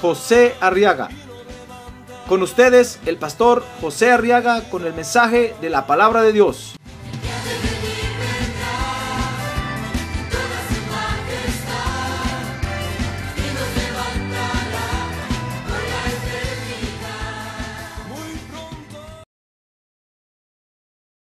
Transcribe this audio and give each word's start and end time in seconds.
José 0.00 0.54
Arriaga. 0.60 1.08
Con 2.28 2.42
ustedes, 2.42 2.98
el 3.06 3.18
pastor 3.18 3.64
José 3.80 4.10
Arriaga 4.10 4.68
con 4.68 4.84
el 4.84 4.92
mensaje 4.92 5.54
de 5.60 5.70
la 5.70 5.86
palabra 5.86 6.22
de 6.22 6.32
Dios. 6.32 6.76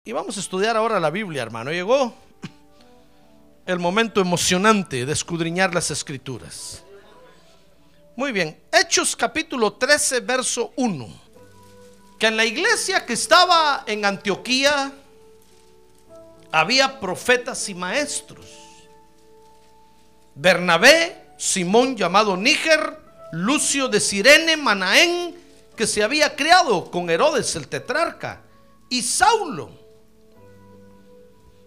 Y 0.05 0.13
vamos 0.13 0.37
a 0.37 0.41
estudiar 0.41 0.77
ahora 0.77 1.01
la 1.01 1.11
Biblia, 1.11 1.43
hermano. 1.43 1.71
Llegó 1.71 2.13
el 3.67 3.79
momento 3.79 4.21
emocionante 4.21 5.07
de 5.07 5.13
escudriñar 5.13 5.75
las 5.75 5.91
escrituras. 5.91 6.85
Muy 8.15 8.33
bien, 8.33 8.61
Hechos 8.71 9.17
capítulo 9.17 9.73
13, 9.73 10.21
verso 10.21 10.73
1. 10.77 11.09
Que 12.19 12.27
en 12.27 12.37
la 12.37 12.45
iglesia 12.45 13.07
que 13.07 13.15
estaba 13.15 13.85
en 13.87 14.05
Antioquía 14.05 14.93
había 16.51 17.01
profetas 17.01 17.69
y 17.69 17.75
maestros. 17.75 18.47
Bernabé, 20.35 21.35
Simón 21.39 21.97
llamado 21.97 22.37
Níger, 22.37 22.99
Lucio 23.33 23.89
de 23.89 24.01
Sirene, 24.01 24.57
Manaén, 24.57 25.35
que 25.77 25.87
se 25.87 26.03
había 26.03 26.37
criado 26.37 26.91
con 26.91 27.09
Herodes 27.09 27.57
el 27.57 27.69
tetrarca, 27.69 28.43
y 28.91 29.03
Saulo 29.03 29.83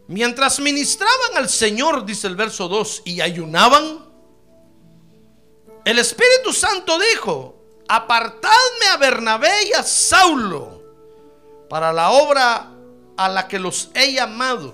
Mientras 0.07 0.59
ministraban 0.59 1.35
al 1.35 1.49
Señor, 1.49 2.05
dice 2.05 2.27
el 2.27 2.35
verso 2.35 2.67
2, 2.67 3.01
y 3.05 3.21
ayunaban, 3.21 4.04
el 5.85 5.99
Espíritu 5.99 6.51
Santo 6.51 6.97
dijo, 6.99 7.55
apartadme 7.87 8.87
a 8.91 8.97
Bernabé 8.97 9.67
y 9.67 9.73
a 9.73 9.83
Saulo 9.83 10.81
para 11.69 11.93
la 11.93 12.09
obra 12.09 12.71
a 13.15 13.29
la 13.29 13.47
que 13.47 13.59
los 13.59 13.89
he 13.93 14.11
llamado. 14.13 14.73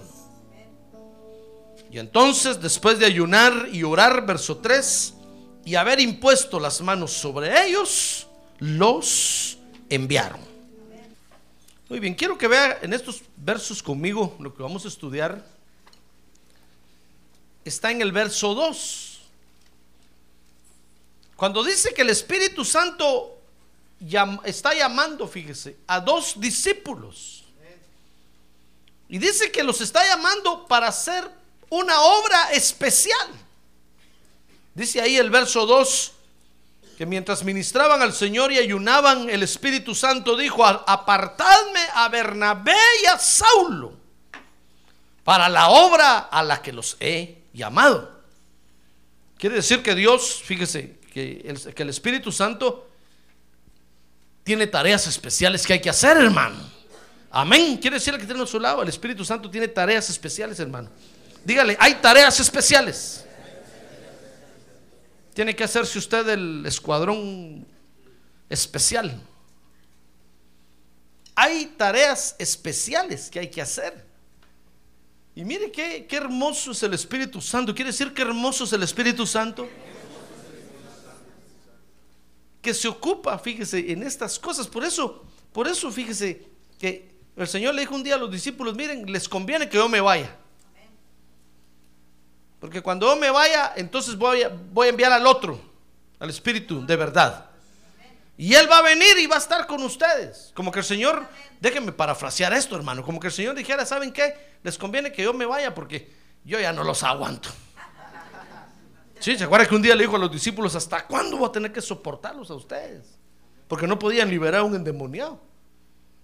Y 1.92 2.00
entonces, 2.00 2.62
después 2.62 2.98
de 2.98 3.06
ayunar 3.06 3.68
y 3.72 3.84
orar, 3.84 4.26
verso 4.26 4.58
3, 4.58 5.14
y 5.66 5.76
haber 5.76 6.00
impuesto 6.00 6.60
las 6.60 6.80
manos 6.80 7.12
sobre 7.12 7.68
ellos, 7.68 8.28
los 8.60 9.58
enviaron. 9.90 10.40
Muy 11.90 12.00
bien, 12.00 12.16
quiero 12.16 12.38
que 12.38 12.48
vea 12.48 12.80
en 12.82 12.94
estos 12.94 13.22
versos 13.36 13.84
conmigo 13.84 14.38
lo 14.40 14.56
que 14.56 14.64
vamos 14.64 14.86
a 14.86 14.88
estudiar. 14.88 15.46
Está 17.66 17.92
en 17.92 18.02
el 18.02 18.14
verso 18.14 18.54
2. 18.54 19.11
Cuando 21.42 21.64
dice 21.64 21.92
que 21.92 22.04
el 22.04 22.12
Espíritu 22.12 22.64
Santo 22.64 23.40
está 24.44 24.76
llamando, 24.76 25.28
fíjese, 25.28 25.76
a 25.88 26.00
dos 26.00 26.40
discípulos. 26.40 27.46
Y 29.10 29.18
dice 29.18 29.52
que 29.52 29.64
los 29.64 29.82
está 29.82 30.06
llamando 30.08 30.68
para 30.68 30.90
hacer 30.90 31.28
una 31.70 32.00
obra 32.00 32.52
especial. 32.52 33.28
Dice 34.76 35.02
ahí 35.02 35.18
el 35.18 35.32
verso 35.32 35.66
2, 35.66 36.12
que 36.96 37.08
mientras 37.08 37.44
ministraban 37.44 38.04
al 38.04 38.14
Señor 38.14 38.52
y 38.52 38.60
ayunaban, 38.60 39.28
el 39.28 39.42
Espíritu 39.42 39.96
Santo 39.96 40.38
dijo, 40.38 40.64
apartadme 40.64 41.82
a 41.96 42.08
Bernabé 42.10 42.78
y 43.02 43.08
a 43.08 43.18
Saulo 43.18 43.94
para 45.24 45.50
la 45.50 45.70
obra 45.70 46.20
a 46.20 46.44
la 46.44 46.62
que 46.62 46.72
los 46.72 46.98
he 47.00 47.46
llamado. 47.52 48.22
Quiere 49.40 49.56
decir 49.56 49.82
que 49.82 49.96
Dios, 49.96 50.44
fíjese, 50.46 51.01
que 51.12 51.44
el, 51.46 51.74
que 51.74 51.84
Espíritu 51.84 52.32
Santo 52.32 52.88
tiene 54.44 54.66
tareas 54.66 55.06
especiales 55.06 55.68
que 55.68 55.74
hay 55.74 55.82
que 55.82 55.90
hacer, 55.90 56.18
hermano. 56.18 56.58
Amén. 57.30 57.78
Quiere 57.78 57.98
decir 57.98 58.18
que 58.18 58.26
tiene 58.26 58.42
a 58.42 58.46
su 58.48 58.60
lado, 58.60 58.82
el 58.82 58.90
Espíritu 58.90 59.24
Santo 59.24 59.50
tiene 59.50 59.68
tareas 59.68 60.10
especiales, 60.10 60.60
hermano. 60.60 60.90
Dígale, 61.44 61.78
hay 61.80 61.96
tareas 61.96 62.40
especiales. 62.40 63.26
Tiene 65.34 65.56
que 65.56 65.64
hacerse 65.64 65.98
usted 65.98 66.28
el 66.30 66.66
escuadrón 66.66 67.66
especial. 68.50 69.22
Hay 71.36 71.68
tareas 71.78 72.36
especiales 72.38 73.30
que 73.30 73.40
hay 73.40 73.50
que 73.50 73.62
hacer. 73.62 74.06
Y 75.34 75.46
mire 75.46 75.72
qué, 75.72 76.06
qué 76.06 76.18
hermoso 76.18 76.72
es 76.72 76.84
el 76.84 76.94
Espíritu 76.94 77.40
Santo. 77.40 77.74
¿Quiere 77.74 77.92
decir 77.92 78.14
qué 78.14 78.22
hermoso 78.22 78.66
es 78.66 78.74
el 78.74 78.84
Espíritu 78.84 79.26
Santo? 79.26 79.70
Que 82.62 82.74
se 82.74 82.88
ocupa, 82.88 83.38
fíjese, 83.40 83.92
en 83.92 84.04
estas 84.04 84.38
cosas. 84.38 84.68
Por 84.68 84.84
eso, 84.84 85.26
por 85.52 85.68
eso, 85.68 85.92
fíjese, 85.92 86.48
que 86.80 87.12
el 87.36 87.48
Señor 87.48 87.74
le 87.74 87.82
dijo 87.82 87.96
un 87.96 88.04
día 88.04 88.16
a 88.16 88.18
los 88.18 88.32
discípulos, 88.32 88.76
miren, 88.76 89.12
les 89.12 89.28
conviene 89.28 89.68
que 89.68 89.78
yo 89.78 89.90
me 89.90 90.02
vaya. 90.02 90.36
Porque 92.60 92.82
cuando 92.82 93.08
yo 93.08 93.16
me 93.16 93.32
vaya, 93.32 93.74
entonces 93.76 94.16
voy 94.16 94.44
a, 94.44 94.50
voy 94.50 94.88
a 94.88 94.90
enviar 94.92 95.12
al 95.12 95.26
otro, 95.26 95.60
al 96.20 96.30
Espíritu 96.30 96.86
de 96.86 96.96
verdad. 96.96 97.48
Y 98.38 98.54
Él 98.54 98.70
va 98.72 98.80
a 98.80 98.82
venir 98.82 99.18
y 99.20 99.28
va 99.28 99.36
a 99.36 99.40
estar 99.40 99.68
con 99.68 99.82
ustedes. 99.84 100.52
Como 100.56 100.72
que 100.72 100.80
el 100.80 100.86
Señor, 100.86 101.28
déjenme 101.60 101.92
parafrasear 101.92 102.54
esto, 102.54 102.76
hermano. 102.76 103.04
Como 103.04 103.20
que 103.20 103.28
el 103.28 103.34
Señor 103.34 103.56
dijera, 103.56 103.86
¿saben 103.86 104.12
qué? 104.12 104.58
Les 104.64 104.78
conviene 104.78 105.12
que 105.12 105.24
yo 105.24 105.34
me 105.34 105.46
vaya 105.46 105.74
porque 105.74 106.12
yo 106.44 106.60
ya 106.60 106.72
no 106.74 106.84
los 106.84 107.04
aguanto. 107.04 107.50
Sí, 109.22 109.38
¿se 109.38 109.44
acuerdan 109.44 109.70
que 109.70 109.76
un 109.76 109.84
día 109.84 109.96
le 109.96 110.04
dijo 110.04 110.16
a 110.16 110.20
los 110.20 110.32
discípulos, 110.32 110.76
¿hasta 110.76 111.06
cuándo 111.06 111.38
voy 111.38 111.48
a 111.48 111.52
tener 111.52 111.72
que 111.72 111.80
soportarlos 111.80 112.50
a 112.50 112.56
ustedes? 112.56 113.06
Porque 113.68 113.86
no 113.86 114.00
podían 114.00 114.28
liberar 114.30 114.62
a 114.62 114.64
un 114.64 114.74
endemoniado. 114.74 115.40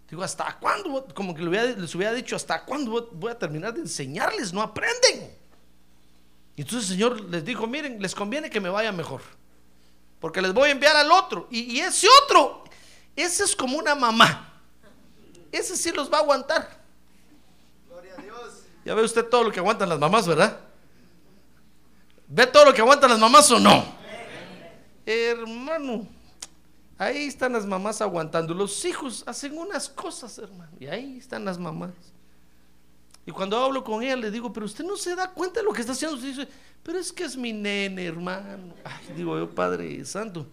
Digo, 0.10 0.24
¿hasta 0.24 0.58
cuándo? 0.58 1.06
Como 1.14 1.36
que 1.36 1.44
les 1.44 1.94
hubiera 1.94 2.12
dicho, 2.12 2.36
¿hasta 2.36 2.66
cuándo 2.66 3.10
voy 3.12 3.32
a 3.32 3.38
terminar 3.38 3.74
de 3.74 3.82
enseñarles? 3.82 4.52
No 4.52 4.64
aprenden. 4.64 5.32
Y 6.56 6.62
entonces 6.62 6.90
el 6.90 6.96
Señor 6.96 7.22
les 7.22 7.46
dijo, 7.46 7.68
miren, 7.68 8.02
les 8.02 8.16
conviene 8.16 8.50
que 8.50 8.60
me 8.60 8.70
vaya 8.70 8.92
mejor. 8.92 9.22
Porque 10.20 10.42
les 10.42 10.52
voy 10.52 10.70
a 10.70 10.72
enviar 10.72 10.96
al 10.96 11.12
otro. 11.12 11.48
Y, 11.52 11.80
ese 11.80 12.08
otro, 12.24 12.64
ese 13.16 13.44
es 13.44 13.56
como 13.56 13.78
una 13.78 13.94
mamá. 13.94 14.60
Ese 15.52 15.78
sí 15.78 15.92
los 15.92 16.12
va 16.12 16.18
a 16.18 16.22
aguantar. 16.22 16.82
Gloria 17.88 18.14
a 18.18 18.22
Dios. 18.22 18.64
Ya 18.86 18.96
ve 18.96 19.04
usted 19.04 19.24
todo 19.26 19.44
lo 19.44 19.52
que 19.52 19.60
aguantan 19.60 19.88
las 19.88 20.00
mamás, 20.00 20.28
¿verdad? 20.28 20.67
¿Ve 22.28 22.46
todo 22.48 22.66
lo 22.66 22.74
que 22.74 22.82
aguantan 22.82 23.10
las 23.10 23.20
mamás 23.20 23.50
o 23.52 23.60
no? 23.60 23.86
Hermano, 25.06 26.06
ahí 26.98 27.24
están 27.24 27.54
las 27.54 27.66
mamás 27.66 28.02
aguantando. 28.02 28.54
Los 28.54 28.84
hijos 28.84 29.24
hacen 29.26 29.58
unas 29.58 29.88
cosas, 29.88 30.38
hermano. 30.38 30.72
Y 30.80 30.88
ahí 30.88 31.18
están 31.18 31.46
las 31.46 31.58
mamás. 31.58 31.94
Y 33.26 33.32
cuando 33.32 33.58
hablo 33.58 33.84
con 33.84 34.04
ella 34.04 34.16
le 34.16 34.32
digo, 34.32 34.52
pero 34.52 34.66
usted 34.66 34.84
no 34.84 34.98
se 34.98 35.16
da 35.16 35.32
cuenta 35.32 35.62
de 35.62 35.66
lo 35.66 35.72
que 35.72 35.82
está 35.82 35.94
haciendo. 35.94 36.18
Usted 36.18 36.30
dice, 36.30 36.48
pero 36.84 37.00
es 37.00 37.12
que 37.12 37.24
es 37.24 37.38
mi 37.38 37.54
nene, 37.54 38.06
hermano. 38.06 38.74
Ay, 38.84 39.14
digo 39.16 39.38
yo, 39.38 39.50
Padre 39.50 40.04
Santo. 40.04 40.46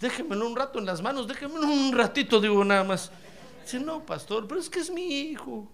déjemelo 0.00 0.46
un 0.46 0.56
rato 0.56 0.78
en 0.78 0.86
las 0.86 1.02
manos, 1.02 1.26
déjemelo 1.26 1.66
un 1.66 1.92
ratito, 1.92 2.40
digo 2.40 2.64
nada 2.64 2.84
más. 2.84 3.10
Dice, 3.62 3.80
no, 3.80 4.04
pastor, 4.04 4.46
pero 4.46 4.60
es 4.60 4.70
que 4.70 4.80
es 4.80 4.90
mi 4.90 5.20
hijo. 5.20 5.68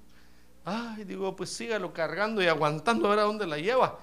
Ay, 0.69 1.05
digo, 1.05 1.35
pues 1.35 1.51
sígalo 1.51 1.95
cargando 1.95 2.43
y 2.43 2.47
aguantando 2.47 3.07
a 3.07 3.11
ver 3.11 3.21
a 3.21 3.23
dónde 3.23 3.47
la 3.47 3.57
lleva. 3.57 3.99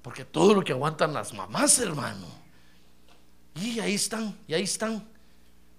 Porque 0.00 0.24
todo 0.24 0.54
lo 0.54 0.62
que 0.62 0.72
aguantan 0.72 1.12
las 1.12 1.34
mamás, 1.34 1.78
hermano. 1.80 2.26
Y 3.56 3.80
ahí 3.80 3.94
están, 3.94 4.38
y 4.46 4.54
ahí 4.54 4.62
están. 4.62 5.04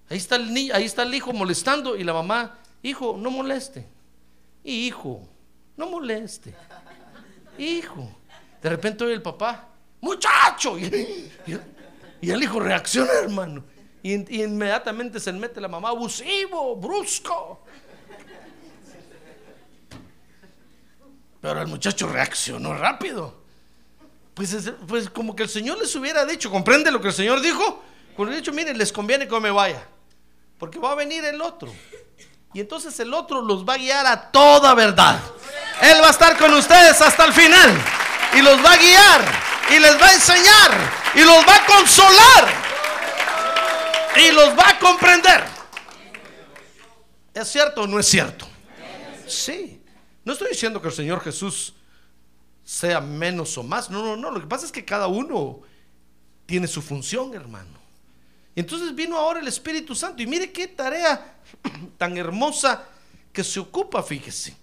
Ahí 0.09 0.17
está 0.17 0.35
el 0.35 0.53
niño, 0.53 0.73
ahí 0.75 0.83
está 0.83 1.03
el 1.03 1.13
hijo 1.13 1.31
molestando 1.31 1.95
y 1.95 2.03
la 2.03 2.13
mamá, 2.13 2.57
hijo, 2.83 3.15
no 3.17 3.31
moleste. 3.31 3.87
Hijo, 4.63 5.25
no 5.77 5.89
moleste. 5.89 6.53
Hijo. 7.57 8.09
De 8.61 8.69
repente 8.69 9.05
oye 9.05 9.13
el 9.13 9.21
papá, 9.21 9.69
muchacho. 10.01 10.77
Y, 10.77 11.29
el 12.29 12.43
hijo 12.43 12.59
reacciona, 12.59 13.13
hermano. 13.23 13.63
Y, 14.03 14.41
inmediatamente 14.43 15.19
se 15.19 15.31
mete 15.31 15.61
la 15.61 15.69
mamá, 15.69 15.89
abusivo, 15.89 16.75
brusco. 16.75 17.63
Pero 21.41 21.61
el 21.61 21.67
muchacho 21.67 22.07
reaccionó 22.07 22.73
rápido. 22.73 23.39
Pues, 24.33 24.71
pues 24.87 25.09
como 25.09 25.35
que 25.35 25.43
el 25.43 25.49
Señor 25.49 25.77
les 25.77 25.95
hubiera 25.95 26.25
dicho, 26.25 26.49
¿comprende 26.49 26.91
lo 26.91 27.01
que 27.01 27.09
el 27.09 27.13
Señor 27.13 27.41
dijo? 27.41 27.83
Por 28.15 28.31
hecho, 28.33 28.51
miren, 28.51 28.77
les 28.77 28.91
conviene 28.91 29.27
que 29.27 29.39
me 29.39 29.51
vaya. 29.51 29.85
Porque 30.57 30.77
va 30.77 30.91
a 30.91 30.95
venir 30.95 31.23
el 31.23 31.41
otro. 31.41 31.73
Y 32.53 32.59
entonces 32.59 32.99
el 32.99 33.13
otro 33.13 33.41
los 33.41 33.63
va 33.67 33.75
a 33.75 33.77
guiar 33.77 34.05
a 34.05 34.31
toda 34.31 34.73
verdad. 34.73 35.19
Él 35.81 36.01
va 36.01 36.07
a 36.07 36.11
estar 36.11 36.37
con 36.37 36.53
ustedes 36.53 36.99
hasta 36.99 37.25
el 37.25 37.33
final. 37.33 37.71
Y 38.33 38.41
los 38.41 38.63
va 38.63 38.73
a 38.73 38.77
guiar. 38.77 39.21
Y 39.71 39.79
les 39.79 40.01
va 40.01 40.07
a 40.07 40.13
enseñar. 40.13 40.91
Y 41.15 41.21
los 41.21 41.47
va 41.47 41.55
a 41.55 41.65
consolar. 41.65 42.47
Y 44.17 44.31
los 44.31 44.49
va 44.57 44.69
a 44.69 44.79
comprender. 44.79 45.43
¿Es 47.33 47.47
cierto 47.47 47.83
o 47.83 47.87
no 47.87 47.99
es 47.99 48.07
cierto? 48.07 48.47
Sí. 49.27 49.78
No 50.29 50.33
estoy 50.33 50.49
diciendo 50.49 50.79
que 50.79 50.89
el 50.89 50.93
Señor 50.93 51.21
Jesús 51.21 51.73
sea 52.63 53.01
menos 53.01 53.57
o 53.57 53.63
más. 53.63 53.89
No, 53.89 54.03
no, 54.03 54.15
no. 54.15 54.29
Lo 54.29 54.39
que 54.39 54.45
pasa 54.45 54.63
es 54.63 54.71
que 54.71 54.85
cada 54.85 55.07
uno 55.07 55.61
tiene 56.45 56.67
su 56.67 56.83
función, 56.83 57.33
hermano. 57.33 57.79
Entonces 58.55 58.93
vino 58.93 59.17
ahora 59.17 59.39
el 59.39 59.47
Espíritu 59.47 59.95
Santo 59.95 60.21
y 60.21 60.27
mire 60.27 60.51
qué 60.51 60.67
tarea 60.67 61.39
tan 61.97 62.15
hermosa 62.15 62.83
que 63.33 63.43
se 63.43 63.59
ocupa, 63.59 64.03
fíjese, 64.03 64.55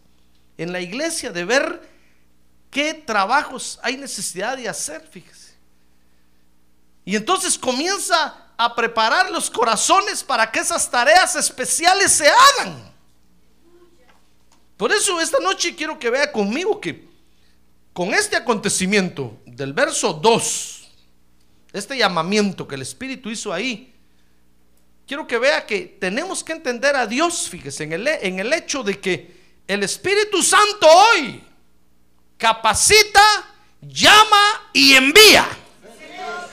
en 0.56 0.70
la 0.70 0.80
iglesia 0.80 1.32
de 1.32 1.44
ver 1.44 1.90
qué 2.70 2.94
trabajos 2.94 3.80
hay 3.82 3.96
necesidad 3.96 4.56
de 4.56 4.68
hacer, 4.68 5.04
fíjese. 5.10 5.56
Y 7.04 7.16
entonces 7.16 7.58
comienza 7.58 8.52
a 8.56 8.72
preparar 8.72 9.32
los 9.32 9.50
corazones 9.50 10.22
para 10.22 10.48
que 10.48 10.60
esas 10.60 10.88
tareas 10.88 11.34
especiales 11.34 12.12
se 12.12 12.28
hagan. 12.28 12.94
Por 14.76 14.92
eso 14.92 15.20
esta 15.20 15.38
noche 15.38 15.74
quiero 15.74 15.98
que 15.98 16.10
vea 16.10 16.30
conmigo 16.30 16.80
que 16.80 17.08
con 17.92 18.12
este 18.12 18.36
acontecimiento 18.36 19.38
del 19.46 19.72
verso 19.72 20.12
2, 20.12 20.88
este 21.72 21.96
llamamiento 21.96 22.68
que 22.68 22.74
el 22.74 22.82
Espíritu 22.82 23.30
hizo 23.30 23.52
ahí, 23.52 23.94
quiero 25.06 25.26
que 25.26 25.38
vea 25.38 25.64
que 25.64 25.96
tenemos 25.98 26.44
que 26.44 26.52
entender 26.52 26.94
a 26.94 27.06
Dios, 27.06 27.48
fíjese, 27.48 27.84
en 27.84 27.94
el, 27.94 28.06
en 28.06 28.38
el 28.38 28.52
hecho 28.52 28.82
de 28.82 29.00
que 29.00 29.36
el 29.66 29.82
Espíritu 29.82 30.42
Santo 30.42 30.86
hoy 30.86 31.42
capacita, 32.36 33.22
llama 33.80 34.70
y 34.72 34.94
envía 34.94 35.46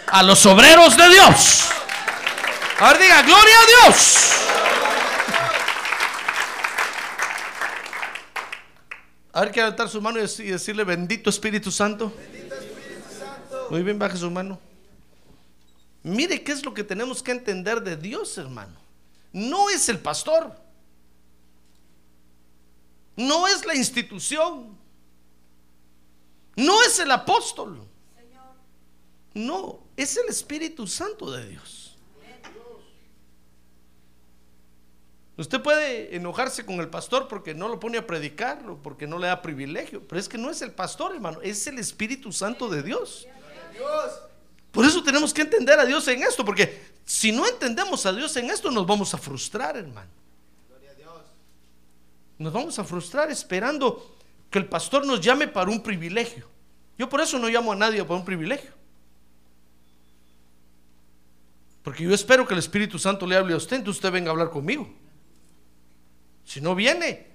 a 0.07 0.23
los 0.23 0.45
obreros 0.45 0.95
de 0.95 1.09
Dios. 1.09 1.63
A 2.79 2.93
ver, 2.93 3.01
diga, 3.01 3.21
gloria 3.21 3.55
a 3.59 3.87
Dios. 3.87 4.17
A 9.33 9.41
ver, 9.41 9.51
que 9.51 9.59
levantar 9.59 9.89
su 9.89 9.99
mano 9.99 10.19
y 10.19 10.21
decirle, 10.21 10.83
bendito 10.83 11.29
Espíritu 11.29 11.71
Santo. 11.71 12.13
Muy 13.71 13.81
bien, 13.81 13.97
baje 13.97 14.15
su 14.15 14.29
mano. 14.29 14.59
Mire 16.03 16.43
qué 16.43 16.51
es 16.51 16.63
lo 16.63 16.73
que 16.73 16.83
tenemos 16.83 17.23
que 17.23 17.31
entender 17.31 17.81
de 17.81 17.97
Dios, 17.97 18.37
hermano. 18.37 18.75
No 19.31 19.71
es 19.71 19.89
el 19.89 19.97
pastor. 19.97 20.55
No 23.15 23.47
es 23.47 23.65
la 23.65 23.73
institución. 23.73 24.77
No 26.55 26.83
es 26.83 26.99
el 26.99 27.09
apóstol. 27.09 27.87
No, 29.33 29.79
es 29.97 30.15
el 30.17 30.29
Espíritu 30.29 30.85
Santo 30.85 31.31
de 31.31 31.49
Dios. 31.49 31.82
Usted 35.35 35.61
puede 35.61 36.15
enojarse 36.15 36.63
con 36.65 36.79
el 36.79 36.89
pastor 36.89 37.27
porque 37.27 37.55
no 37.55 37.67
lo 37.67 37.79
pone 37.79 37.97
a 37.97 38.05
predicar 38.05 38.63
o 38.69 38.77
porque 38.77 39.07
no 39.07 39.17
le 39.17 39.27
da 39.27 39.41
privilegio, 39.41 40.07
pero 40.07 40.19
es 40.19 40.29
que 40.29 40.37
no 40.37 40.51
es 40.51 40.61
el 40.61 40.71
pastor, 40.71 41.15
hermano, 41.15 41.41
es 41.41 41.65
el 41.65 41.79
Espíritu 41.79 42.31
Santo 42.31 42.69
de 42.69 42.83
Dios. 42.83 43.27
Por 44.71 44.85
eso 44.85 45.03
tenemos 45.03 45.33
que 45.33 45.41
entender 45.41 45.79
a 45.79 45.85
Dios 45.85 46.07
en 46.07 46.21
esto, 46.21 46.45
porque 46.45 46.93
si 47.05 47.31
no 47.31 47.47
entendemos 47.47 48.05
a 48.05 48.13
Dios 48.13 48.35
en 48.37 48.51
esto, 48.51 48.69
nos 48.69 48.85
vamos 48.85 49.13
a 49.13 49.17
frustrar, 49.17 49.75
hermano. 49.75 50.09
Nos 52.37 52.53
vamos 52.53 52.77
a 52.77 52.83
frustrar 52.83 53.31
esperando 53.31 54.15
que 54.51 54.59
el 54.59 54.67
pastor 54.67 55.05
nos 55.05 55.19
llame 55.19 55.47
para 55.47 55.71
un 55.71 55.81
privilegio. 55.81 56.47
Yo 56.97 57.09
por 57.09 57.21
eso 57.21 57.39
no 57.39 57.47
llamo 57.47 57.71
a 57.71 57.75
nadie 57.75 58.03
para 58.03 58.19
un 58.19 58.25
privilegio. 58.25 58.71
Porque 61.83 62.03
yo 62.03 62.13
espero 62.13 62.47
que 62.47 62.53
el 62.53 62.59
Espíritu 62.59 62.99
Santo 62.99 63.25
le 63.25 63.35
hable 63.35 63.53
a 63.53 63.57
usted, 63.57 63.77
entonces 63.77 63.97
usted 63.97 64.11
venga 64.11 64.29
a 64.29 64.33
hablar 64.33 64.51
conmigo. 64.51 64.87
Si 66.45 66.61
no 66.61 66.75
viene, 66.75 67.27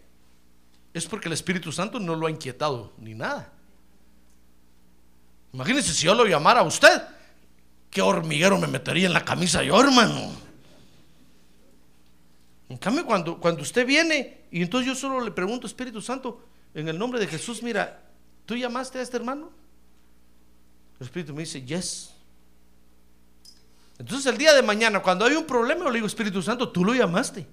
es 0.95 1.07
porque 1.07 1.29
el 1.29 1.33
Espíritu 1.33 1.73
Santo 1.73 1.99
no 1.99 2.15
lo 2.15 2.27
ha 2.27 2.31
inquietado 2.31 2.93
ni 2.99 3.15
nada. 3.15 3.53
Imagínese 5.53 5.93
si 5.93 6.07
yo 6.07 6.15
lo 6.15 6.27
llamara 6.27 6.61
a 6.61 6.65
usted 6.65 7.03
qué 7.91 8.03
hormiguero 8.03 8.59
me 8.59 8.67
metería 8.67 9.07
en 9.07 9.13
la 9.13 9.25
camisa 9.25 9.63
yo, 9.63 9.81
hermano. 9.81 10.31
En 12.69 12.77
cambio, 12.77 13.07
cuando, 13.07 13.39
cuando 13.39 13.63
usted 13.63 13.87
viene 13.87 14.43
y 14.51 14.63
entonces 14.63 14.87
yo 14.87 14.95
solo 14.95 15.21
le 15.21 15.31
pregunto, 15.31 15.67
Espíritu 15.67 16.03
Santo, 16.03 16.45
en 16.75 16.89
el 16.89 16.99
nombre 16.99 17.19
de 17.19 17.27
Jesús, 17.27 17.63
mira, 17.63 18.03
¿tú 18.45 18.57
llamaste 18.57 18.99
a 18.99 19.03
este 19.03 19.17
hermano? 19.17 19.51
El 21.01 21.07
Espíritu 21.07 21.33
me 21.33 21.41
dice, 21.41 21.63
yes. 21.63 22.11
Entonces 23.99 24.27
el 24.27 24.37
día 24.37 24.53
de 24.55 24.63
mañana, 24.63 25.03
cuando 25.03 25.25
hay 25.25 25.35
un 25.35 25.47
problema, 25.47 25.85
yo 25.85 25.91
le 25.91 25.97
digo, 25.97 26.07
Espíritu 26.07 26.43
Santo, 26.43 26.69
tú 26.69 26.85
lo 26.85 26.95
llamaste. 26.95 27.47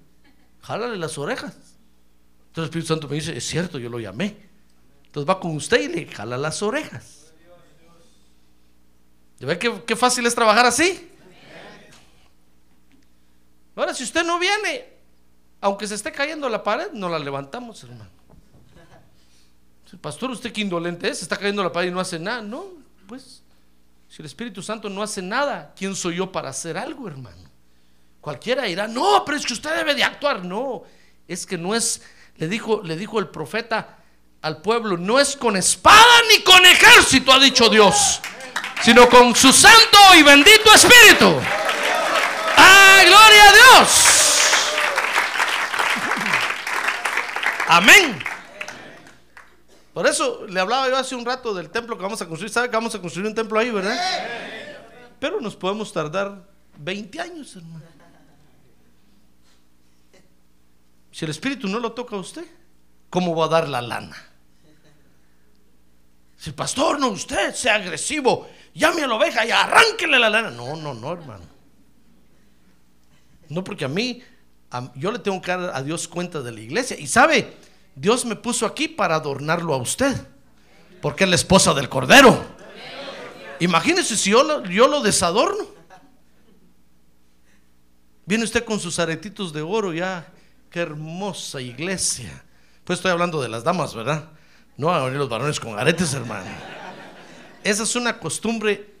Jálale 0.66 0.96
las 0.96 1.16
orejas. 1.16 1.54
Entonces 1.54 2.56
el 2.56 2.64
Espíritu 2.64 2.88
Santo 2.88 3.06
me 3.06 3.14
dice, 3.14 3.36
es 3.36 3.46
cierto, 3.46 3.78
yo 3.78 3.88
lo 3.88 4.00
llamé. 4.00 4.36
Entonces 5.04 5.30
va 5.30 5.38
con 5.38 5.54
usted 5.54 5.80
y 5.80 5.88
le 5.88 6.06
jala 6.06 6.36
las 6.36 6.60
orejas. 6.60 7.32
¿Ve 9.38 9.56
qué, 9.60 9.84
qué 9.86 9.94
fácil 9.94 10.26
es 10.26 10.34
trabajar 10.34 10.66
así? 10.66 11.08
Ahora, 13.76 13.94
si 13.94 14.02
usted 14.02 14.24
no 14.24 14.40
viene, 14.40 14.88
aunque 15.60 15.86
se 15.86 15.94
esté 15.94 16.10
cayendo 16.10 16.48
la 16.48 16.64
pared, 16.64 16.90
no 16.92 17.08
la 17.08 17.20
levantamos, 17.20 17.84
hermano. 17.84 18.10
Pastor, 20.00 20.32
usted 20.32 20.52
qué 20.52 20.62
indolente 20.62 21.08
es, 21.08 21.18
se 21.18 21.24
está 21.24 21.36
cayendo 21.36 21.62
la 21.62 21.70
pared 21.70 21.88
y 21.88 21.92
no 21.92 22.00
hace 22.00 22.18
nada. 22.18 22.42
No, 22.42 22.66
pues, 23.06 23.44
si 24.08 24.20
el 24.20 24.26
Espíritu 24.26 24.62
Santo 24.62 24.88
no 24.88 25.00
hace 25.00 25.22
nada, 25.22 25.72
¿quién 25.76 25.94
soy 25.94 26.16
yo 26.16 26.32
para 26.32 26.48
hacer 26.48 26.76
algo, 26.76 27.06
hermano? 27.06 27.55
Cualquiera 28.26 28.64
dirá, 28.64 28.88
no, 28.88 29.22
pero 29.24 29.38
es 29.38 29.46
que 29.46 29.52
usted 29.52 29.72
debe 29.76 29.94
de 29.94 30.02
actuar. 30.02 30.44
No, 30.44 30.82
es 31.28 31.46
que 31.46 31.56
no 31.56 31.76
es, 31.76 32.02
le 32.38 32.48
dijo, 32.48 32.82
le 32.82 32.96
dijo 32.96 33.20
el 33.20 33.28
profeta 33.28 33.98
al 34.42 34.62
pueblo, 34.62 34.96
no 34.96 35.20
es 35.20 35.36
con 35.36 35.56
espada 35.56 36.22
ni 36.30 36.42
con 36.42 36.66
ejército, 36.66 37.32
ha 37.32 37.38
dicho 37.38 37.68
Dios 37.68 38.20
sino 38.82 39.08
con 39.08 39.34
su 39.34 39.52
santo 39.52 39.98
y 40.16 40.22
bendito 40.22 40.72
Espíritu. 40.74 41.40
¡Ah, 42.56 43.02
gloria 43.04 43.48
a 43.48 43.52
Dios! 43.52 43.90
Amén. 47.68 48.18
Por 49.92 50.06
eso 50.06 50.46
le 50.46 50.60
hablaba 50.60 50.88
yo 50.88 50.96
hace 50.96 51.14
un 51.14 51.24
rato 51.24 51.54
del 51.54 51.70
templo 51.70 51.96
que 51.96 52.02
vamos 52.02 52.20
a 52.20 52.26
construir. 52.28 52.52
¿Sabe 52.52 52.68
que 52.68 52.76
vamos 52.76 52.94
a 52.94 53.00
construir 53.00 53.28
un 53.28 53.34
templo 53.34 53.58
ahí, 53.58 53.70
verdad? 53.70 53.98
Pero 55.18 55.40
nos 55.40 55.56
podemos 55.56 55.92
tardar 55.92 56.44
20 56.76 57.20
años, 57.20 57.56
hermano. 57.56 57.95
Si 61.16 61.24
el 61.24 61.30
Espíritu 61.30 61.66
no 61.66 61.78
lo 61.78 61.92
toca 61.92 62.14
a 62.14 62.18
usted, 62.18 62.44
¿cómo 63.08 63.34
va 63.34 63.46
a 63.46 63.48
dar 63.48 63.68
la 63.70 63.80
lana? 63.80 64.14
Si 66.36 66.52
pastor, 66.52 67.00
no 67.00 67.08
usted, 67.08 67.54
sea 67.54 67.76
agresivo 67.76 68.46
llame 68.74 69.02
a 69.02 69.06
la 69.06 69.14
oveja 69.14 69.46
y 69.46 69.50
arránquele 69.50 70.18
la 70.18 70.28
lana. 70.28 70.50
No, 70.50 70.76
no, 70.76 70.92
no, 70.92 71.12
hermano. 71.14 71.46
No, 73.48 73.64
porque 73.64 73.86
a 73.86 73.88
mí, 73.88 74.22
yo 74.96 75.10
le 75.10 75.18
tengo 75.18 75.40
que 75.40 75.52
dar 75.52 75.74
a 75.74 75.82
Dios 75.82 76.06
cuenta 76.06 76.42
de 76.42 76.52
la 76.52 76.60
iglesia. 76.60 77.00
Y 77.00 77.06
sabe, 77.06 77.56
Dios 77.94 78.26
me 78.26 78.36
puso 78.36 78.66
aquí 78.66 78.86
para 78.86 79.14
adornarlo 79.14 79.72
a 79.72 79.78
usted, 79.78 80.14
porque 81.00 81.24
es 81.24 81.30
la 81.30 81.36
esposa 81.36 81.72
del 81.72 81.88
Cordero. 81.88 82.44
Imagínese 83.58 84.18
si 84.18 84.32
yo 84.32 84.64
yo 84.64 84.86
lo 84.86 85.00
desadorno. 85.00 85.64
Viene 88.26 88.44
usted 88.44 88.66
con 88.66 88.78
sus 88.78 88.98
aretitos 88.98 89.54
de 89.54 89.62
oro 89.62 89.94
ya. 89.94 90.30
Qué 90.70 90.80
hermosa 90.80 91.60
iglesia. 91.60 92.44
Pues 92.84 92.98
estoy 92.98 93.12
hablando 93.12 93.40
de 93.40 93.48
las 93.48 93.64
damas, 93.64 93.94
¿verdad? 93.94 94.30
No 94.76 94.92
a 94.92 95.04
venir 95.04 95.18
los 95.18 95.28
varones 95.28 95.58
con 95.58 95.78
aretes, 95.78 96.12
hermano. 96.14 96.50
Esa 97.64 97.82
es 97.82 97.96
una 97.96 98.18
costumbre 98.18 98.94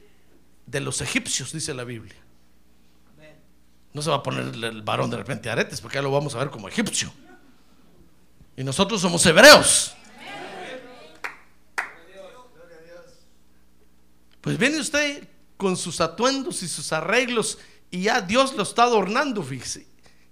de 0.66 0.80
los 0.80 1.00
egipcios, 1.00 1.52
dice 1.52 1.72
la 1.74 1.84
Biblia. 1.84 2.16
No 3.92 4.02
se 4.02 4.10
va 4.10 4.16
a 4.16 4.22
poner 4.22 4.52
el 4.64 4.82
varón 4.82 5.08
de 5.10 5.16
repente 5.16 5.48
aretes, 5.48 5.80
porque 5.80 5.96
ya 5.96 6.02
lo 6.02 6.10
vamos 6.10 6.34
a 6.34 6.38
ver 6.38 6.50
como 6.50 6.68
egipcio. 6.68 7.12
Y 8.56 8.64
nosotros 8.64 9.00
somos 9.00 9.24
hebreos. 9.24 9.94
Pues 14.40 14.58
viene 14.58 14.78
usted 14.78 15.28
con 15.56 15.76
sus 15.76 16.00
atuendos 16.00 16.62
y 16.62 16.68
sus 16.68 16.92
arreglos 16.92 17.58
y 17.90 18.02
ya 18.02 18.20
Dios 18.20 18.54
lo 18.54 18.62
está 18.62 18.84
adornando, 18.84 19.42
fíjese. 19.42 19.86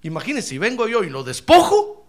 Imagínese, 0.05 0.59
vengo 0.59 0.87
yo 0.87 1.03
y 1.03 1.09
lo 1.09 1.25
despojo 1.25 2.07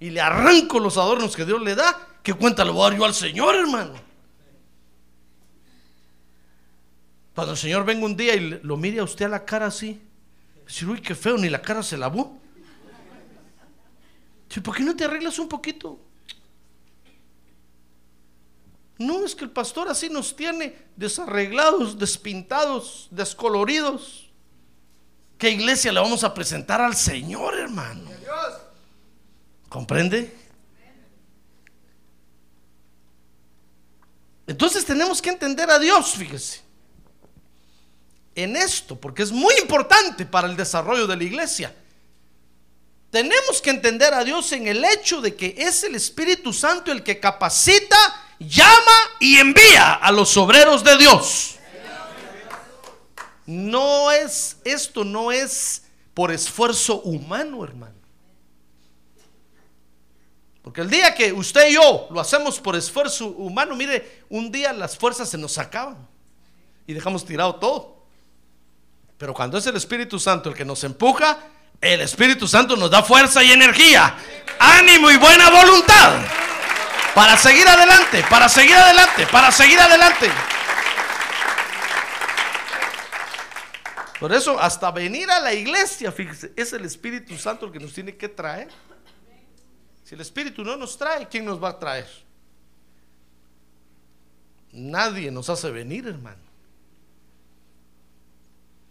y 0.00 0.08
le 0.08 0.22
arranco 0.22 0.80
los 0.80 0.96
adornos 0.96 1.36
que 1.36 1.44
Dios 1.44 1.60
le 1.60 1.74
da, 1.74 2.08
¿qué 2.22 2.32
cuenta 2.32 2.64
le 2.64 2.70
voy 2.70 2.80
a 2.80 2.90
dar 2.90 2.98
yo 2.98 3.04
al 3.04 3.14
Señor, 3.14 3.54
hermano? 3.54 3.92
Cuando 7.34 7.52
el 7.52 7.58
Señor 7.58 7.84
venga 7.84 8.06
un 8.06 8.16
día 8.16 8.34
y 8.34 8.60
lo 8.62 8.76
mire 8.78 9.00
a 9.00 9.04
usted 9.04 9.26
a 9.26 9.28
la 9.28 9.44
cara 9.44 9.66
así, 9.66 10.00
decir, 10.64 10.88
uy, 10.88 11.02
qué 11.02 11.14
feo, 11.14 11.36
ni 11.36 11.50
la 11.50 11.60
cara 11.60 11.82
se 11.82 11.98
lavó. 11.98 12.40
¿Por 14.64 14.74
qué 14.74 14.82
no 14.82 14.96
te 14.96 15.04
arreglas 15.04 15.38
un 15.38 15.48
poquito? 15.48 16.00
No, 18.96 19.26
es 19.26 19.34
que 19.34 19.44
el 19.44 19.50
pastor 19.50 19.88
así 19.88 20.08
nos 20.08 20.34
tiene 20.34 20.74
desarreglados, 20.96 21.98
despintados, 21.98 23.08
descoloridos. 23.10 24.29
¿Qué 25.40 25.48
iglesia 25.48 25.90
le 25.90 25.98
vamos 25.98 26.22
a 26.22 26.34
presentar 26.34 26.82
al 26.82 26.94
Señor, 26.94 27.58
hermano? 27.58 28.10
¿Comprende? 29.70 30.36
Entonces 34.46 34.84
tenemos 34.84 35.22
que 35.22 35.30
entender 35.30 35.70
a 35.70 35.78
Dios, 35.78 36.10
fíjese, 36.10 36.60
en 38.34 38.54
esto, 38.54 39.00
porque 39.00 39.22
es 39.22 39.32
muy 39.32 39.54
importante 39.62 40.26
para 40.26 40.46
el 40.46 40.56
desarrollo 40.56 41.06
de 41.06 41.16
la 41.16 41.24
iglesia. 41.24 41.74
Tenemos 43.10 43.62
que 43.62 43.70
entender 43.70 44.12
a 44.12 44.22
Dios 44.22 44.52
en 44.52 44.66
el 44.66 44.84
hecho 44.84 45.22
de 45.22 45.34
que 45.34 45.54
es 45.56 45.84
el 45.84 45.94
Espíritu 45.94 46.52
Santo 46.52 46.92
el 46.92 47.02
que 47.02 47.18
capacita, 47.18 47.96
llama 48.38 48.98
y 49.20 49.38
envía 49.38 49.94
a 49.94 50.12
los 50.12 50.36
obreros 50.36 50.84
de 50.84 50.98
Dios. 50.98 51.59
No 53.50 54.12
es, 54.12 54.58
esto 54.62 55.02
no 55.02 55.32
es 55.32 55.82
por 56.14 56.30
esfuerzo 56.30 57.00
humano, 57.00 57.64
hermano. 57.64 57.96
Porque 60.62 60.82
el 60.82 60.88
día 60.88 61.12
que 61.16 61.32
usted 61.32 61.68
y 61.70 61.74
yo 61.74 62.06
lo 62.12 62.20
hacemos 62.20 62.60
por 62.60 62.76
esfuerzo 62.76 63.26
humano, 63.26 63.74
mire, 63.74 64.22
un 64.28 64.52
día 64.52 64.72
las 64.72 64.96
fuerzas 64.96 65.28
se 65.28 65.36
nos 65.36 65.58
acaban 65.58 65.96
y 66.86 66.92
dejamos 66.92 67.24
tirado 67.24 67.56
todo. 67.56 68.04
Pero 69.18 69.34
cuando 69.34 69.58
es 69.58 69.66
el 69.66 69.74
Espíritu 69.74 70.20
Santo 70.20 70.50
el 70.50 70.54
que 70.54 70.64
nos 70.64 70.84
empuja, 70.84 71.36
el 71.80 72.02
Espíritu 72.02 72.46
Santo 72.46 72.76
nos 72.76 72.88
da 72.88 73.02
fuerza 73.02 73.42
y 73.42 73.50
energía, 73.50 74.14
ánimo 74.60 75.10
y 75.10 75.16
buena 75.16 75.50
voluntad 75.50 76.20
para 77.16 77.36
seguir 77.36 77.66
adelante, 77.66 78.24
para 78.30 78.48
seguir 78.48 78.76
adelante, 78.76 79.26
para 79.26 79.50
seguir 79.50 79.80
adelante. 79.80 80.30
Por 84.20 84.34
eso, 84.34 84.60
hasta 84.60 84.90
venir 84.90 85.30
a 85.30 85.40
la 85.40 85.54
iglesia, 85.54 86.12
fíjese, 86.12 86.52
es 86.54 86.74
el 86.74 86.84
Espíritu 86.84 87.38
Santo 87.38 87.64
el 87.64 87.72
que 87.72 87.80
nos 87.80 87.94
tiene 87.94 88.14
que 88.14 88.28
traer. 88.28 88.68
Si 90.04 90.14
el 90.14 90.20
Espíritu 90.20 90.62
no 90.62 90.76
nos 90.76 90.98
trae, 90.98 91.26
¿quién 91.26 91.46
nos 91.46 91.62
va 91.62 91.70
a 91.70 91.78
traer? 91.78 92.06
Nadie 94.72 95.30
nos 95.30 95.48
hace 95.48 95.70
venir, 95.70 96.06
hermano. 96.06 96.42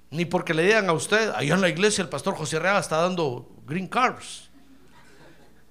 Ni 0.10 0.26
porque 0.26 0.56
le 0.56 0.64
digan 0.64 0.90
a 0.90 0.94
usted, 0.94 1.30
allá 1.36 1.54
en 1.54 1.62
la 1.62 1.70
iglesia 1.70 2.02
el 2.02 2.10
pastor 2.10 2.36
José 2.36 2.58
Arreaga 2.58 2.80
está 2.80 2.98
dando 2.98 3.48
green 3.68 3.88
carbs. 3.88 4.50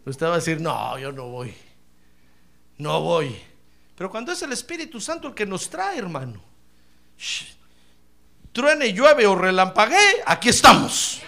Usted 0.05 0.27
va 0.27 0.35
a 0.35 0.37
decir, 0.37 0.61
no, 0.61 0.97
yo 1.01 1.11
no 1.11 1.27
voy. 1.27 1.53
No 2.77 3.01
voy. 3.01 3.37
Pero 3.97 4.09
cuando 4.09 4.31
es 4.31 4.41
el 4.43 4.53
Espíritu 4.53 5.01
Santo 5.01 5.27
el 5.27 5.35
que 5.35 5.45
nos 5.45 5.69
trae, 5.69 5.99
hermano. 5.99 6.41
shh, 7.19 7.58
truene, 8.53 8.93
llueve 8.93 9.27
o 9.27 9.35
relampaguee, 9.35 10.23
aquí 10.27 10.49
estamos. 10.49 11.21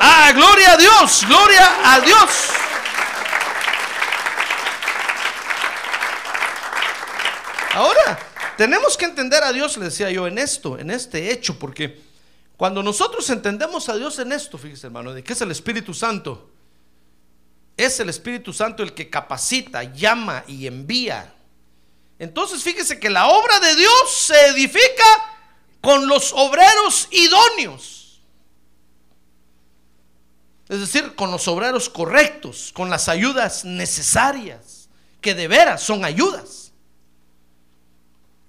Ah, 0.00 0.32
gloria 0.34 0.72
a 0.72 0.76
Dios, 0.76 1.24
gloria 1.26 1.94
a 1.94 2.00
Dios. 2.00 2.30
Ahora, 7.74 8.18
tenemos 8.56 8.96
que 8.96 9.06
entender 9.06 9.42
a 9.42 9.52
Dios, 9.52 9.76
le 9.76 9.86
decía 9.86 10.10
yo, 10.10 10.26
en 10.26 10.38
esto, 10.38 10.78
en 10.78 10.90
este 10.90 11.32
hecho, 11.32 11.58
porque 11.58 12.00
cuando 12.56 12.82
nosotros 12.82 13.28
entendemos 13.30 13.88
a 13.88 13.96
Dios 13.96 14.18
en 14.18 14.32
esto, 14.32 14.58
fíjese 14.58 14.88
hermano, 14.88 15.14
de 15.14 15.24
que 15.24 15.32
es 15.32 15.40
el 15.40 15.50
Espíritu 15.50 15.94
Santo, 15.94 16.50
es 17.76 17.98
el 18.00 18.08
Espíritu 18.08 18.52
Santo 18.52 18.82
el 18.82 18.92
que 18.92 19.08
capacita, 19.08 19.82
llama 19.82 20.44
y 20.46 20.66
envía. 20.66 21.34
Entonces 22.18 22.62
fíjese 22.62 23.00
que 23.00 23.10
la 23.10 23.26
obra 23.26 23.58
de 23.58 23.74
Dios 23.74 24.14
se 24.14 24.46
edifica 24.48 25.04
con 25.82 26.06
los 26.06 26.32
obreros 26.32 27.08
idóneos. 27.10 28.22
Es 30.68 30.80
decir, 30.80 31.14
con 31.14 31.30
los 31.30 31.46
obreros 31.48 31.90
correctos, 31.90 32.70
con 32.72 32.88
las 32.88 33.10
ayudas 33.10 33.66
necesarias, 33.66 34.88
que 35.20 35.34
de 35.34 35.48
veras 35.48 35.82
son 35.82 36.04
ayudas. 36.04 36.72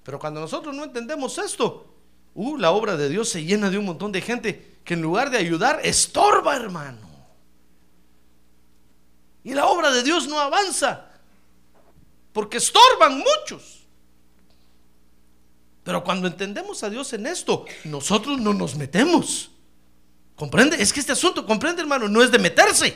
Pero 0.04 0.20
cuando 0.20 0.40
nosotros 0.40 0.74
no 0.74 0.84
entendemos 0.84 1.38
esto, 1.38 1.94
uh, 2.36 2.58
la 2.58 2.72
obra 2.72 2.96
de 2.96 3.10
Dios 3.10 3.30
se 3.30 3.44
llena 3.44 3.70
de 3.70 3.78
un 3.78 3.86
montón 3.86 4.12
de 4.12 4.22
gente 4.22 4.80
que 4.86 4.94
en 4.94 5.02
lugar 5.02 5.30
de 5.30 5.38
ayudar, 5.38 5.82
estorba, 5.84 6.56
hermano. 6.56 7.10
Y 9.44 9.54
la 9.54 9.66
obra 9.66 9.92
de 9.92 10.04
Dios 10.04 10.28
no 10.28 10.40
avanza, 10.40 11.10
porque 12.32 12.58
estorban 12.58 13.18
muchos. 13.18 13.83
Pero 15.84 16.04
cuando 16.04 16.28
entendemos 16.28 16.84
a 16.84 16.90
Dios 16.90 17.12
en 17.14 17.28
esto, 17.28 17.66
nosotros 17.84 18.40
no 18.40 18.54
nos 18.54 18.76
metemos. 18.76 19.52
¿Comprende? 20.36 20.82
Es 20.82 20.94
que 20.94 21.00
este 21.00 21.12
asunto, 21.12 21.46
comprende 21.46 21.82
hermano, 21.82 22.08
no 22.08 22.24
es 22.24 22.32
de 22.32 22.40
meterse. 22.40 22.96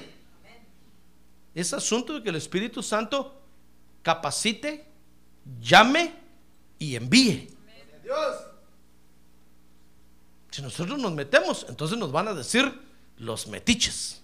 Es 1.53 1.73
asunto 1.73 2.13
de 2.13 2.23
que 2.23 2.29
el 2.29 2.35
Espíritu 2.35 2.81
Santo 2.81 3.41
capacite, 4.01 4.85
llame 5.59 6.13
y 6.79 6.95
envíe. 6.95 7.49
Si 10.51 10.61
nosotros 10.61 10.97
nos 10.97 11.11
metemos, 11.11 11.65
entonces 11.69 11.97
nos 11.97 12.11
van 12.11 12.27
a 12.27 12.33
decir 12.33 12.71
los 13.17 13.47
metiches. 13.47 14.21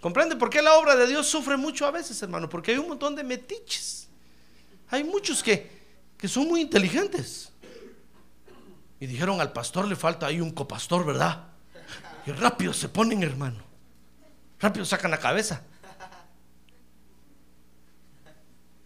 ¿Comprende 0.00 0.36
por 0.36 0.50
qué 0.50 0.60
la 0.60 0.74
obra 0.74 0.96
de 0.96 1.06
Dios 1.06 1.26
sufre 1.26 1.56
mucho 1.56 1.86
a 1.86 1.90
veces, 1.90 2.20
hermano? 2.22 2.48
Porque 2.48 2.72
hay 2.72 2.78
un 2.78 2.88
montón 2.88 3.16
de 3.16 3.24
metiches. 3.24 4.06
Hay 4.90 5.02
muchos 5.02 5.42
que, 5.42 5.83
que 6.24 6.28
son 6.28 6.48
muy 6.48 6.62
inteligentes. 6.62 7.52
Y 8.98 9.06
dijeron 9.06 9.42
al 9.42 9.52
pastor 9.52 9.86
le 9.86 9.94
falta 9.94 10.24
ahí 10.24 10.40
un 10.40 10.52
copastor, 10.52 11.04
¿verdad? 11.04 11.48
Y 12.24 12.30
rápido 12.30 12.72
se 12.72 12.88
ponen, 12.88 13.22
hermano. 13.22 13.62
Rápido 14.58 14.86
sacan 14.86 15.10
la 15.10 15.18
cabeza. 15.18 15.60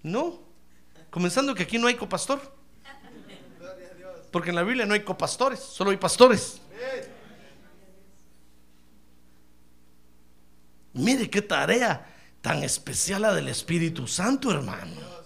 No. 0.02 0.40
Comenzando 1.10 1.54
que 1.54 1.62
aquí 1.62 1.78
no 1.78 1.86
hay 1.86 1.94
copastor. 1.94 2.40
Porque 4.32 4.50
en 4.50 4.56
la 4.56 4.64
Biblia 4.64 4.84
no 4.84 4.94
hay 4.94 5.04
copastores, 5.04 5.60
solo 5.60 5.92
hay 5.92 5.96
pastores. 5.96 6.60
Mire 10.92 11.30
qué 11.30 11.42
tarea 11.42 12.04
tan 12.40 12.64
especial 12.64 13.22
la 13.22 13.32
del 13.32 13.46
Espíritu 13.46 14.08
Santo, 14.08 14.50
hermano. 14.50 15.17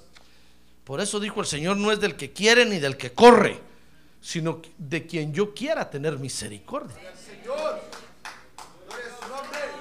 Por 0.93 1.01
eso 1.01 1.19
dijo 1.19 1.41
el 1.41 1.47
Señor, 1.47 1.79
no 1.79 1.91
es 1.91 2.01
del 2.01 2.17
que 2.17 2.35
quiere 2.35 2.67
ni 2.67 2.79
del 2.79 2.99
que 2.99 3.15
corre, 3.15 3.59
sino 4.21 4.61
de 4.77 5.07
quien 5.07 5.33
yo 5.33 5.55
quiera 5.55 5.89
tener 5.89 6.19
misericordia. 6.19 6.95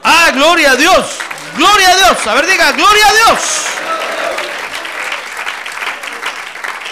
Ah, 0.04 0.32
gloria 0.34 0.72
a 0.72 0.76
Dios, 0.78 1.18
gloria 1.58 1.90
a 1.90 1.96
Dios. 1.98 2.28
A 2.28 2.34
ver, 2.36 2.48
diga, 2.48 2.72
gloria 2.72 3.08
a 3.10 3.14
Dios. 3.14 3.40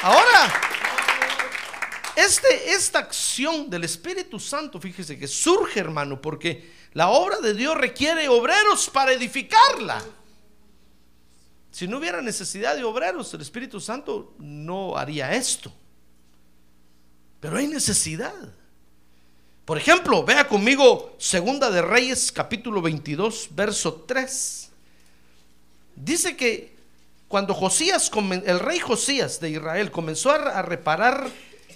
Ahora, 0.01 0.53
este, 2.17 2.73
esta 2.73 2.99
acción 2.99 3.69
del 3.69 3.85
Espíritu 3.85 4.37
Santo, 4.37 4.81
fíjese 4.81 5.17
que 5.17 5.29
surge, 5.29 5.79
hermano, 5.79 6.21
porque 6.21 6.73
la 6.91 7.07
obra 7.07 7.37
de 7.37 7.53
Dios 7.53 7.77
requiere 7.77 8.27
obreros 8.27 8.89
para 8.89 9.13
edificarla. 9.13 10.03
Si 11.71 11.87
no 11.87 11.97
hubiera 11.97 12.21
necesidad 12.21 12.75
de 12.75 12.83
obreros, 12.83 13.33
el 13.33 13.41
Espíritu 13.41 13.79
Santo 13.79 14.33
no 14.39 14.97
haría 14.97 15.33
esto. 15.33 15.71
Pero 17.39 17.57
hay 17.57 17.67
necesidad. 17.67 18.33
Por 19.65 19.77
ejemplo, 19.77 20.23
vea 20.23 20.47
conmigo 20.47 21.15
Segunda 21.19 21.69
de 21.69 21.81
Reyes, 21.81 22.31
capítulo 22.31 22.81
22, 22.81 23.49
verso 23.51 23.93
3. 24.07 24.69
Dice 25.95 26.35
que 26.35 26.75
cuando 27.27 27.53
Josías, 27.53 28.09
el 28.45 28.59
rey 28.59 28.79
Josías 28.79 29.39
de 29.39 29.51
Israel, 29.51 29.91
comenzó 29.91 30.31
a, 30.31 30.37
a 30.57 30.61
reparar 30.63 31.29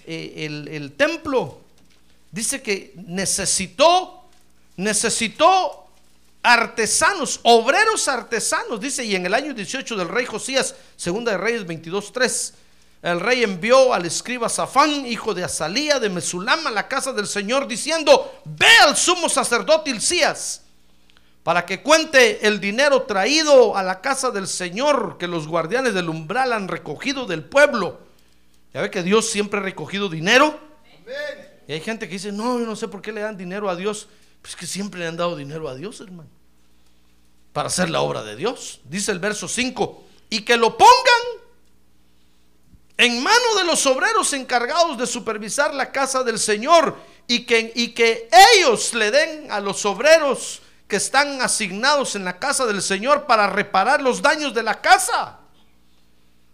eh, 0.08 0.34
el, 0.38 0.68
el 0.70 0.94
templo, 0.94 1.62
dice 2.32 2.64
que 2.64 2.94
necesitó, 2.96 4.28
necesitó 4.76 5.83
artesanos, 6.44 7.40
obreros 7.44 8.08
artesanos, 8.10 8.80
dice, 8.80 9.04
y 9.06 9.16
en 9.16 9.26
el 9.26 9.34
año 9.34 9.54
18 9.54 9.96
del 9.96 10.10
rey 10.10 10.26
Josías, 10.26 10.76
segunda 10.98 11.32
de 11.32 11.38
Reyes 11.38 11.66
22, 11.66 12.12
3, 12.12 12.54
el 13.04 13.20
rey 13.20 13.44
envió 13.44 13.94
al 13.94 14.06
escriba 14.06 14.50
Safán, 14.50 15.06
hijo 15.06 15.34
de 15.34 15.44
Azalía, 15.44 16.00
de 16.00 16.10
Mesulam, 16.10 16.68
a 16.68 16.72
la 16.72 16.88
casa 16.88 17.14
del 17.14 17.28
Señor, 17.28 17.68
diciendo, 17.68 18.42
ve 18.46 18.68
al 18.82 18.96
sumo 18.96 19.30
sacerdote 19.30 19.90
Hilcías, 19.90 20.62
para 21.44 21.66
que 21.66 21.82
cuente 21.82 22.46
el 22.46 22.60
dinero 22.60 23.04
traído 23.04 23.76
a 23.76 23.84
la 23.84 24.02
casa 24.02 24.32
del 24.32 24.48
Señor 24.48 25.18
que 25.18 25.28
los 25.28 25.48
guardianes 25.48 25.94
del 25.94 26.10
umbral 26.10 26.54
han 26.54 26.68
recogido 26.68 27.26
del 27.26 27.44
pueblo. 27.44 28.00
Ya 28.74 28.82
ve 28.82 28.90
que 28.90 29.04
Dios 29.04 29.30
siempre 29.30 29.60
ha 29.60 29.64
recogido 29.64 30.08
dinero. 30.08 30.58
Y 31.68 31.74
hay 31.74 31.82
gente 31.82 32.08
que 32.08 32.14
dice, 32.14 32.32
no, 32.32 32.60
yo 32.60 32.66
no 32.66 32.78
sé 32.78 32.88
por 32.88 33.02
qué 33.02 33.12
le 33.12 33.22
dan 33.22 33.38
dinero 33.38 33.70
a 33.70 33.76
Dios. 33.76 34.08
Pues 34.44 34.58
que 34.58 34.68
siempre 34.68 35.00
le 35.00 35.08
han 35.08 35.16
dado 35.16 35.38
dinero 35.38 35.70
a 35.70 35.74
Dios, 35.74 36.02
hermano. 36.02 36.30
Para 37.54 37.70
hacer 37.70 37.90
la 37.90 38.02
obra 38.02 38.24
de 38.24 38.36
Dios. 38.36 38.82
Dice 38.84 39.12
el 39.12 39.20
verso 39.20 39.48
5. 39.48 40.04
Y 40.30 40.42
que 40.42 40.58
lo 40.58 40.78
pongan 40.78 40.94
en 42.98 43.24
mano 43.24 43.56
de 43.58 43.64
los 43.64 43.86
obreros 43.88 44.34
encargados 44.34 44.98
de 44.98 45.08
supervisar 45.08 45.74
la 45.74 45.92
casa 45.92 46.24
del 46.24 46.38
Señor. 46.38 46.98
Y 47.26 47.46
que, 47.46 47.72
y 47.74 47.94
que 47.94 48.30
ellos 48.54 48.94
le 48.94 49.12
den 49.12 49.50
a 49.50 49.62
los 49.62 49.86
obreros 49.86 50.62
que 50.90 50.98
están 50.98 51.42
asignados 51.42 52.18
en 52.18 52.26
la 52.26 52.38
casa 52.38 52.66
del 52.66 52.82
Señor 52.82 53.26
para 53.26 53.48
reparar 53.48 54.02
los 54.02 54.22
daños 54.22 54.54
de 54.54 54.62
la 54.62 54.82
casa 54.82 55.40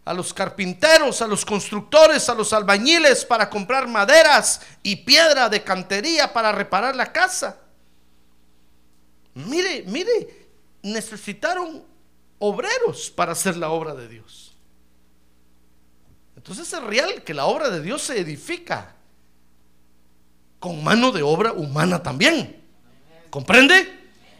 a 0.05 0.13
los 0.13 0.31
carpinteros, 0.31 1.23
a 1.23 1.27
los 1.27 1.43
constructores, 1.43 2.29
a 2.29 2.35
los 2.35 2.53
albañiles 2.53 3.25
para 3.25 3.49
comprar 3.49 3.87
maderas 3.87 4.61
y 4.83 4.95
piedra 4.97 5.49
de 5.49 5.63
cantería 5.63 6.31
para 6.31 6.51
reparar 6.51 6.95
la 6.95 7.11
casa. 7.11 7.57
Mire, 9.47 9.83
mire, 9.87 10.47
necesitaron 10.81 11.83
obreros 12.39 13.09
para 13.09 13.33
hacer 13.33 13.57
la 13.57 13.69
obra 13.69 13.93
de 13.95 14.07
Dios. 14.07 14.55
Entonces 16.35 16.71
es 16.71 16.83
real 16.83 17.23
que 17.23 17.33
la 17.33 17.45
obra 17.45 17.69
de 17.69 17.81
Dios 17.81 18.01
se 18.01 18.19
edifica 18.19 18.95
con 20.59 20.83
mano 20.83 21.11
de 21.11 21.21
obra 21.21 21.53
humana 21.53 22.01
también. 22.01 22.61
¿Comprende? 23.29 23.97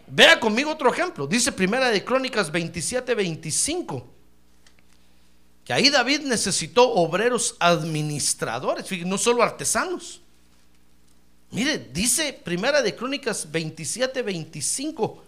Vea 0.07 0.39
conmigo 0.39 0.71
otro 0.71 0.91
ejemplo. 0.91 1.27
Dice 1.27 1.51
Primera 1.51 1.89
de 1.89 2.03
Crónicas 2.03 2.51
27, 2.51 3.15
25 3.15 4.19
que 5.69 5.73
ahí 5.73 5.91
David 5.91 6.21
necesitó 6.21 6.93
obreros 6.93 7.55
administradores, 7.59 8.87
no 9.05 9.19
solo 9.19 9.43
artesanos. 9.43 10.19
Mire, 11.51 11.89
dice 11.91 12.33
Primera 12.33 12.81
de 12.81 12.95
Crónicas 12.95 13.51
27, 13.51 14.21
25, 14.21 15.23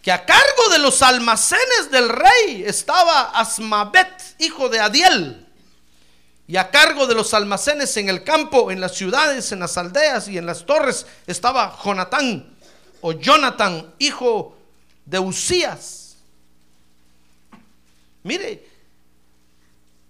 que 0.00 0.12
a 0.12 0.24
cargo 0.24 0.68
de 0.70 0.78
los 0.78 1.02
almacenes 1.02 1.90
del 1.90 2.08
rey 2.08 2.62
estaba 2.64 3.30
Asmabet, 3.30 4.36
hijo 4.38 4.68
de 4.68 4.78
Adiel, 4.78 5.46
y 6.46 6.56
a 6.56 6.70
cargo 6.70 7.06
de 7.06 7.14
los 7.14 7.34
almacenes 7.34 7.96
en 7.96 8.08
el 8.08 8.22
campo, 8.22 8.70
en 8.70 8.80
las 8.80 8.94
ciudades, 8.94 9.50
en 9.50 9.60
las 9.60 9.76
aldeas 9.78 10.28
y 10.28 10.36
en 10.36 10.46
las 10.46 10.66
torres 10.66 11.06
estaba 11.26 11.76
Jonatán 11.82 12.54
o 13.00 13.12
Jonathan, 13.12 13.92
hijo 13.98 14.56
de 15.06 15.18
Usías. 15.18 16.16
Mire, 18.22 18.68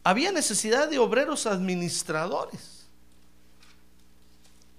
había 0.02 0.32
necesidad 0.32 0.88
de 0.88 0.98
obreros 0.98 1.46
administradores. 1.46 2.73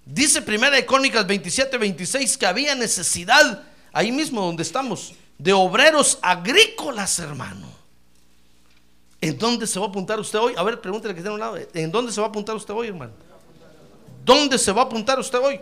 Dice 0.05 0.41
Primera 0.41 0.75
de 0.75 0.85
Crónicas 0.85 1.25
27, 1.25 1.77
26 1.77 2.37
que 2.37 2.45
había 2.45 2.75
necesidad, 2.75 3.63
ahí 3.91 4.11
mismo 4.11 4.41
donde 4.41 4.61
estamos, 4.63 5.13
de 5.37 5.51
obreros 5.51 6.19
agrícolas, 6.21 7.17
hermano. 7.19 7.67
¿En 9.19 9.37
dónde 9.37 9.65
se 9.65 9.79
va 9.79 9.87
a 9.87 9.89
apuntar 9.89 10.19
usted 10.19 10.37
hoy? 10.37 10.53
A 10.55 10.61
ver, 10.61 10.79
pregúntele 10.79 11.15
que 11.15 11.21
está 11.21 11.31
a 11.31 11.33
un 11.33 11.39
lado. 11.39 11.57
¿En 11.73 11.91
dónde 11.91 12.11
se 12.11 12.21
va 12.21 12.27
a 12.27 12.29
apuntar 12.29 12.55
usted 12.55 12.73
hoy, 12.73 12.89
hermano? 12.89 13.13
¿Dónde 14.23 14.59
se 14.59 14.71
va 14.71 14.83
a 14.83 14.85
apuntar 14.85 15.19
usted 15.19 15.39
hoy? 15.39 15.59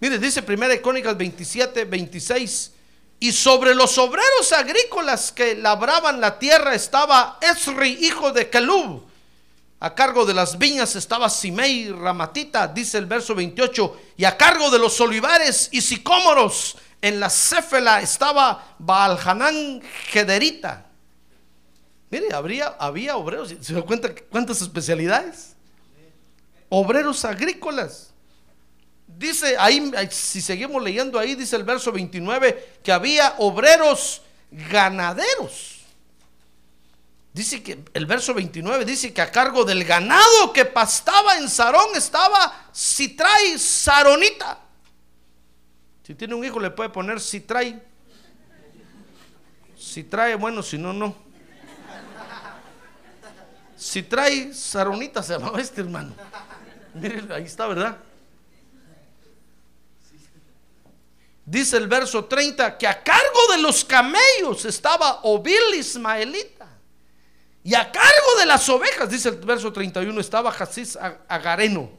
Mire, 0.00 0.18
dice 0.18 0.42
Primera 0.42 0.74
de 0.74 0.82
Crónicas 0.82 1.16
27, 1.16 1.84
26 1.86 2.72
y 3.20 3.32
sobre 3.32 3.74
los 3.74 3.96
obreros 3.98 4.52
agrícolas 4.52 5.30
que 5.30 5.54
labraban 5.54 6.20
la 6.20 6.38
tierra 6.38 6.74
estaba 6.74 7.38
Esri, 7.40 7.98
hijo 8.04 8.32
de 8.32 8.50
Calub. 8.50 9.11
A 9.84 9.96
cargo 9.96 10.24
de 10.24 10.32
las 10.32 10.58
viñas 10.58 10.94
estaba 10.94 11.28
Simei 11.28 11.90
Ramatita, 11.90 12.68
dice 12.68 12.98
el 12.98 13.06
verso 13.06 13.34
28. 13.34 14.00
Y 14.16 14.24
a 14.24 14.36
cargo 14.36 14.70
de 14.70 14.78
los 14.78 15.00
olivares 15.00 15.68
y 15.72 15.80
sicómoros 15.80 16.76
en 17.00 17.18
la 17.18 17.28
Céfela 17.28 18.00
estaba 18.00 18.76
Baalhanán 18.78 19.82
Gederita. 20.06 20.86
Mire, 22.10 22.32
habría, 22.32 22.76
había 22.78 23.16
obreros, 23.16 23.52
¿se 23.60 23.74
da 23.74 23.82
cuenta 23.82 24.14
cuántas 24.30 24.62
especialidades? 24.62 25.56
Obreros 26.68 27.24
agrícolas. 27.24 28.12
Dice 29.08 29.56
ahí, 29.58 29.90
si 30.10 30.40
seguimos 30.40 30.80
leyendo 30.80 31.18
ahí, 31.18 31.34
dice 31.34 31.56
el 31.56 31.64
verso 31.64 31.90
29, 31.90 32.78
que 32.84 32.92
había 32.92 33.34
obreros 33.38 34.22
ganaderos. 34.48 35.81
Dice 37.32 37.62
que 37.62 37.82
el 37.94 38.04
verso 38.04 38.34
29 38.34 38.84
dice 38.84 39.14
que 39.14 39.22
a 39.22 39.30
cargo 39.30 39.64
del 39.64 39.84
ganado 39.84 40.52
que 40.52 40.66
pastaba 40.66 41.38
en 41.38 41.48
Sarón 41.48 41.94
estaba 41.94 42.68
Citray 42.74 43.58
Saronita. 43.58 44.58
Si 46.02 46.14
tiene 46.14 46.34
un 46.34 46.44
hijo 46.44 46.60
le 46.60 46.70
puede 46.70 46.90
poner 46.90 47.20
Citray. 47.20 47.82
Si 49.78 50.04
trae, 50.04 50.34
bueno, 50.34 50.62
si 50.62 50.76
no, 50.76 50.92
no. 50.92 51.16
Si 53.76 54.02
trae 54.02 54.52
Saronita 54.52 55.22
se 55.22 55.32
llamaba 55.32 55.58
este 55.60 55.80
hermano. 55.80 56.14
Miren, 56.94 57.32
ahí 57.32 57.44
está, 57.44 57.66
¿verdad? 57.66 57.96
Dice 61.46 61.78
el 61.78 61.88
verso 61.88 62.26
30 62.26 62.76
que 62.76 62.86
a 62.86 63.02
cargo 63.02 63.40
de 63.52 63.62
los 63.62 63.84
camellos 63.84 64.66
estaba 64.66 65.20
Obil 65.22 65.74
Ismaelita. 65.76 66.61
Y 67.64 67.74
a 67.74 67.90
cargo 67.92 68.38
de 68.38 68.46
las 68.46 68.68
ovejas, 68.68 69.08
dice 69.08 69.28
el 69.28 69.36
verso 69.36 69.72
31, 69.72 70.20
estaba 70.20 70.50
Jasis 70.50 70.98
Agareno. 71.28 71.90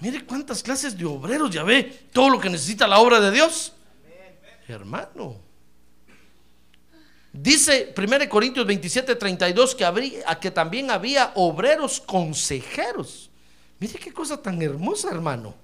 Mire 0.00 0.24
cuántas 0.24 0.62
clases 0.62 0.96
de 0.96 1.04
obreros, 1.04 1.50
ya 1.50 1.64
ve 1.64 2.06
todo 2.12 2.30
lo 2.30 2.40
que 2.40 2.48
necesita 2.48 2.86
la 2.86 3.00
obra 3.00 3.20
de 3.20 3.32
Dios. 3.32 3.72
Hermano. 4.68 5.36
Dice 7.32 7.92
1 7.96 8.28
Corintios 8.28 8.66
27, 8.66 9.16
32 9.16 9.74
que, 9.74 9.84
habría, 9.84 10.24
que 10.40 10.50
también 10.50 10.90
había 10.90 11.32
obreros 11.34 12.00
consejeros. 12.00 13.30
Mire 13.80 13.98
qué 13.98 14.12
cosa 14.12 14.40
tan 14.40 14.60
hermosa, 14.62 15.10
hermano. 15.10 15.54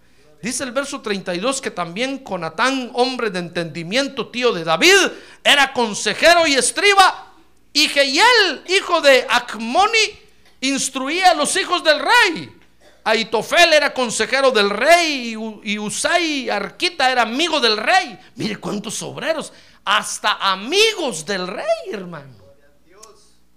Dice 0.42 0.64
el 0.64 0.72
verso 0.72 1.00
32 1.00 1.60
que 1.60 1.70
también 1.70 2.18
Conatán, 2.18 2.90
hombre 2.94 3.30
de 3.30 3.38
entendimiento, 3.38 4.28
tío 4.28 4.52
de 4.52 4.62
David, 4.62 4.94
era 5.42 5.72
consejero 5.72 6.46
y 6.46 6.54
escriba. 6.54 7.33
Y 7.74 7.88
Geiel, 7.88 8.64
hijo 8.68 9.02
de 9.02 9.26
Acmoni, 9.28 10.18
instruía 10.62 11.32
a 11.32 11.34
los 11.34 11.54
hijos 11.56 11.84
del 11.84 11.98
rey. 12.00 12.56
Aitofel 13.04 13.74
era 13.74 13.92
consejero 13.92 14.50
del 14.50 14.70
rey 14.70 15.36
y 15.62 15.78
Usai 15.78 16.48
Arquita 16.48 17.12
era 17.12 17.20
amigo 17.22 17.60
del 17.60 17.76
rey. 17.76 18.18
Mire 18.36 18.56
cuántos 18.56 19.02
obreros, 19.02 19.52
hasta 19.84 20.38
amigos 20.52 21.26
del 21.26 21.46
rey, 21.46 21.92
hermano. 21.92 22.34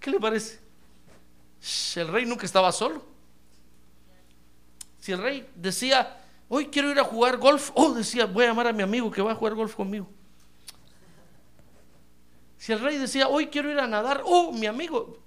¿Qué 0.02 0.12
le 0.12 0.20
parece? 0.20 0.60
El 1.96 2.10
rey 2.10 2.26
nunca 2.26 2.46
estaba 2.46 2.74
solo. 2.74 3.06
Si 5.00 5.14
el 5.14 5.22
rey 5.22 5.48
decía, 5.56 6.18
Hoy 6.50 6.68
quiero 6.68 6.92
ir 6.92 7.00
a 7.00 7.04
jugar 7.04 7.38
golf. 7.38 7.72
Oh, 7.74 7.94
decía, 7.94 8.26
voy 8.26 8.46
a 8.46 8.48
llamar 8.48 8.68
a 8.68 8.74
mi 8.74 8.84
amigo 8.84 9.12
que 9.12 9.22
va 9.22 9.34
a 9.34 9.36
jugar 9.36 9.54
golf 9.54 9.76
conmigo. 9.76 10.08
Si 12.68 12.74
el 12.74 12.82
rey 12.82 12.98
decía, 12.98 13.30
hoy 13.30 13.48
quiero 13.48 13.72
ir 13.72 13.80
a 13.80 13.88
nadar, 13.88 14.24
oh, 14.26 14.52
mi 14.52 14.66
amigo, 14.66 15.20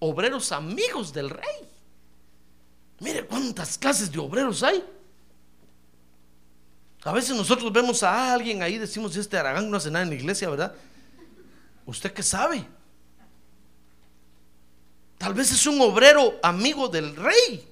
obreros 0.00 0.50
amigos 0.50 1.12
del 1.12 1.30
rey. 1.30 1.68
Mire 2.98 3.24
cuántas 3.26 3.78
clases 3.78 4.10
de 4.10 4.18
obreros 4.18 4.60
hay. 4.64 4.84
A 7.04 7.12
veces 7.12 7.36
nosotros 7.36 7.72
vemos 7.72 8.02
a 8.02 8.32
alguien 8.32 8.60
ahí, 8.60 8.76
decimos, 8.76 9.14
este 9.14 9.38
Aragán 9.38 9.70
no 9.70 9.76
hace 9.76 9.88
nada 9.88 10.02
en 10.02 10.08
la 10.08 10.16
iglesia, 10.16 10.50
¿verdad? 10.50 10.74
¿Usted 11.86 12.12
qué 12.12 12.24
sabe? 12.24 12.66
Tal 15.16 15.32
vez 15.32 15.52
es 15.52 15.64
un 15.68 15.80
obrero 15.80 16.40
amigo 16.42 16.88
del 16.88 17.14
rey. 17.14 17.68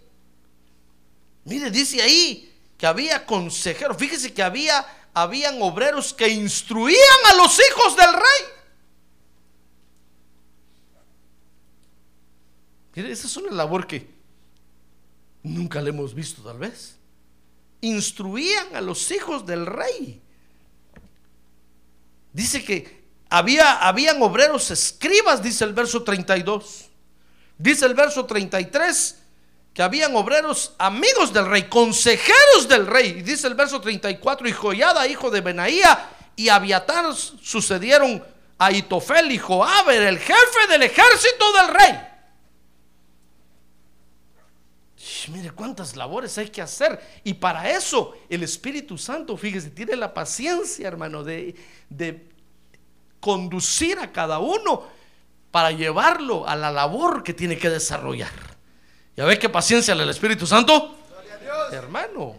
Mire, 1.46 1.72
dice 1.72 2.00
ahí, 2.00 2.54
que 2.78 2.86
había 2.86 3.26
consejeros, 3.26 3.96
fíjese 3.96 4.32
que 4.32 4.44
había, 4.44 4.86
habían 5.12 5.60
obreros 5.60 6.14
que 6.14 6.28
instruían 6.28 7.18
a 7.32 7.34
los 7.34 7.58
hijos 7.58 7.96
del 7.96 8.12
rey. 8.12 8.61
Esa 12.94 13.26
es 13.26 13.36
una 13.36 13.52
labor 13.52 13.86
que 13.86 14.08
nunca 15.42 15.80
le 15.80 15.90
hemos 15.90 16.14
visto 16.14 16.42
tal 16.42 16.58
vez. 16.58 16.96
Instruían 17.80 18.76
a 18.76 18.80
los 18.80 19.10
hijos 19.10 19.44
del 19.46 19.66
rey. 19.66 20.20
Dice 22.32 22.64
que 22.64 23.02
había, 23.28 23.86
habían 23.86 24.22
obreros 24.22 24.70
escribas, 24.70 25.42
dice 25.42 25.64
el 25.64 25.72
verso 25.72 26.02
32. 26.02 26.90
Dice 27.58 27.86
el 27.86 27.94
verso 27.94 28.24
33 28.26 29.18
que 29.72 29.82
habían 29.82 30.14
obreros 30.16 30.74
amigos 30.78 31.32
del 31.32 31.46
rey, 31.46 31.62
consejeros 31.64 32.68
del 32.68 32.86
rey. 32.86 33.22
dice 33.22 33.46
el 33.46 33.54
verso 33.54 33.80
34, 33.80 34.48
y 34.48 34.52
Joyada, 34.52 35.06
hijo 35.06 35.30
de 35.30 35.40
Benaía, 35.40 36.10
y 36.36 36.48
Abiatar 36.50 37.14
sucedieron 37.14 38.22
a 38.58 38.70
Itofel 38.70 39.32
y 39.32 39.38
Joab, 39.38 39.88
el 39.90 40.18
jefe 40.18 40.66
del 40.68 40.82
ejército 40.82 41.52
del 41.54 41.74
rey. 41.74 42.11
Mire 45.28 45.50
cuántas 45.50 45.96
labores 45.96 46.36
hay 46.38 46.48
que 46.48 46.62
hacer. 46.62 47.00
Y 47.24 47.34
para 47.34 47.70
eso 47.70 48.14
el 48.28 48.42
Espíritu 48.42 48.98
Santo, 48.98 49.36
fíjese, 49.36 49.70
tiene 49.70 49.96
la 49.96 50.12
paciencia, 50.12 50.88
hermano, 50.88 51.22
de, 51.22 51.54
de 51.88 52.28
conducir 53.20 53.98
a 53.98 54.12
cada 54.12 54.38
uno 54.38 54.86
para 55.50 55.70
llevarlo 55.70 56.48
a 56.48 56.56
la 56.56 56.72
labor 56.72 57.22
que 57.22 57.34
tiene 57.34 57.58
que 57.58 57.70
desarrollar. 57.70 58.32
¿Ya 59.16 59.24
ve 59.24 59.38
qué 59.38 59.48
paciencia 59.48 59.92
el 59.92 60.08
Espíritu 60.08 60.46
Santo? 60.46 60.96
Hermano, 61.70 62.36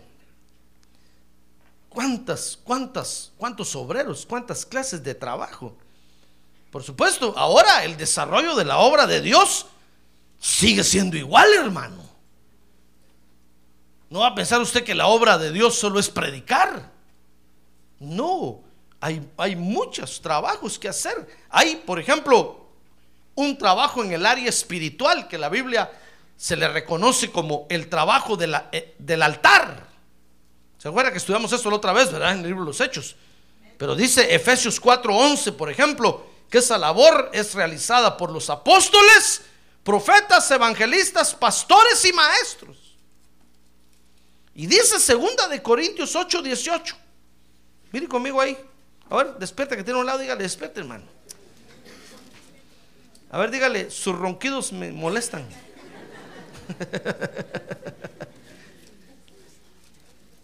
¿cuántas, 1.90 2.58
cuántas, 2.64 3.32
cuántos 3.38 3.76
obreros, 3.76 4.26
cuántas 4.26 4.66
clases 4.66 5.04
de 5.04 5.16
trabajo? 5.16 5.78
Por 6.72 6.84
supuesto, 6.84 7.34
ahora 7.38 7.84
el 7.84 7.96
desarrollo 7.98 8.56
de 8.56 8.66
la 8.66 8.80
obra 8.80 9.06
de 9.06 9.22
Dios 9.22 9.68
sigue 10.40 10.84
siendo 10.84 11.16
igual, 11.16 11.48
hermano. 11.54 12.03
No 14.14 14.20
va 14.20 14.28
a 14.28 14.36
pensar 14.36 14.62
usted 14.62 14.84
que 14.84 14.94
la 14.94 15.08
obra 15.08 15.40
de 15.40 15.52
Dios 15.52 15.74
solo 15.74 16.00
es 16.00 16.08
predicar. 16.08 16.92
No, 17.98 18.62
hay, 19.00 19.28
hay 19.38 19.56
muchos 19.56 20.22
trabajos 20.22 20.78
que 20.78 20.88
hacer. 20.88 21.28
Hay, 21.50 21.78
por 21.78 22.00
ejemplo, 22.00 22.64
un 23.34 23.58
trabajo 23.58 24.04
en 24.04 24.14
el 24.14 24.28
área 24.28 24.48
espiritual 24.48 25.28
que 25.28 25.40
la 25.40 25.50
Biblia 25.50 25.92
se 26.38 26.56
le 26.56 26.68
reconoce 26.68 27.32
como 27.32 27.66
el 27.72 27.90
trabajo 27.90 28.38
eh, 28.40 28.94
del 29.00 29.24
altar. 29.24 29.88
¿Se 30.78 30.90
acuerda 30.90 31.10
que 31.10 31.18
estudiamos 31.18 31.52
eso 31.52 31.72
la 31.72 31.78
otra 31.78 31.92
vez, 31.92 32.12
verdad? 32.12 32.34
En 32.34 32.42
el 32.42 32.48
libro 32.50 32.62
de 32.62 32.68
los 32.68 32.82
Hechos. 32.82 33.16
Pero 33.80 33.96
dice 33.96 34.36
Efesios 34.36 34.80
4:11, 34.80 35.54
por 35.54 35.72
ejemplo, 35.72 36.24
que 36.52 36.60
esa 36.60 36.78
labor 36.78 37.32
es 37.34 37.56
realizada 37.56 38.16
por 38.16 38.32
los 38.32 38.52
apóstoles, 38.52 39.42
profetas, 39.84 40.52
evangelistas, 40.52 41.34
pastores 41.34 42.06
y 42.06 42.14
maestros. 42.14 42.83
Y 44.56 44.68
dice 44.68 45.00
segunda 45.00 45.48
de 45.48 45.62
Corintios 45.64 46.16
8, 46.16 46.42
18. 46.42 46.96
Mire 47.92 48.08
conmigo 48.08 48.40
ahí. 48.40 48.58
A 49.10 49.18
ver, 49.18 49.36
despierta 49.38 49.76
que 49.76 49.84
tiene 49.84 50.00
un 50.00 50.06
lado, 50.06 50.20
dígale, 50.20 50.44
despierta, 50.44 50.80
hermano. 50.80 51.06
A 53.32 53.40
ver, 53.40 53.50
dígale, 53.50 53.90
sus 53.90 54.18
ronquidos 54.18 54.72
me 54.72 54.92
molestan. 54.92 55.44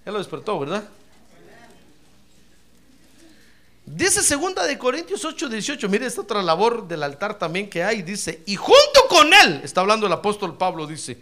ya 0.05 0.11
lo 0.11 0.17
despertó, 0.17 0.59
¿verdad? 0.59 0.83
Dice 3.85 4.21
segunda 4.21 4.65
de 4.65 4.77
Corintios 4.77 5.23
8, 5.25 5.49
18. 5.49 5.89
Mire 5.89 6.05
esta 6.05 6.21
otra 6.21 6.43
labor 6.43 6.87
del 6.87 7.03
altar 7.03 7.37
también 7.39 7.69
que 7.69 7.83
hay. 7.83 8.01
Dice, 8.01 8.43
y 8.45 8.55
junto 8.55 9.07
con 9.07 9.33
él, 9.33 9.61
está 9.63 9.81
hablando 9.81 10.05
el 10.05 10.13
apóstol 10.13 10.57
Pablo, 10.57 10.85
dice, 10.85 11.17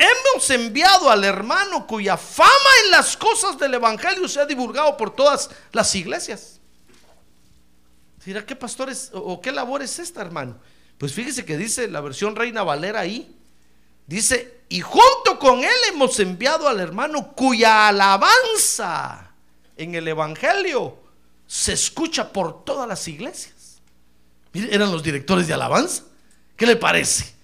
hemos 0.00 0.48
enviado 0.50 1.10
al 1.10 1.24
hermano 1.24 1.86
cuya 1.86 2.16
fama 2.16 2.70
en 2.84 2.90
las 2.90 3.16
cosas 3.16 3.58
del 3.58 3.74
Evangelio 3.74 4.28
se 4.28 4.40
ha 4.40 4.46
divulgado 4.46 4.96
por 4.96 5.14
todas 5.14 5.50
las 5.72 5.94
iglesias. 5.94 6.60
Dirá, 8.24 8.44
¿qué 8.44 8.54
pastores 8.54 9.10
o 9.12 9.40
qué 9.40 9.50
labor 9.50 9.82
es 9.82 9.98
esta, 9.98 10.20
hermano? 10.20 10.58
Pues 10.98 11.12
fíjese 11.12 11.44
que 11.44 11.56
dice 11.56 11.88
la 11.88 12.00
versión 12.00 12.36
Reina 12.36 12.62
Valera 12.62 13.00
ahí. 13.00 13.36
Dice, 14.06 14.60
y 14.68 14.80
junto 14.80 15.38
con 15.38 15.64
él 15.64 15.76
hemos 15.88 16.18
enviado 16.20 16.68
al 16.68 16.80
hermano 16.80 17.32
cuya 17.32 17.88
alabanza 17.88 19.32
en 19.76 19.94
el 19.94 20.06
Evangelio 20.08 20.98
se 21.46 21.72
escucha 21.72 22.32
por 22.32 22.64
todas 22.64 22.86
las 22.86 23.06
iglesias. 23.08 23.80
Eran 24.52 24.92
los 24.92 25.02
directores 25.02 25.46
de 25.46 25.54
alabanza. 25.54 26.04
¿Qué 26.56 26.66
le 26.66 26.76
parece? 26.76 27.34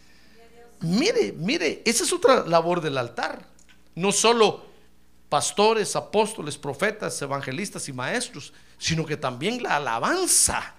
Mire, 0.86 1.32
mire, 1.32 1.82
esa 1.84 2.04
es 2.04 2.12
otra 2.12 2.44
labor 2.46 2.80
del 2.80 2.98
altar. 2.98 3.46
No 3.94 4.12
solo 4.12 4.66
pastores, 5.28 5.96
apóstoles, 5.96 6.56
profetas, 6.56 7.20
evangelistas 7.20 7.88
y 7.88 7.92
maestros, 7.92 8.52
sino 8.78 9.04
que 9.04 9.16
también 9.16 9.62
la 9.62 9.76
alabanza 9.76 10.74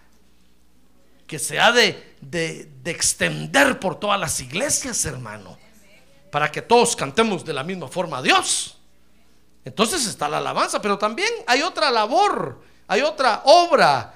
que 1.26 1.39
se 1.39 1.60
ha 1.60 1.74
de, 1.74 2.15
de, 2.22 2.72
extender 2.86 3.80
por 3.80 4.00
todas 4.00 4.17
las 4.17 4.39
iglesias, 4.39 5.04
hermano, 5.04 5.58
para 6.32 6.50
que 6.50 6.62
todos 6.62 6.96
cantemos 6.96 7.43
de 7.43 7.54
la 7.54 7.63
misma 7.63 7.89
forma 7.89 8.20
a 8.20 8.22
Dios. 8.22 8.78
Entonces 9.65 10.06
está 10.06 10.30
la 10.30 10.38
alabanza, 10.38 10.82
pero 10.82 10.98
también 10.98 11.30
hay 11.46 11.62
otra 11.62 11.91
labor, 11.91 12.62
hay 12.88 13.02
otra 13.02 13.41
obra 13.43 14.13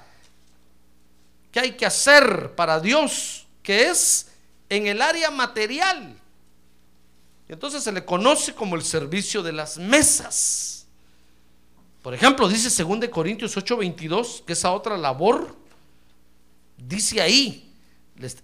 que 1.50 1.60
hay 1.60 1.72
que 1.72 1.84
hacer 1.84 2.54
para 2.54 2.80
Dios, 2.80 3.46
que 3.62 3.90
es 3.90 4.31
en 4.72 4.86
el 4.86 5.02
área 5.02 5.30
material. 5.30 6.18
Entonces 7.46 7.84
se 7.84 7.92
le 7.92 8.06
conoce 8.06 8.54
como 8.54 8.74
el 8.74 8.82
servicio 8.82 9.42
de 9.42 9.52
las 9.52 9.76
mesas. 9.76 10.86
Por 12.00 12.14
ejemplo, 12.14 12.48
dice 12.48 12.70
2 12.82 13.08
Corintios 13.10 13.54
8:22 13.54 14.42
que 14.46 14.54
esa 14.54 14.72
otra 14.72 14.96
labor, 14.96 15.54
dice 16.78 17.20
ahí, 17.20 17.70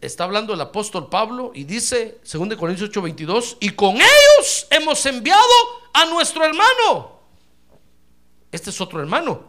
está 0.03 0.25
hablando 0.25 0.53
el 0.53 0.61
apóstol 0.61 1.09
Pablo 1.09 1.53
y 1.55 1.65
dice 1.65 2.21
2 2.31 2.57
Corintios 2.57 2.91
8:22, 2.91 3.57
y 3.61 3.71
con 3.71 3.97
ellos 3.97 4.67
hemos 4.69 5.05
enviado 5.07 5.41
a 5.95 6.05
nuestro 6.05 6.45
hermano. 6.45 7.21
Este 8.53 8.69
es 8.69 8.79
otro 8.83 9.01
hermano, 9.01 9.45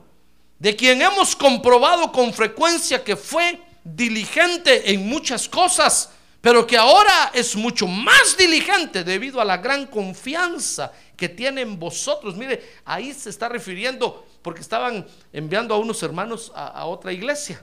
de 0.58 0.78
quien 0.78 1.02
hemos 1.02 1.36
comprobado 1.36 2.14
con 2.14 2.34
frecuencia 2.34 3.04
que 3.04 3.18
fue 3.18 3.62
diligente 3.84 4.94
en 4.94 5.10
muchas 5.10 5.50
cosas 5.50 6.12
pero 6.42 6.66
que 6.66 6.78
ahora 6.78 7.32
es 7.34 7.56
mucho 7.56 7.86
más 7.86 8.38
diligente 8.38 9.04
debido 9.04 9.42
a 9.42 9.46
la 9.46 9.58
gran 9.58 9.88
confianza 9.88 10.92
que 11.18 11.28
tiene 11.28 11.62
en 11.62 11.78
vosotros. 11.78 12.38
Mire, 12.38 12.78
ahí 12.86 13.14
se 13.14 13.30
está 13.30 13.50
refiriendo 13.50 14.26
porque 14.42 14.62
estaban 14.62 15.06
enviando 15.34 15.76
a 15.76 15.78
unos 15.78 16.02
hermanos 16.02 16.52
a, 16.56 16.86
otra 16.86 17.12
iglesia. 17.12 17.62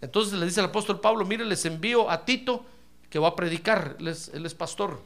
Entonces 0.00 0.38
le 0.38 0.46
dice 0.46 0.60
el 0.60 0.66
apóstol 0.66 1.00
Pablo, 1.00 1.24
mire, 1.24 1.44
les 1.44 1.64
envío 1.64 2.08
a 2.08 2.24
Tito 2.24 2.64
que 3.10 3.18
va 3.18 3.28
a 3.28 3.36
predicar, 3.36 3.96
él 3.98 4.08
es, 4.08 4.54
pastor. 4.54 5.00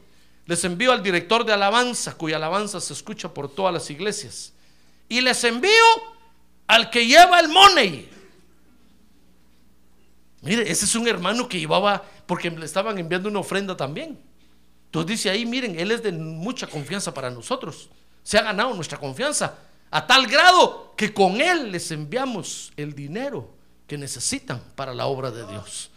Les 0.45 0.63
envío 0.63 0.91
al 0.91 1.01
director 1.01 1.45
de 1.45 1.53
alabanza, 1.53 2.15
cuya 2.15 2.35
alabanza 2.35 2.79
se 2.79 2.93
escucha 2.93 3.33
por 3.33 3.49
todas 3.49 3.73
las 3.73 3.89
iglesias. 3.89 4.53
Y 5.07 5.21
les 5.21 5.43
envío 5.43 5.71
al 6.67 6.91
que 6.91 7.07
lleva 7.07 7.39
el 7.39 7.49
money. 7.49 8.09
Mire, 10.41 10.69
ese 10.69 10.85
es 10.85 10.95
un 10.95 11.07
hermano 11.07 11.49
que 11.49 11.59
llevaba 11.59 12.03
porque 12.29 12.51
le 12.51 12.63
estaban 12.63 12.95
enviando 12.99 13.27
una 13.27 13.39
ofrenda 13.39 13.75
también. 13.75 14.15
Entonces 14.85 15.07
dice 15.07 15.31
ahí, 15.31 15.47
miren, 15.47 15.79
Él 15.79 15.89
es 15.89 16.03
de 16.03 16.11
mucha 16.11 16.67
confianza 16.67 17.11
para 17.11 17.31
nosotros. 17.31 17.89
Se 18.21 18.37
ha 18.37 18.43
ganado 18.43 18.71
nuestra 18.75 18.99
confianza 18.99 19.55
a 19.89 20.05
tal 20.05 20.27
grado 20.27 20.93
que 20.95 21.11
con 21.11 21.41
Él 21.41 21.71
les 21.71 21.89
enviamos 21.89 22.71
el 22.77 22.93
dinero 22.93 23.49
que 23.87 23.97
necesitan 23.97 24.61
para 24.75 24.93
la 24.93 25.07
obra 25.07 25.31
de 25.31 25.43
Dios. 25.47 25.89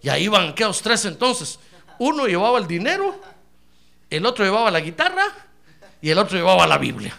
Y 0.00 0.10
ahí 0.10 0.28
van 0.28 0.50
aquellos 0.50 0.80
tres 0.80 1.06
entonces. 1.06 1.58
Uno 1.98 2.28
llevaba 2.28 2.60
el 2.60 2.68
dinero, 2.68 3.20
el 4.10 4.24
otro 4.26 4.44
llevaba 4.44 4.70
la 4.70 4.78
guitarra 4.78 5.24
y 6.00 6.08
el 6.08 6.18
otro 6.18 6.36
llevaba 6.36 6.68
la 6.68 6.78
Biblia. 6.78 7.18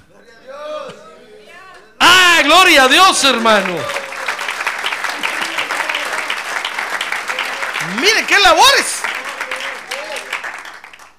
¡Ah, 1.99 2.39
gloria 2.41 2.85
a 2.85 2.87
Dios, 2.87 3.21
hermano! 3.25 4.04
Mire 8.05 8.27
qué 8.27 8.37
labores. 8.37 9.01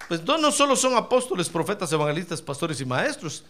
Pues 0.07 0.22
no, 0.22 0.38
no 0.38 0.53
solo 0.53 0.77
son 0.77 0.94
apóstoles, 0.94 1.49
profetas, 1.49 1.90
evangelistas, 1.92 2.40
pastores 2.40 2.81
y 2.81 2.85
maestros. 2.85 3.44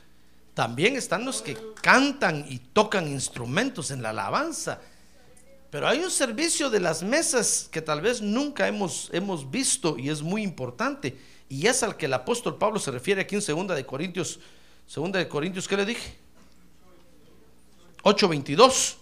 También 0.55 0.96
están 0.96 1.27
los 1.27 1.42
que 1.42 1.55
cantan 1.83 2.46
y 2.49 2.59
tocan 2.59 3.07
instrumentos 3.09 3.90
en 3.90 4.03
la 4.03 4.11
alabanza. 4.11 4.81
Pero 5.70 5.87
hay 5.87 5.99
un 5.99 6.11
servicio 6.11 6.70
de 6.70 6.81
las 6.81 7.03
mesas 7.03 7.68
que 7.70 7.83
tal 7.83 8.01
vez 8.01 8.22
nunca 8.22 8.66
hemos, 8.68 9.11
hemos 9.12 9.51
visto 9.51 9.99
y 9.99 10.09
es 10.09 10.22
muy 10.22 10.42
importante. 10.42 11.20
Y 11.51 11.66
es 11.66 11.83
al 11.83 11.99
que 11.99 12.07
el 12.07 12.14
apóstol 12.14 12.57
Pablo 12.57 12.79
se 12.79 12.90
refiere 12.90 13.20
aquí 13.20 13.35
en 13.35 13.42
segunda 13.42 13.75
de 13.75 13.85
Corintios. 13.85 14.40
Segunda 14.87 15.18
de 15.18 15.29
Corintios, 15.29 15.68
¿qué 15.68 15.77
le 15.77 15.85
dije? 15.85 16.16
8.22. 18.03 18.94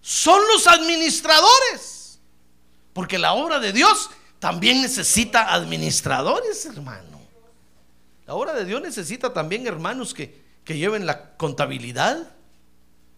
Son 0.00 0.40
los 0.52 0.68
administradores. 0.68 2.03
Porque 2.94 3.18
la 3.18 3.34
obra 3.34 3.58
de 3.58 3.72
Dios 3.72 4.08
también 4.38 4.80
necesita 4.80 5.52
administradores, 5.52 6.64
hermano. 6.64 7.20
La 8.26 8.34
obra 8.34 8.54
de 8.54 8.64
Dios 8.64 8.80
necesita 8.80 9.32
también 9.32 9.66
hermanos 9.66 10.14
que, 10.14 10.42
lleven 10.66 11.04
la 11.04 11.36
contabilidad, 11.36 12.32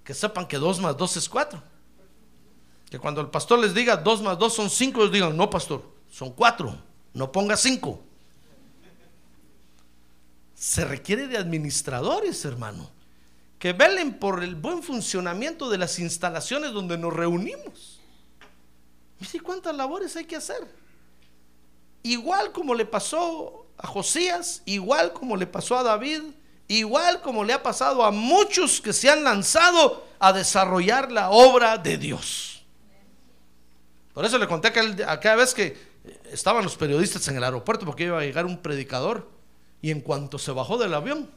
que 0.02 0.14
sepan 0.14 0.48
que 0.48 0.56
2 0.56 0.80
más 0.80 0.96
2 0.96 1.16
es 1.18 1.28
4. 1.28 1.62
Que 2.90 2.98
cuando 2.98 3.20
el 3.20 3.28
pastor 3.28 3.58
les 3.58 3.74
diga 3.74 3.96
2 3.96 4.22
más 4.22 4.38
2 4.38 4.54
son 4.54 4.70
5, 4.70 5.00
ellos 5.00 5.12
digan, 5.12 5.36
no, 5.36 5.48
pastor, 5.50 5.84
son 6.10 6.32
4, 6.32 6.76
no 7.12 7.30
ponga 7.30 7.56
5. 7.56 8.02
Se 10.54 10.84
requiere 10.84 11.28
de 11.28 11.36
administradores, 11.36 12.44
hermano, 12.44 12.90
que 13.58 13.74
velen 13.74 14.18
por 14.18 14.42
el 14.42 14.54
buen 14.54 14.82
funcionamiento 14.82 15.68
de 15.68 15.78
las 15.78 15.98
instalaciones 15.98 16.72
donde 16.72 16.96
nos 16.96 17.12
reunimos. 17.12 17.95
Mire 19.20 19.40
cuántas 19.40 19.74
labores 19.74 20.14
hay 20.16 20.24
que 20.24 20.36
hacer. 20.36 20.66
Igual 22.02 22.52
como 22.52 22.74
le 22.74 22.84
pasó 22.86 23.66
a 23.78 23.86
Josías, 23.86 24.62
igual 24.64 25.12
como 25.12 25.36
le 25.36 25.46
pasó 25.46 25.76
a 25.76 25.82
David, 25.82 26.22
igual 26.68 27.20
como 27.20 27.44
le 27.44 27.52
ha 27.52 27.62
pasado 27.62 28.04
a 28.04 28.10
muchos 28.10 28.80
que 28.80 28.92
se 28.92 29.10
han 29.10 29.24
lanzado 29.24 30.04
a 30.18 30.32
desarrollar 30.32 31.10
la 31.10 31.30
obra 31.30 31.78
de 31.78 31.98
Dios. 31.98 32.64
Por 34.14 34.24
eso 34.24 34.38
le 34.38 34.46
conté 34.46 34.68
aquel- 34.68 35.04
aquella 35.06 35.36
vez 35.36 35.52
que 35.52 35.76
estaban 36.30 36.64
los 36.64 36.76
periodistas 36.76 37.26
en 37.28 37.36
el 37.36 37.44
aeropuerto 37.44 37.84
porque 37.84 38.04
iba 38.04 38.18
a 38.18 38.22
llegar 38.22 38.46
un 38.46 38.58
predicador 38.62 39.28
y 39.82 39.90
en 39.90 40.00
cuanto 40.00 40.38
se 40.38 40.52
bajó 40.52 40.78
del 40.78 40.94
avión, 40.94 41.30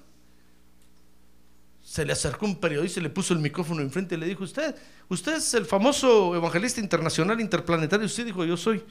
se 2.00 2.06
le 2.06 2.14
acercó 2.14 2.46
un 2.46 2.56
periodista 2.56 3.02
y 3.02 3.04
le 3.04 3.10
puso 3.10 3.34
el 3.34 3.42
micrófono 3.42 3.82
enfrente 3.82 4.16
y 4.16 4.18
le 4.18 4.26
dijo, 4.26 4.46
usted, 4.46 4.74
usted 5.10 5.36
es 5.36 5.54
el 5.54 5.66
famoso 5.66 6.34
evangelista 6.34 6.80
internacional 6.80 7.42
interplanetario, 7.42 8.06
usted 8.06 8.26
dijo, 8.26 8.46
yo 8.46 8.56
soy. 8.56 8.82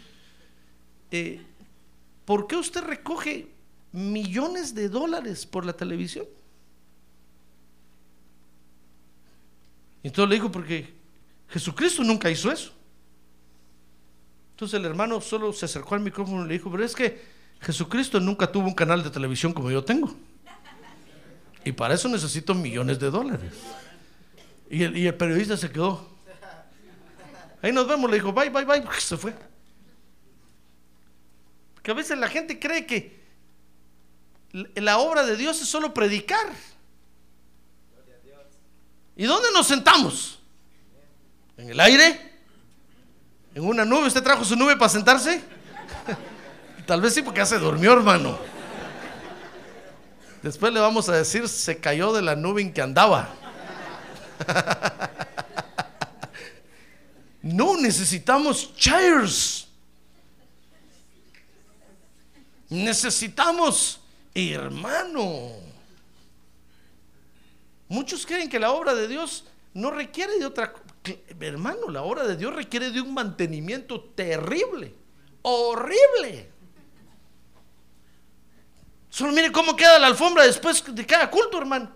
Eh, 1.10 1.40
¿Por 2.26 2.46
qué 2.46 2.56
usted 2.56 2.82
recoge 2.82 3.48
millones 3.92 4.74
de 4.74 4.90
dólares 4.90 5.46
por 5.46 5.64
la 5.64 5.72
televisión? 5.72 6.26
Y 10.02 10.08
entonces 10.08 10.28
le 10.28 10.34
dijo, 10.34 10.52
porque 10.52 10.92
Jesucristo 11.48 12.04
nunca 12.04 12.28
hizo 12.28 12.52
eso. 12.52 12.74
Entonces 14.50 14.78
el 14.78 14.84
hermano 14.84 15.22
solo 15.22 15.54
se 15.54 15.64
acercó 15.64 15.94
al 15.94 16.02
micrófono 16.02 16.44
y 16.44 16.48
le 16.48 16.54
dijo, 16.58 16.70
pero 16.70 16.84
es 16.84 16.94
que 16.94 17.22
Jesucristo 17.62 18.20
nunca 18.20 18.52
tuvo 18.52 18.66
un 18.66 18.74
canal 18.74 19.02
de 19.02 19.08
televisión 19.08 19.54
como 19.54 19.70
yo 19.70 19.82
tengo. 19.82 20.14
Y 21.68 21.72
para 21.72 21.92
eso 21.92 22.08
necesito 22.08 22.54
millones 22.54 22.98
de 22.98 23.10
dólares. 23.10 23.52
Y 24.70 24.84
el, 24.84 25.14
periodista 25.14 25.54
se 25.54 25.70
quedó. 25.70 26.08
Ahí 27.60 27.72
nos 27.72 27.86
vemos, 27.86 28.08
le 28.08 28.16
dijo, 28.16 28.32
bye, 28.32 28.48
bye, 28.48 28.64
bye, 28.64 28.82
se 28.98 29.18
fue. 29.18 29.34
Porque 31.74 31.90
a 31.90 31.94
veces 31.94 32.16
la 32.16 32.28
gente 32.28 32.58
cree 32.58 32.86
que 32.86 33.20
la 34.76 34.96
obra 34.96 35.26
de 35.26 35.36
Dios 35.36 35.60
es 35.60 35.68
solo 35.68 35.92
predicar. 35.92 36.46
¿Y 39.14 39.24
dónde 39.26 39.48
nos 39.52 39.66
sentamos? 39.66 40.38
¿En 41.58 41.68
el 41.68 41.80
aire? 41.80 42.32
¿En 43.54 43.62
una 43.62 43.84
nube? 43.84 44.06
¿Usted 44.06 44.22
trajo 44.22 44.42
su 44.42 44.56
nube 44.56 44.74
para 44.78 44.88
sentarse? 44.88 45.42
Tal 46.86 47.02
vez 47.02 47.12
sí, 47.12 47.20
porque 47.20 47.40
ya 47.40 47.46
se 47.46 47.58
durmió, 47.58 47.92
hermano. 47.92 48.57
Después 50.42 50.72
le 50.72 50.80
vamos 50.80 51.08
a 51.08 51.16
decir, 51.16 51.48
se 51.48 51.78
cayó 51.78 52.12
de 52.12 52.22
la 52.22 52.36
nube 52.36 52.62
en 52.62 52.72
que 52.72 52.82
andaba. 52.82 53.28
No, 57.40 57.76
necesitamos 57.76 58.74
chairs. 58.74 59.68
Necesitamos 62.68 64.00
hermano. 64.34 65.52
Muchos 67.88 68.26
creen 68.26 68.48
que 68.48 68.58
la 68.58 68.70
obra 68.70 68.94
de 68.94 69.08
Dios 69.08 69.44
no 69.74 69.90
requiere 69.90 70.38
de 70.38 70.46
otra 70.46 70.72
Hermano, 71.40 71.88
la 71.88 72.02
obra 72.02 72.26
de 72.26 72.36
Dios 72.36 72.54
requiere 72.54 72.90
de 72.90 73.00
un 73.00 73.14
mantenimiento 73.14 74.00
terrible, 74.14 74.92
horrible. 75.42 76.50
Solo 79.18 79.32
mire 79.32 79.50
cómo 79.50 79.74
queda 79.74 79.98
la 79.98 80.06
alfombra 80.06 80.44
después 80.44 80.80
de 80.94 81.04
cada 81.04 81.28
culto, 81.28 81.58
hermano. 81.58 81.90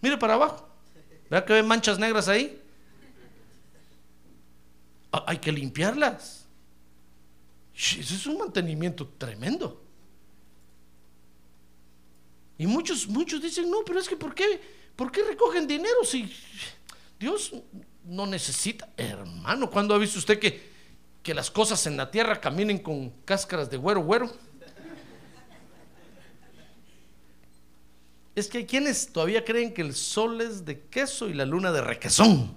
Mire 0.00 0.16
para 0.18 0.34
abajo. 0.34 0.68
¿Vea 1.28 1.44
que 1.44 1.54
ven 1.54 1.66
manchas 1.66 1.98
negras 1.98 2.28
ahí? 2.28 2.62
Ah, 5.10 5.24
Hay 5.26 5.38
que 5.38 5.50
limpiarlas. 5.50 6.46
Eso 7.74 8.14
es 8.14 8.24
un 8.24 8.38
mantenimiento 8.38 9.08
tremendo. 9.18 9.82
Y 12.56 12.68
muchos, 12.68 13.08
muchos 13.08 13.42
dicen, 13.42 13.68
no, 13.68 13.78
pero 13.84 13.98
es 13.98 14.08
que 14.08 14.16
¿por 14.16 14.32
qué, 14.32 14.60
¿por 14.94 15.10
qué 15.10 15.24
recogen 15.24 15.66
dinero 15.66 16.04
si 16.04 16.32
Dios 17.18 17.52
no 18.04 18.28
necesita? 18.28 18.90
Hermano, 18.96 19.68
¿cuándo 19.68 19.92
ha 19.92 19.98
visto 19.98 20.20
usted 20.20 20.38
que, 20.38 20.69
que 21.22 21.34
las 21.34 21.50
cosas 21.50 21.86
en 21.86 21.96
la 21.96 22.10
tierra 22.10 22.40
caminen 22.40 22.78
con 22.78 23.10
cáscaras 23.24 23.70
de 23.70 23.76
güero, 23.76 24.02
güero? 24.02 24.30
Es 28.34 28.48
que 28.48 28.58
hay 28.58 28.66
quienes 28.66 29.12
todavía 29.12 29.44
creen 29.44 29.74
que 29.74 29.82
el 29.82 29.94
sol 29.94 30.40
es 30.40 30.64
de 30.64 30.80
queso 30.82 31.28
y 31.28 31.34
la 31.34 31.44
luna 31.44 31.72
de 31.72 31.82
requesón. 31.82 32.56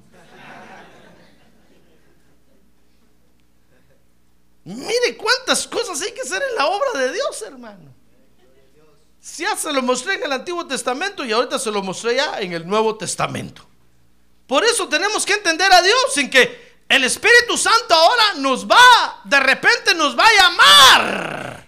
Mire 4.65 5.17
cuántas 5.17 5.67
cosas 5.67 6.01
hay 6.01 6.13
que 6.13 6.21
hacer 6.21 6.41
en 6.49 6.55
la 6.55 6.67
obra 6.67 6.99
de 7.01 7.11
Dios, 7.11 7.41
hermano. 7.41 7.93
Si 9.19 9.43
ya 9.43 9.57
se 9.57 9.73
lo 9.73 9.81
mostré 9.81 10.15
en 10.15 10.23
el 10.23 10.31
Antiguo 10.31 10.65
Testamento 10.65 11.25
y 11.25 11.31
ahorita 11.31 11.59
se 11.59 11.71
lo 11.71 11.81
mostré 11.81 12.15
ya 12.15 12.39
en 12.39 12.53
el 12.53 12.65
Nuevo 12.67 12.97
Testamento. 12.97 13.65
Por 14.47 14.63
eso 14.63 14.87
tenemos 14.87 15.25
que 15.25 15.33
entender 15.33 15.71
a 15.71 15.81
Dios 15.81 16.17
en 16.17 16.29
que 16.29 16.62
el 16.89 17.03
Espíritu 17.03 17.57
Santo 17.57 17.93
ahora 17.93 18.33
nos 18.37 18.67
va, 18.67 19.21
de 19.23 19.39
repente 19.39 19.95
nos 19.95 20.17
va 20.17 20.25
a 20.25 20.41
llamar 20.41 21.65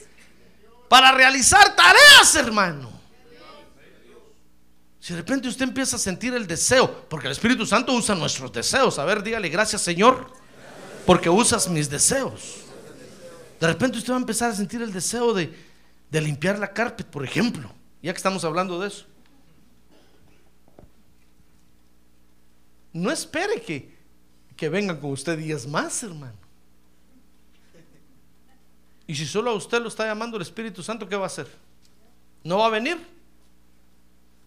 para 0.88 1.12
realizar 1.12 1.76
tareas, 1.76 2.36
hermano. 2.36 2.96
Si 5.00 5.14
de 5.14 5.20
repente 5.20 5.48
usted 5.48 5.66
empieza 5.66 5.98
a 5.98 6.00
sentir 6.00 6.34
el 6.34 6.48
deseo, 6.48 7.08
porque 7.10 7.28
el 7.28 7.34
Espíritu 7.34 7.66
Santo 7.66 7.94
usa 7.94 8.16
nuestros 8.16 8.52
deseos. 8.52 8.98
A 8.98 9.06
ver, 9.06 9.22
dígale 9.22 9.50
gracias 9.50 9.82
Señor, 9.82 10.32
porque 11.06 11.30
usas 11.30 11.68
mis 11.70 11.90
deseos. 11.90 12.58
De 13.60 13.68
repente 13.68 13.98
usted 13.98 14.12
va 14.12 14.18
a 14.18 14.20
empezar 14.20 14.52
a 14.52 14.56
sentir 14.56 14.82
el 14.82 14.92
deseo 14.92 15.34
de, 15.34 15.56
de 16.10 16.22
limpiar 16.22 16.60
la 16.60 16.74
carpet, 16.74 17.08
por 17.08 17.24
ejemplo, 17.24 17.72
ya 18.02 18.14
que 18.14 18.18
estamos 18.18 18.44
hablando 18.46 18.80
de 18.80 18.88
eso. 18.88 19.06
No 22.94 23.12
espere 23.12 23.62
que, 23.62 23.95
que 24.56 24.70
vengan 24.70 25.00
con 25.00 25.12
usted 25.12 25.38
días 25.38 25.68
más, 25.68 26.02
hermano. 26.04 26.46
Y 29.08 29.16
si 29.16 29.26
solo 29.26 29.52
a 29.52 29.54
usted 29.54 29.82
lo 29.82 29.88
está 29.88 30.06
llamando 30.06 30.38
el 30.38 30.42
Espíritu 30.42 30.82
Santo, 30.82 31.08
¿qué 31.08 31.16
va 31.16 31.24
a 31.24 31.28
hacer? 31.28 31.48
¿No 32.44 32.58
va 32.60 32.68
a 32.68 32.70
venir? 32.70 32.98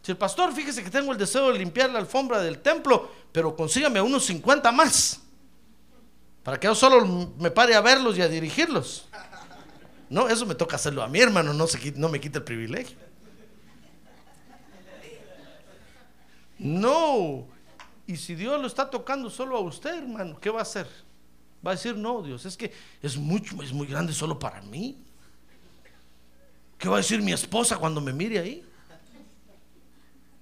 Si 0.03 0.13
el 0.13 0.19
pastor, 0.19 0.53
fíjese 0.53 0.83
que 0.83 0.91
tengo 0.91 1.13
el 1.13 1.19
deseo 1.19 1.53
de 1.53 1.59
limpiar 1.59 1.91
la 1.91 1.99
alfombra 1.99 2.41
del 2.41 2.59
templo, 2.59 3.11
pero 3.33 3.55
consígame 3.55 4.01
unos 4.01 4.25
50 4.25 4.73
más. 4.73 5.21
Para 6.43 6.59
que 6.59 6.67
yo 6.67 6.75
solo 6.75 7.05
me 7.39 7.51
pare 7.51 7.75
a 7.75 7.81
verlos 7.81 8.17
y 8.17 8.23
a 8.23 8.29
dirigirlos. 8.29 9.07
No, 10.09 10.29
eso 10.29 10.47
me 10.47 10.55
toca 10.55 10.77
hacerlo 10.77 11.03
a 11.03 11.09
mi 11.09 11.21
hermano, 11.21 11.53
no, 11.53 11.67
se, 11.67 11.93
no 11.93 12.09
me 12.09 12.21
quita 12.21 12.39
el 12.39 12.45
privilegio. 12.45 12.97
No. 16.59 17.47
Y 18.09 18.17
si 18.17 18.35
Dios 18.35 18.59
lo 18.59 18.67
está 18.67 18.89
tocando 18.89 19.29
solo 19.29 19.59
a 19.59 19.61
usted, 19.61 19.99
hermano, 19.99 20.41
¿qué 20.41 20.49
va 20.49 20.61
a 20.61 20.63
hacer? 20.63 20.89
Va 21.65 21.73
a 21.73 21.75
decir, 21.75 21.95
no, 21.95 22.23
Dios, 22.23 22.47
es 22.47 22.57
que 22.57 22.73
es 23.03 23.19
mucho, 23.19 23.63
es 23.63 23.71
muy 23.71 23.87
grande 23.87 24.15
solo 24.15 24.39
para 24.39 24.63
mí. 24.63 25.05
¿Qué 26.79 26.89
va 26.89 26.95
a 26.95 27.01
decir 27.01 27.21
mi 27.21 27.35
esposa 27.35 27.77
cuando 27.77 28.01
me 28.01 28.15
mire 28.15 28.39
ahí? 28.39 28.67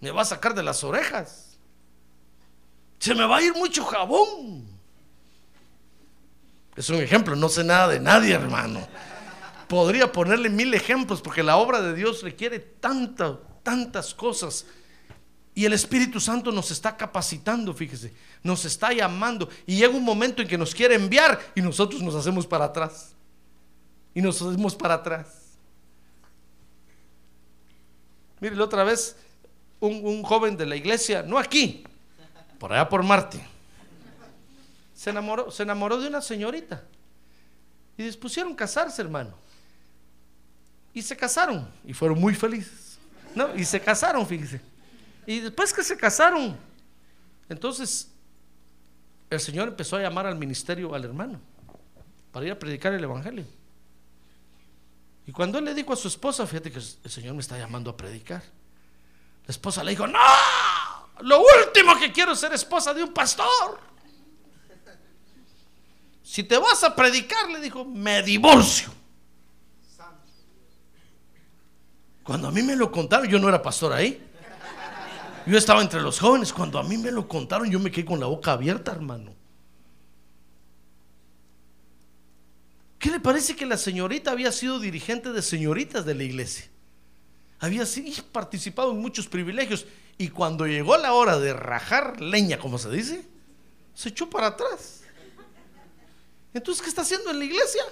Me 0.01 0.13
va 0.13 0.23
a 0.23 0.25
sacar 0.25 0.55
de 0.55 0.63
las 0.63 0.85
orejas. 0.85 1.59
Se 3.01 3.17
me 3.17 3.27
va 3.27 3.39
a 3.39 3.43
ir 3.43 3.53
mucho 3.55 3.85
jabón. 3.85 4.65
Es 6.77 6.89
un 6.89 7.03
ejemplo, 7.03 7.35
no 7.35 7.49
sé 7.49 7.65
nada 7.65 7.89
de 7.89 7.99
nadie, 7.99 8.33
hermano. 8.33 8.87
Podría 9.67 10.13
ponerle 10.13 10.51
mil 10.51 10.73
ejemplos 10.73 11.21
porque 11.21 11.43
la 11.43 11.57
obra 11.57 11.81
de 11.81 11.95
Dios 11.95 12.23
requiere 12.23 12.61
tanta, 12.61 13.41
tantas 13.65 14.15
cosas. 14.15 14.67
Y 15.57 15.65
el 15.65 15.73
Espíritu 15.73 16.21
Santo 16.21 16.53
nos 16.53 16.71
está 16.71 16.95
capacitando, 16.99 17.73
fíjese, 17.73 18.13
nos 18.43 18.67
está 18.67 18.93
llamando. 18.93 19.49
Y 19.67 19.77
llega 19.79 19.97
un 19.97 20.05
momento 20.05 20.43
en 20.43 20.49
que 20.49 20.59
nos 20.59 20.75
quiere 20.75 20.97
enviar 20.97 21.41
y 21.55 21.63
nosotros 21.63 22.03
nos 22.03 22.15
hacemos 22.15 22.47
para 22.47 22.67
atrás. 22.67 23.15
Y 24.13 24.21
nos 24.21 24.41
hacemos 24.43 24.77
para 24.77 24.93
atrás. 24.93 25.57
Mire, 28.39 28.61
otra 28.61 28.85
vez, 28.85 29.17
un, 29.81 30.05
un 30.05 30.23
joven 30.23 30.59
de 30.59 30.67
la 30.67 30.77
iglesia, 30.77 31.23
no 31.23 31.39
aquí, 31.39 31.85
por 32.59 32.75
allá 32.75 32.87
por 32.87 33.03
Marte, 33.03 33.41
se 34.95 35.09
enamoró, 35.09 35.51
se 35.51 35.63
enamoró 35.63 35.99
de 35.99 36.09
una 36.09 36.21
señorita. 36.21 36.85
Y 37.97 38.03
dispusieron 38.03 38.55
casarse, 38.55 39.01
hermano. 39.01 39.33
Y 40.93 41.01
se 41.01 41.17
casaron. 41.17 41.67
Y 41.83 41.95
fueron 41.95 42.21
muy 42.21 42.35
felices. 42.35 42.99
¿No? 43.35 43.57
Y 43.57 43.65
se 43.65 43.81
casaron, 43.81 44.27
fíjese. 44.27 44.76
Y 45.27 45.41
después 45.41 45.73
que 45.73 45.83
se 45.83 45.97
casaron, 45.97 46.57
entonces 47.49 48.13
el 49.29 49.41
Señor 49.41 49.69
empezó 49.69 49.97
a 49.97 50.01
llamar 50.01 50.27
al 50.27 50.37
ministerio 50.37 50.95
al 50.95 51.05
hermano 51.05 51.41
para 52.31 52.47
ir 52.47 52.53
a 52.53 52.59
predicar 52.59 52.93
el 52.93 53.03
Evangelio. 53.03 53.45
Y 55.27 55.33
cuando 55.33 55.59
él 55.59 55.65
le 55.65 55.75
dijo 55.75 55.93
a 55.93 55.97
su 55.97 56.07
esposa, 56.07 56.47
fíjate 56.47 56.71
que 56.71 56.79
el 56.79 57.11
Señor 57.11 57.35
me 57.35 57.41
está 57.41 57.59
llamando 57.59 57.91
a 57.91 57.97
predicar. 57.97 58.43
La 59.47 59.51
esposa 59.51 59.83
le 59.83 59.91
dijo, 59.91 60.07
no, 60.07 60.21
lo 61.21 61.41
último 61.41 61.99
que 61.99 62.13
quiero 62.13 62.33
es 62.33 62.39
ser 62.39 62.53
esposa 62.53 62.95
de 62.95 63.03
un 63.03 63.13
pastor. 63.13 63.81
Si 66.23 66.45
te 66.45 66.57
vas 66.59 66.85
a 66.85 66.95
predicar, 66.95 67.49
le 67.51 67.61
dijo, 67.61 67.85
me 67.85 68.23
divorcio. 68.23 68.93
Cuando 72.23 72.49
a 72.49 72.51
mí 72.51 72.63
me 72.63 72.77
lo 72.77 72.91
contaron, 72.91 73.29
yo 73.29 73.39
no 73.39 73.49
era 73.49 73.63
pastor 73.63 73.93
ahí. 73.93 74.23
Yo 75.47 75.57
estaba 75.57 75.81
entre 75.81 76.03
los 76.03 76.19
jóvenes. 76.19 76.53
Cuando 76.53 76.79
a 76.79 76.83
mí 76.83 76.99
me 76.99 77.13
lo 77.13 77.29
contaron, 77.29 77.71
yo 77.71 77.79
me 77.79 77.91
quedé 77.91 78.05
con 78.05 78.19
la 78.19 78.27
boca 78.27 78.53
abierta, 78.53 78.91
hermano. 78.93 79.33
¿Qué 82.99 83.11
le 83.11 83.21
parece 83.21 83.55
que 83.55 83.65
la 83.65 83.77
señorita 83.77 84.33
había 84.33 84.51
sido 84.51 84.81
dirigente 84.81 85.33
de 85.33 85.41
señoritas 85.43 86.05
de 86.05 86.15
la 86.15 86.25
iglesia? 86.25 86.67
Había 87.61 87.87
sido, 87.87 88.25
participado 88.33 88.91
en 88.91 88.99
muchos 88.99 89.29
privilegios. 89.29 89.87
Y 90.19 90.29
cuando 90.29 90.67
llegó 90.67 90.97
la 90.97 91.13
hora 91.13 91.39
de 91.39 91.53
rajar 91.53 92.21
leña, 92.21 92.59
como 92.59 92.79
se 92.79 92.91
dice, 92.91 93.25
se 93.95 94.09
echó 94.09 94.29
para 94.29 94.49
atrás. 94.49 95.03
Entonces, 96.53 96.83
¿qué 96.83 96.89
está 96.89 97.03
haciendo 97.03 97.31
en 97.31 97.39
la 97.39 97.45
iglesia? 97.45 97.83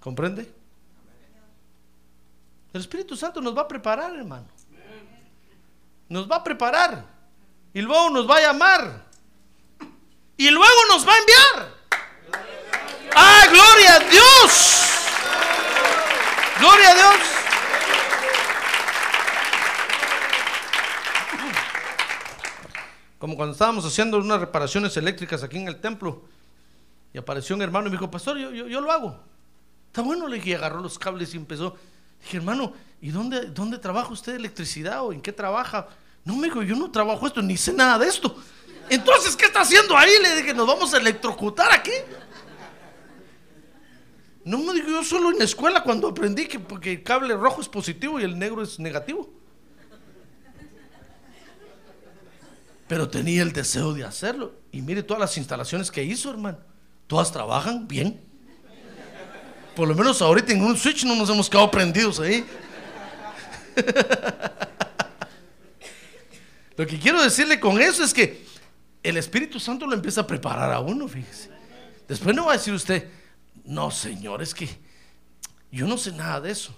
¿Comprende? 0.00 0.57
El 2.72 2.80
Espíritu 2.80 3.16
Santo 3.16 3.40
nos 3.40 3.56
va 3.56 3.62
a 3.62 3.68
preparar, 3.68 4.14
hermano. 4.14 4.46
Nos 6.08 6.30
va 6.30 6.36
a 6.36 6.44
preparar. 6.44 7.04
Y 7.72 7.80
luego 7.80 8.10
nos 8.10 8.28
va 8.28 8.36
a 8.36 8.40
llamar. 8.40 9.04
Y 10.36 10.50
luego 10.50 10.86
nos 10.90 11.06
va 11.06 11.12
a 11.12 11.18
enviar. 11.18 11.78
¡Ah, 13.14 13.46
gloria 13.50 13.94
a 13.94 13.98
Dios! 14.00 14.84
¡Gloria 16.60 16.90
a 16.90 16.94
Dios! 16.94 17.38
Como 23.18 23.36
cuando 23.36 23.52
estábamos 23.52 23.84
haciendo 23.84 24.18
unas 24.18 24.40
reparaciones 24.40 24.96
eléctricas 24.96 25.42
aquí 25.42 25.58
en 25.58 25.68
el 25.68 25.80
templo. 25.80 26.22
Y 27.12 27.18
apareció 27.18 27.56
un 27.56 27.62
hermano 27.62 27.88
y 27.88 27.90
me 27.90 27.96
dijo, 27.96 28.10
pastor, 28.10 28.38
yo, 28.38 28.50
yo, 28.52 28.80
lo 28.80 28.92
hago. 28.92 29.18
Está 29.88 30.02
bueno, 30.02 30.28
le 30.28 30.54
agarró 30.54 30.80
los 30.80 30.98
cables 30.98 31.34
y 31.34 31.36
empezó. 31.36 31.76
Dije, 32.22 32.36
hermano, 32.36 32.72
¿y 33.00 33.10
dónde, 33.10 33.46
dónde 33.46 33.78
trabaja 33.78 34.12
usted 34.12 34.34
electricidad 34.34 35.04
o 35.04 35.12
en 35.12 35.20
qué 35.20 35.32
trabaja? 35.32 35.88
No, 36.24 36.36
me 36.36 36.48
dijo, 36.48 36.62
yo 36.62 36.76
no 36.76 36.90
trabajo 36.90 37.26
esto, 37.26 37.40
ni 37.40 37.56
sé 37.56 37.72
nada 37.72 37.98
de 37.98 38.08
esto. 38.08 38.36
Entonces, 38.90 39.36
¿qué 39.36 39.46
está 39.46 39.60
haciendo 39.60 39.96
ahí? 39.96 40.12
Le 40.22 40.36
dije, 40.36 40.54
¿nos 40.54 40.66
vamos 40.66 40.92
a 40.94 40.98
electrocutar 40.98 41.72
aquí? 41.72 41.92
No 44.44 44.58
me 44.58 44.72
dijo, 44.72 44.88
yo 44.88 45.04
solo 45.04 45.30
en 45.30 45.38
la 45.38 45.44
escuela 45.44 45.82
cuando 45.82 46.08
aprendí 46.08 46.46
que 46.46 46.58
porque 46.58 46.92
el 46.92 47.02
cable 47.02 47.34
rojo 47.34 47.60
es 47.60 47.68
positivo 47.68 48.18
y 48.18 48.24
el 48.24 48.38
negro 48.38 48.62
es 48.62 48.78
negativo. 48.78 49.30
Pero 52.88 53.08
tenía 53.08 53.42
el 53.42 53.52
deseo 53.52 53.92
de 53.92 54.04
hacerlo. 54.04 54.54
Y 54.72 54.80
mire 54.80 55.02
todas 55.02 55.20
las 55.20 55.36
instalaciones 55.36 55.90
que 55.90 56.02
hizo, 56.02 56.30
hermano. 56.30 56.58
Todas 57.06 57.30
trabajan 57.30 57.86
bien. 57.86 58.27
Por 59.78 59.86
lo 59.86 59.94
menos 59.94 60.20
ahorita 60.20 60.52
en 60.52 60.64
un 60.64 60.76
switch 60.76 61.04
no 61.04 61.14
nos 61.14 61.30
hemos 61.30 61.48
quedado 61.48 61.70
prendidos 61.70 62.18
ahí. 62.18 62.44
Lo 66.76 66.84
que 66.84 66.98
quiero 66.98 67.22
decirle 67.22 67.60
con 67.60 67.80
eso 67.80 68.02
es 68.02 68.12
que 68.12 68.44
el 69.04 69.16
Espíritu 69.16 69.60
Santo 69.60 69.86
lo 69.86 69.94
empieza 69.94 70.22
a 70.22 70.26
preparar 70.26 70.72
a 70.72 70.80
uno, 70.80 71.06
fíjese. 71.06 71.50
Después 72.08 72.34
no 72.34 72.46
va 72.46 72.54
a 72.54 72.56
decir 72.56 72.74
usted, 72.74 73.08
no, 73.66 73.92
Señor, 73.92 74.42
es 74.42 74.52
que 74.52 74.68
yo 75.70 75.86
no 75.86 75.96
sé 75.96 76.10
nada 76.10 76.40
de 76.40 76.50
eso. 76.50 76.74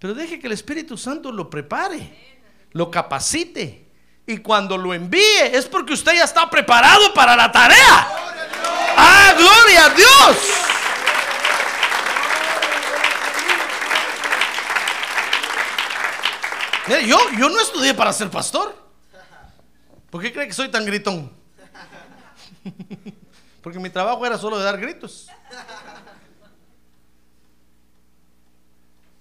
Pero 0.00 0.14
deje 0.14 0.40
que 0.40 0.48
el 0.48 0.54
Espíritu 0.54 0.98
Santo 0.98 1.30
lo 1.30 1.48
prepare, 1.48 2.40
lo 2.72 2.90
capacite. 2.90 3.86
Y 4.26 4.38
cuando 4.38 4.76
lo 4.76 4.94
envíe 4.94 5.42
es 5.52 5.66
porque 5.66 5.92
usted 5.92 6.16
ya 6.16 6.24
está 6.24 6.50
preparado 6.50 7.14
para 7.14 7.36
la 7.36 7.52
tarea. 7.52 8.08
¡Ah, 8.96 9.32
gloria 9.38 9.84
a 9.84 9.90
Dios! 9.90 10.67
Yo, 16.88 17.18
yo 17.38 17.48
no 17.48 17.60
estudié 17.60 17.94
para 17.94 18.12
ser 18.12 18.30
pastor. 18.30 18.74
¿Por 20.10 20.22
qué 20.22 20.32
cree 20.32 20.46
que 20.46 20.54
soy 20.54 20.70
tan 20.70 20.86
gritón? 20.86 21.30
Porque 23.62 23.78
mi 23.78 23.90
trabajo 23.90 24.24
era 24.24 24.38
solo 24.38 24.58
de 24.58 24.64
dar 24.64 24.78
gritos. 24.78 25.28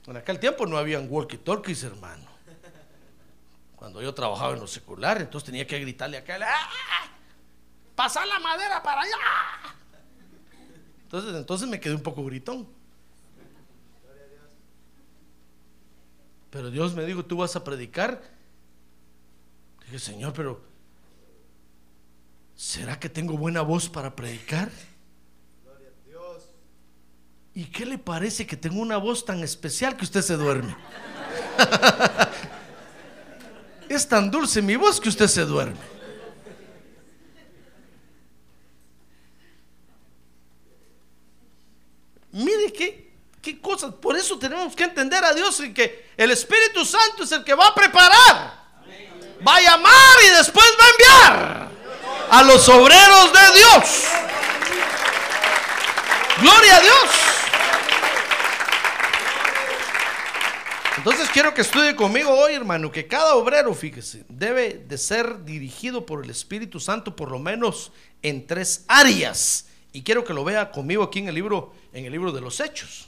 En 0.08 0.16
aquel 0.16 0.40
tiempo 0.40 0.66
no 0.66 0.78
habían 0.78 1.10
walkie-talkies, 1.10 1.84
hermano. 1.84 2.26
Cuando 3.76 4.02
yo 4.02 4.14
trabajaba 4.14 4.54
en 4.54 4.62
lo 4.62 4.68
secular, 4.68 5.22
entonces 5.22 5.46
tenía 5.46 5.68
que 5.68 5.80
gritarle 5.80 6.18
a 6.18 6.22
aquel, 6.22 6.44
¡Ah! 6.44 6.70
¡Pasa 7.94 8.26
la 8.26 8.40
madera 8.40 8.82
para 8.82 9.02
allá! 9.02 9.18
Entonces, 11.04 11.36
entonces 11.36 11.68
me 11.68 11.80
quedé 11.80 11.94
un 11.94 12.02
poco 12.02 12.24
gritón. 12.24 12.77
Pero 16.50 16.72
Dios 16.72 16.96
me 16.96 17.06
dijo, 17.06 17.26
tú 17.26 17.38
vas 17.38 17.56
a 17.56 17.64
predicar. 17.64 18.22
Dije, 19.86 20.00
Señor, 20.00 20.34
pero 20.34 20.62
¿será 22.56 23.00
que 23.00 23.10
tengo 23.10 23.38
buena 23.38 23.62
voz 23.62 23.90
para 23.90 24.16
predicar? 24.16 24.70
¿Y 27.54 27.66
qué 27.66 27.86
le 27.86 27.98
parece 27.98 28.46
que 28.46 28.56
tengo 28.56 28.80
una 28.80 28.98
voz 28.98 29.26
tan 29.26 29.44
especial 29.44 29.98
que 29.98 30.04
usted 30.04 30.22
se 30.22 30.36
duerme? 30.36 30.76
es 33.90 34.08
tan 34.08 34.30
dulce 34.30 34.62
mi 34.62 34.76
voz 34.76 35.02
que 35.02 35.10
usted 35.10 35.28
se 35.28 35.44
duerme. 35.44 35.98
Mire 42.32 42.72
qué, 42.72 43.07
cosas. 43.56 43.94
Por 43.96 44.16
eso 44.16 44.38
tenemos 44.38 44.76
que 44.76 44.84
entender 44.84 45.24
a 45.24 45.34
Dios 45.34 45.60
y 45.62 45.74
que 45.74 46.12
el 46.18 46.32
Espíritu 46.32 46.86
Santo 46.86 47.24
es 47.24 47.32
el 47.32 47.44
que 47.44 47.54
va 47.54 47.68
a 47.68 47.76
preparar, 47.76 48.68
va 49.48 49.56
a 49.56 49.62
llamar 49.62 50.18
y 50.26 50.38
después 50.38 50.66
va 50.80 50.86
a 50.86 50.90
enviar 50.90 51.70
a 52.30 52.44
los 52.44 52.68
obreros 52.70 53.34
de 53.34 53.58
Dios. 53.58 54.04
Gloria 56.42 56.78
a 56.78 56.82
Dios. 56.82 57.10
Entonces 60.98 61.30
quiero 61.30 61.54
que 61.54 61.62
estudie 61.62 61.96
conmigo 61.96 62.32
hoy, 62.32 62.54
hermano, 62.54 62.92
que 62.92 63.08
cada 63.08 63.36
obrero, 63.36 63.74
fíjese, 63.74 64.26
debe 64.28 64.74
de 64.74 64.98
ser 64.98 65.46
dirigido 65.46 66.06
por 66.06 66.24
el 66.24 66.30
Espíritu 66.30 66.80
Santo 66.80 67.16
por 67.16 67.32
lo 67.32 67.40
menos 67.40 67.92
en 68.22 68.46
tres 68.46 68.84
áreas. 68.88 69.68
Y 69.94 70.04
quiero 70.04 70.24
que 70.24 70.34
lo 70.34 70.44
vea 70.44 70.70
conmigo 70.72 71.04
aquí 71.04 71.20
en 71.20 71.30
el 71.30 71.36
libro, 71.36 71.74
en 71.94 72.06
el 72.06 72.12
libro 72.12 72.32
de 72.32 72.42
los 72.42 72.60
Hechos. 72.60 73.07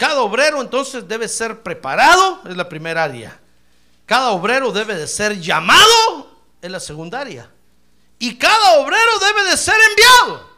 Cada 0.00 0.22
obrero 0.22 0.62
entonces 0.62 1.06
debe 1.06 1.28
ser 1.28 1.62
preparado, 1.62 2.40
es 2.48 2.56
la 2.56 2.66
primera 2.66 3.04
área. 3.04 3.38
Cada 4.06 4.30
obrero 4.30 4.72
debe 4.72 4.94
de 4.94 5.06
ser 5.06 5.38
llamado, 5.38 6.40
es 6.62 6.70
la 6.70 6.80
segunda 6.80 7.20
área. 7.20 7.50
Y 8.18 8.36
cada 8.36 8.78
obrero 8.78 9.18
debe 9.18 9.50
de 9.50 9.58
ser 9.58 9.74
enviado, 9.90 10.50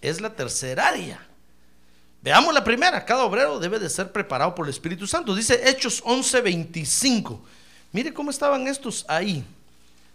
es 0.00 0.22
la 0.22 0.34
tercera 0.34 0.88
área. 0.88 1.20
Veamos 2.22 2.54
la 2.54 2.64
primera, 2.64 3.04
cada 3.04 3.24
obrero 3.24 3.58
debe 3.58 3.78
de 3.78 3.90
ser 3.90 4.10
preparado 4.10 4.54
por 4.54 4.64
el 4.64 4.70
Espíritu 4.70 5.06
Santo. 5.06 5.34
Dice 5.34 5.68
Hechos 5.68 6.02
11:25. 6.02 7.40
Mire 7.92 8.14
cómo 8.14 8.30
estaban 8.30 8.66
estos 8.66 9.04
ahí. 9.06 9.44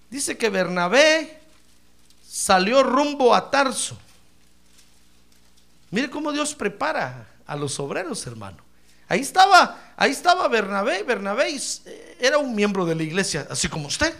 Dice 0.09 0.35
que 0.35 0.49
Bernabé 0.49 1.41
salió 2.27 2.81
rumbo 2.81 3.35
a 3.35 3.51
Tarso. 3.51 3.95
Mire 5.91 6.09
cómo 6.09 6.31
Dios 6.31 6.55
prepara 6.55 7.36
a 7.47 7.55
los 7.55 7.79
obreros, 7.79 8.27
hermano. 8.27 8.57
Ahí 9.07 9.21
estaba, 9.21 9.93
ahí 9.95 10.11
estaba 10.11 10.47
Bernabé. 10.47 11.03
Bernabé 11.03 11.57
era 12.19 12.37
un 12.37 12.53
miembro 12.53 12.85
de 12.85 12.93
la 12.93 13.03
iglesia, 13.03 13.47
así 13.49 13.69
como 13.69 13.87
usted. 13.87 14.13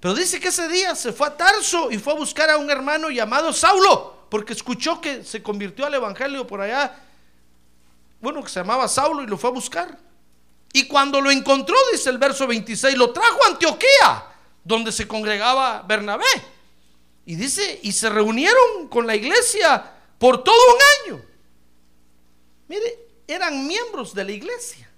Pero 0.00 0.14
dice 0.14 0.38
que 0.38 0.48
ese 0.48 0.68
día 0.68 0.94
se 0.94 1.12
fue 1.12 1.26
a 1.26 1.36
Tarso 1.36 1.90
y 1.90 1.98
fue 1.98 2.12
a 2.12 2.16
buscar 2.16 2.48
a 2.50 2.56
un 2.56 2.70
hermano 2.70 3.10
llamado 3.10 3.52
Saulo, 3.52 4.26
porque 4.30 4.52
escuchó 4.52 5.00
que 5.00 5.24
se 5.24 5.42
convirtió 5.42 5.86
al 5.86 5.94
evangelio 5.94 6.46
por 6.46 6.60
allá. 6.60 6.96
Bueno, 8.20 8.42
que 8.42 8.48
se 8.48 8.60
llamaba 8.60 8.86
Saulo 8.86 9.24
y 9.24 9.26
lo 9.26 9.36
fue 9.36 9.50
a 9.50 9.52
buscar. 9.52 9.98
Y 10.72 10.86
cuando 10.86 11.20
lo 11.20 11.30
encontró, 11.30 11.74
dice 11.90 12.10
el 12.10 12.18
verso 12.18 12.46
26, 12.46 12.96
lo 12.96 13.10
trajo 13.10 13.44
a 13.44 13.48
Antioquía, 13.48 14.26
donde 14.62 14.92
se 14.92 15.08
congregaba 15.08 15.82
Bernabé. 15.82 16.24
Y 17.26 17.34
dice, 17.34 17.80
y 17.82 17.90
se 17.90 18.08
reunieron 18.08 18.88
con 18.88 19.06
la 19.06 19.16
iglesia 19.16 19.92
por 20.18 20.44
todo 20.44 20.56
un 20.74 21.12
año. 21.14 21.27
Mire, 22.68 22.98
eran 23.26 23.66
miembros 23.66 24.14
de 24.14 24.24
la 24.24 24.32
iglesia. 24.32 24.88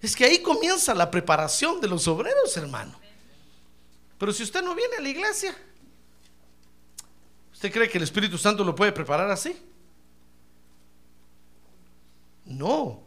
Es 0.00 0.14
que 0.14 0.24
ahí 0.24 0.40
comienza 0.40 0.94
la 0.94 1.10
preparación 1.10 1.80
de 1.80 1.88
los 1.88 2.06
obreros, 2.06 2.56
hermano. 2.56 2.98
Pero 4.16 4.32
si 4.32 4.44
usted 4.44 4.62
no 4.62 4.74
viene 4.74 4.96
a 4.96 5.00
la 5.00 5.08
iglesia, 5.08 5.56
¿usted 7.52 7.72
cree 7.72 7.88
que 7.88 7.98
el 7.98 8.04
Espíritu 8.04 8.38
Santo 8.38 8.64
lo 8.64 8.74
puede 8.74 8.92
preparar 8.92 9.30
así? 9.30 9.56
No. 12.44 13.02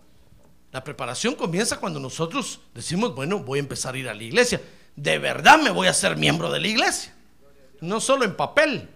La 0.72 0.84
preparación 0.84 1.36
comienza 1.36 1.80
cuando 1.80 2.00
nosotros 2.00 2.60
decimos, 2.74 3.14
bueno, 3.16 3.40
voy 3.40 3.60
a 3.60 3.62
empezar 3.62 3.96
a 3.96 3.98
ir 3.98 4.08
a 4.08 4.14
la 4.14 4.24
iglesia. 4.24 4.62
De 4.96 5.18
verdad 5.18 5.60
me 5.62 5.70
voy 5.70 5.88
a 5.88 5.94
ser 5.94 6.16
miembro 6.18 6.52
de 6.52 6.60
la 6.60 6.68
iglesia. 6.68 7.14
No 7.82 8.00
solo 8.00 8.26
en 8.26 8.36
papel. 8.36 8.90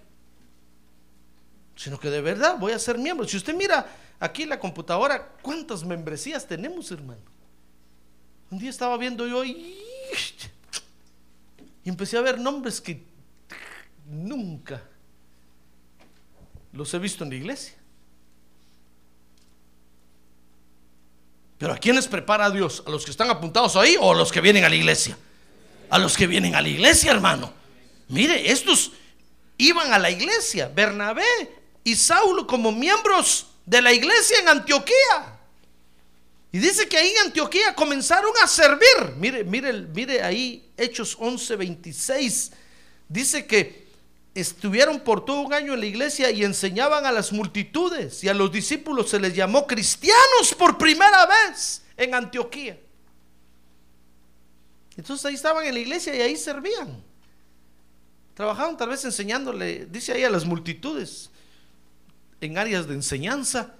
sino 1.75 1.99
que 1.99 2.09
de 2.09 2.21
verdad 2.21 2.57
voy 2.57 2.71
a 2.71 2.79
ser 2.79 2.97
miembro. 2.97 3.27
Si 3.27 3.35
usted 3.35 3.53
mira 3.53 3.85
aquí 4.19 4.43
en 4.43 4.49
la 4.49 4.59
computadora, 4.59 5.33
¿cuántas 5.41 5.83
membresías 5.83 6.47
tenemos, 6.47 6.91
hermano? 6.91 7.21
Un 8.51 8.59
día 8.59 8.69
estaba 8.69 8.97
viendo 8.97 9.27
yo 9.27 9.43
y, 9.43 9.77
y 11.83 11.89
empecé 11.89 12.17
a 12.17 12.21
ver 12.21 12.39
nombres 12.39 12.79
que 12.79 13.03
nunca 14.07 14.81
los 16.71 16.93
he 16.93 16.99
visto 16.99 17.23
en 17.23 17.31
la 17.31 17.35
iglesia. 17.35 17.75
Pero 21.57 21.73
¿a 21.73 21.77
quiénes 21.77 22.07
prepara 22.07 22.49
Dios? 22.49 22.83
¿A 22.85 22.89
los 22.89 23.05
que 23.05 23.11
están 23.11 23.29
apuntados 23.29 23.75
ahí 23.75 23.95
o 23.99 24.11
a 24.11 24.15
los 24.15 24.31
que 24.31 24.41
vienen 24.41 24.65
a 24.65 24.69
la 24.69 24.75
iglesia? 24.75 25.17
A 25.89 25.97
los 25.97 26.17
que 26.17 26.27
vienen 26.27 26.53
a 26.55 26.61
la 26.61 26.67
iglesia, 26.67 27.11
hermano. 27.11 27.51
Mire, 28.09 28.51
estos 28.51 28.91
iban 29.57 29.93
a 29.93 29.99
la 29.99 30.11
iglesia, 30.11 30.67
Bernabé 30.73 31.23
y 31.83 31.95
Saulo 31.95 32.45
como 32.45 32.71
miembros 32.71 33.47
de 33.65 33.81
la 33.81 33.93
iglesia 33.93 34.39
en 34.39 34.49
Antioquía. 34.49 35.39
Y 36.51 36.59
dice 36.59 36.87
que 36.87 36.97
ahí 36.97 37.09
en 37.09 37.27
Antioquía 37.27 37.75
comenzaron 37.75 38.31
a 38.41 38.47
servir. 38.47 39.15
Mire, 39.17 39.43
mire, 39.43 39.73
mire 39.73 40.21
ahí 40.21 40.71
Hechos 40.77 41.17
11, 41.19 41.55
26. 41.55 42.51
Dice 43.09 43.45
que 43.45 43.85
estuvieron 44.33 44.99
por 44.99 45.23
todo 45.25 45.41
un 45.41 45.53
año 45.53 45.73
en 45.73 45.79
la 45.79 45.85
iglesia 45.85 46.29
y 46.31 46.43
enseñaban 46.43 47.05
a 47.05 47.11
las 47.11 47.31
multitudes 47.31 48.23
y 48.23 48.29
a 48.29 48.33
los 48.33 48.51
discípulos 48.51 49.09
se 49.09 49.19
les 49.19 49.33
llamó 49.33 49.65
cristianos 49.65 50.53
por 50.57 50.77
primera 50.77 51.25
vez 51.25 51.81
en 51.97 52.13
Antioquía. 52.13 52.79
Entonces 54.97 55.25
ahí 55.25 55.35
estaban 55.35 55.65
en 55.65 55.73
la 55.73 55.79
iglesia 55.79 56.15
y 56.15 56.21
ahí 56.21 56.37
servían. 56.37 57.03
Trabajaban 58.33 58.77
tal 58.77 58.89
vez 58.89 59.03
enseñándole, 59.05 59.85
dice 59.85 60.11
ahí 60.11 60.23
a 60.23 60.29
las 60.29 60.45
multitudes, 60.45 61.29
en 62.41 62.57
áreas 62.57 62.87
de 62.87 62.93
enseñanza, 62.93 63.73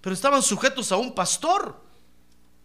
pero 0.00 0.14
estaban 0.14 0.42
sujetos 0.42 0.92
a 0.92 0.96
un 0.96 1.14
pastor. 1.14 1.82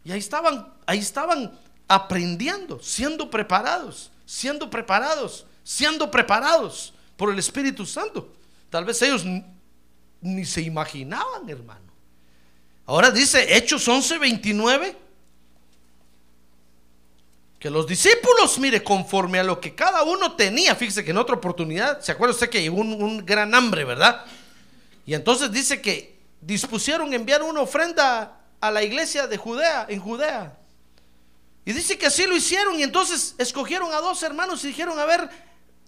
Y 0.04 0.12
ahí 0.12 0.20
estaban, 0.20 0.74
ahí 0.86 1.00
estaban 1.00 1.58
aprendiendo, 1.88 2.80
siendo 2.82 3.30
preparados, 3.30 4.12
siendo 4.26 4.70
preparados, 4.70 5.46
siendo 5.64 6.10
preparados 6.10 6.94
por 7.18 7.32
el 7.32 7.40
Espíritu 7.40 7.86
Santo. 7.86 8.34
Tal 8.70 8.86
vez 8.86 9.02
ellos 9.02 9.24
ni 10.22 10.46
se 10.46 10.62
imaginaban, 10.62 11.50
hermano. 11.50 11.90
Ahora 12.86 13.12
dice 13.12 13.56
Hechos 13.56 13.88
11:29 13.88 14.96
que 17.60 17.70
los 17.70 17.86
discípulos, 17.86 18.58
mire, 18.58 18.82
conforme 18.82 19.38
a 19.40 19.44
lo 19.44 19.60
que 19.60 19.76
cada 19.76 20.04
uno 20.04 20.34
tenía, 20.36 20.76
fíjese 20.76 21.04
que 21.04 21.12
en 21.12 21.18
otra 21.18 21.36
oportunidad, 21.36 22.00
¿se 22.02 22.14
acuerda 22.14 22.34
usted 22.34 22.50
que 22.50 22.62
llegó 22.62 22.78
un 22.78 23.26
gran 23.26 23.54
hambre, 23.54 23.84
verdad? 23.84 24.26
Y 25.10 25.16
entonces 25.16 25.52
dice 25.52 25.82
que 25.82 26.22
dispusieron 26.40 27.12
enviar 27.16 27.42
una 27.42 27.62
ofrenda 27.62 28.42
a 28.62 28.70
la 28.70 28.84
iglesia 28.84 29.26
de 29.26 29.38
Judea, 29.38 29.88
en 29.90 30.00
Judea. 30.00 30.56
Y 31.66 31.74
dice 31.74 31.98
que 31.98 32.06
así 32.06 32.28
lo 32.28 32.36
hicieron 32.36 32.80
y 32.80 32.84
entonces 32.84 33.34
escogieron 33.40 33.92
a 33.92 34.02
dos 34.02 34.22
hermanos 34.22 34.64
y 34.64 34.68
dijeron, 34.68 35.00
a 35.00 35.06
ver, 35.06 35.28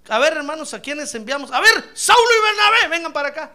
a 0.10 0.18
ver, 0.18 0.38
hermanos, 0.38 0.74
¿a 0.74 0.82
quiénes 0.82 1.14
enviamos? 1.14 1.52
A 1.52 1.62
ver, 1.62 1.92
Saulo 1.94 2.24
y 2.36 2.44
Bernabé, 2.48 2.98
vengan 2.98 3.14
para 3.14 3.28
acá. 3.28 3.52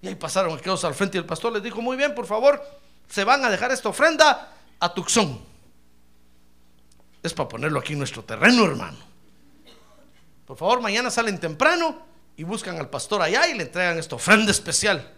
Y 0.00 0.08
ahí 0.08 0.14
pasaron 0.14 0.56
aquellos 0.56 0.82
al 0.84 0.94
frente 0.94 1.18
y 1.18 1.20
el 1.20 1.26
pastor 1.26 1.52
les 1.52 1.62
dijo, 1.62 1.82
muy 1.82 1.98
bien, 1.98 2.14
por 2.14 2.24
favor, 2.24 2.64
se 3.10 3.24
van 3.24 3.44
a 3.44 3.50
dejar 3.50 3.72
esta 3.72 3.90
ofrenda 3.90 4.54
a 4.80 4.94
Tucson. 4.94 5.38
Es 7.22 7.34
para 7.34 7.46
ponerlo 7.46 7.78
aquí 7.78 7.92
en 7.92 7.98
nuestro 7.98 8.24
terreno, 8.24 8.64
hermano. 8.64 8.96
Por 10.46 10.56
favor, 10.56 10.80
mañana 10.80 11.10
salen 11.10 11.38
temprano 11.38 12.10
y 12.36 12.44
buscan 12.44 12.78
al 12.78 12.88
pastor 12.88 13.22
allá 13.22 13.48
y 13.48 13.54
le 13.54 13.64
entregan 13.64 13.98
esta 13.98 14.16
ofrenda 14.16 14.50
especial. 14.50 15.12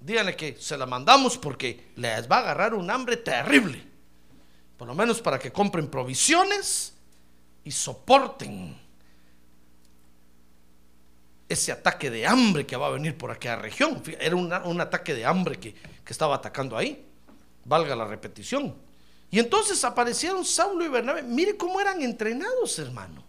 Díganle 0.00 0.36
que 0.36 0.56
se 0.58 0.76
la 0.76 0.86
mandamos 0.86 1.38
porque 1.38 1.88
les 1.96 2.30
va 2.30 2.36
a 2.36 2.40
agarrar 2.40 2.74
un 2.74 2.90
hambre 2.90 3.16
terrible. 3.16 3.84
Por 4.76 4.86
lo 4.86 4.94
menos 4.94 5.20
para 5.20 5.38
que 5.38 5.50
compren 5.50 5.88
provisiones 5.88 6.94
y 7.64 7.70
soporten 7.70 8.78
ese 11.48 11.72
ataque 11.72 12.10
de 12.10 12.26
hambre 12.26 12.66
que 12.66 12.76
va 12.76 12.88
a 12.88 12.90
venir 12.90 13.16
por 13.16 13.30
aquella 13.30 13.56
región. 13.56 14.02
Era 14.20 14.36
un 14.36 14.80
ataque 14.80 15.14
de 15.14 15.24
hambre 15.24 15.58
que, 15.58 15.74
que 15.74 16.12
estaba 16.12 16.36
atacando 16.36 16.76
ahí. 16.76 17.04
Valga 17.64 17.96
la 17.96 18.06
repetición. 18.06 18.76
Y 19.30 19.38
entonces 19.38 19.82
aparecieron 19.82 20.44
Saulo 20.44 20.84
y 20.84 20.88
Bernabé. 20.88 21.22
Mire 21.22 21.56
cómo 21.56 21.80
eran 21.80 22.00
entrenados, 22.02 22.78
hermano. 22.78 23.25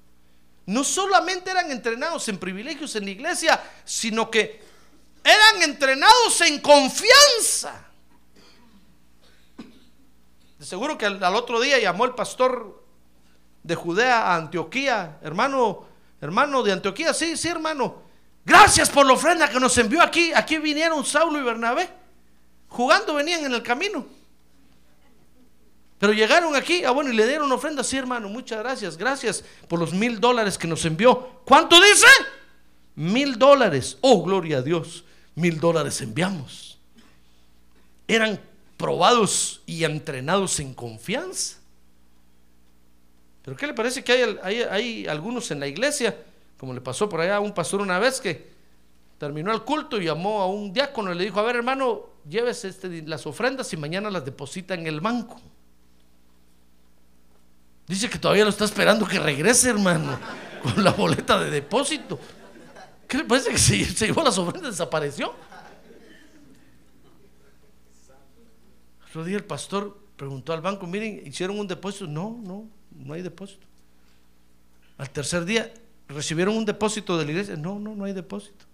No 0.67 0.83
solamente 0.83 1.49
eran 1.49 1.71
entrenados 1.71 2.27
en 2.27 2.37
privilegios 2.37 2.95
en 2.95 3.05
la 3.05 3.11
iglesia, 3.11 3.63
sino 3.83 4.29
que 4.29 4.61
eran 5.23 5.63
entrenados 5.63 6.41
en 6.41 6.59
confianza. 6.59 7.85
De 10.59 10.65
seguro 10.65 10.97
que 10.97 11.05
al, 11.05 11.23
al 11.23 11.35
otro 11.35 11.59
día 11.59 11.79
llamó 11.79 12.05
el 12.05 12.15
pastor 12.15 12.83
de 13.63 13.75
Judea 13.75 14.27
a 14.27 14.35
Antioquía, 14.35 15.19
hermano, 15.21 15.85
hermano 16.21 16.63
de 16.63 16.73
Antioquía, 16.73 17.13
sí, 17.13 17.37
sí, 17.37 17.47
hermano. 17.47 18.03
Gracias 18.45 18.89
por 18.89 19.05
la 19.05 19.13
ofrenda 19.13 19.49
que 19.49 19.59
nos 19.59 19.77
envió 19.77 20.01
aquí. 20.01 20.31
Aquí 20.33 20.57
vinieron 20.57 21.05
Saulo 21.05 21.39
y 21.39 21.43
Bernabé. 21.43 21.89
Jugando 22.69 23.13
venían 23.13 23.43
en 23.43 23.53
el 23.53 23.61
camino. 23.63 24.05
Pero 25.99 26.13
llegaron 26.13 26.55
aquí, 26.55 26.83
ah 26.83 26.91
bueno, 26.91 27.11
y 27.11 27.15
le 27.15 27.27
dieron 27.27 27.51
ofrenda, 27.51 27.83
sí 27.83 27.97
hermano, 27.97 28.29
muchas 28.29 28.59
gracias, 28.59 28.97
gracias 28.97 29.43
por 29.67 29.79
los 29.79 29.93
mil 29.93 30.19
dólares 30.19 30.57
que 30.57 30.67
nos 30.67 30.85
envió. 30.85 31.41
¿Cuánto 31.43 31.81
dice? 31.81 32.07
Mil 32.95 33.37
dólares. 33.37 33.97
Oh, 34.01 34.23
gloria 34.23 34.57
a 34.57 34.61
Dios, 34.61 35.03
mil 35.35 35.59
dólares 35.59 35.99
enviamos. 36.01 36.77
Eran 38.07 38.39
probados 38.77 39.61
y 39.65 39.83
entrenados 39.83 40.59
en 40.59 40.73
confianza. 40.73 41.57
Pero 43.43 43.57
¿qué 43.57 43.65
le 43.65 43.73
parece 43.73 44.03
que 44.03 44.37
hay, 44.43 45.07
algunos 45.07 45.49
en 45.51 45.59
la 45.59 45.67
iglesia 45.67 46.15
como 46.57 46.73
le 46.73 46.81
pasó 46.81 47.07
por 47.07 47.21
allá 47.21 47.37
a 47.37 47.39
un 47.39 47.53
pastor 47.53 47.81
una 47.81 47.99
vez 47.99 48.19
que 48.19 48.47
terminó 49.17 49.53
el 49.53 49.61
culto 49.61 50.01
y 50.01 50.05
llamó 50.05 50.41
a 50.41 50.47
un 50.47 50.73
diácono 50.73 51.11
y 51.11 51.15
le 51.15 51.25
dijo, 51.25 51.39
a 51.39 51.43
ver 51.43 51.57
hermano, 51.57 52.07
llévese 52.27 52.67
este, 52.67 53.03
las 53.03 53.25
ofrendas 53.27 53.71
y 53.73 53.77
mañana 53.77 54.09
las 54.09 54.25
deposita 54.25 54.73
en 54.73 54.87
el 54.87 54.99
banco. 54.99 55.39
Dice 57.87 58.09
que 58.09 58.19
todavía 58.19 58.43
lo 58.43 58.49
está 58.49 58.65
esperando 58.65 59.07
que 59.07 59.17
regrese, 59.19 59.69
hermano, 59.69 60.19
con 60.61 60.83
la 60.83 60.91
boleta 60.91 61.39
de 61.39 61.49
depósito. 61.49 62.19
¿Qué 63.07 63.17
le 63.17 63.23
parece 63.23 63.51
que 63.51 63.57
se, 63.57 63.85
se 63.85 64.07
llevó 64.07 64.21
las 64.21 64.37
ofrendas 64.37 64.71
desapareció? 64.71 65.33
Otro 69.07 69.23
día 69.23 69.37
el 69.37 69.45
pastor 69.45 69.97
preguntó 70.17 70.51
al 70.53 70.61
banco, 70.61 70.85
miren, 70.85 71.23
¿hicieron 71.25 71.57
un 71.57 71.67
depósito? 71.67 72.07
No, 72.07 72.37
no, 72.43 72.67
no 72.91 73.13
hay 73.13 73.21
depósito. 73.21 73.65
Al 74.97 75.09
tercer 75.09 75.45
día, 75.45 75.71
¿Recibieron 76.07 76.55
un 76.55 76.65
depósito 76.65 77.17
de 77.17 77.25
la 77.25 77.31
iglesia? 77.31 77.55
No, 77.57 77.79
no, 77.79 77.93
no 77.93 78.05
hay 78.05 78.13
depósito. 78.13 78.65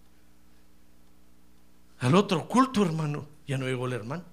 Al 2.00 2.16
otro 2.16 2.48
culto, 2.48 2.84
hermano, 2.84 3.26
ya 3.48 3.58
no 3.58 3.66
llegó 3.66 3.88
el 3.88 3.94
hermano. 3.94 4.24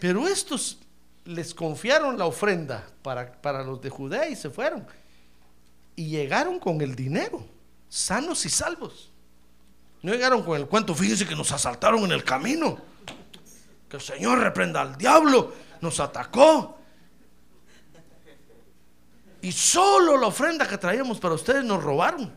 Pero 0.00 0.28
estos 0.28 0.78
les 1.24 1.54
confiaron 1.54 2.18
la 2.18 2.26
ofrenda 2.26 2.86
para, 3.02 3.32
para 3.32 3.62
los 3.62 3.80
de 3.80 3.90
Judea 3.90 4.28
y 4.28 4.36
se 4.36 4.50
fueron. 4.50 4.86
Y 5.94 6.08
llegaron 6.08 6.58
con 6.58 6.80
el 6.80 6.94
dinero, 6.94 7.44
sanos 7.88 8.44
y 8.44 8.50
salvos. 8.50 9.10
No 10.02 10.12
llegaron 10.12 10.42
con 10.42 10.56
el 10.56 10.66
cuento, 10.66 10.94
fíjense 10.94 11.26
que 11.26 11.34
nos 11.34 11.50
asaltaron 11.52 12.04
en 12.04 12.12
el 12.12 12.22
camino. 12.22 12.78
Que 13.88 13.96
el 13.96 14.02
Señor 14.02 14.38
reprenda 14.38 14.82
al 14.82 14.96
diablo, 14.96 15.52
nos 15.80 15.98
atacó. 16.00 16.78
Y 19.40 19.52
solo 19.52 20.16
la 20.16 20.26
ofrenda 20.26 20.66
que 20.66 20.76
traíamos 20.78 21.18
para 21.18 21.34
ustedes 21.34 21.64
nos 21.64 21.82
robaron. 21.82 22.34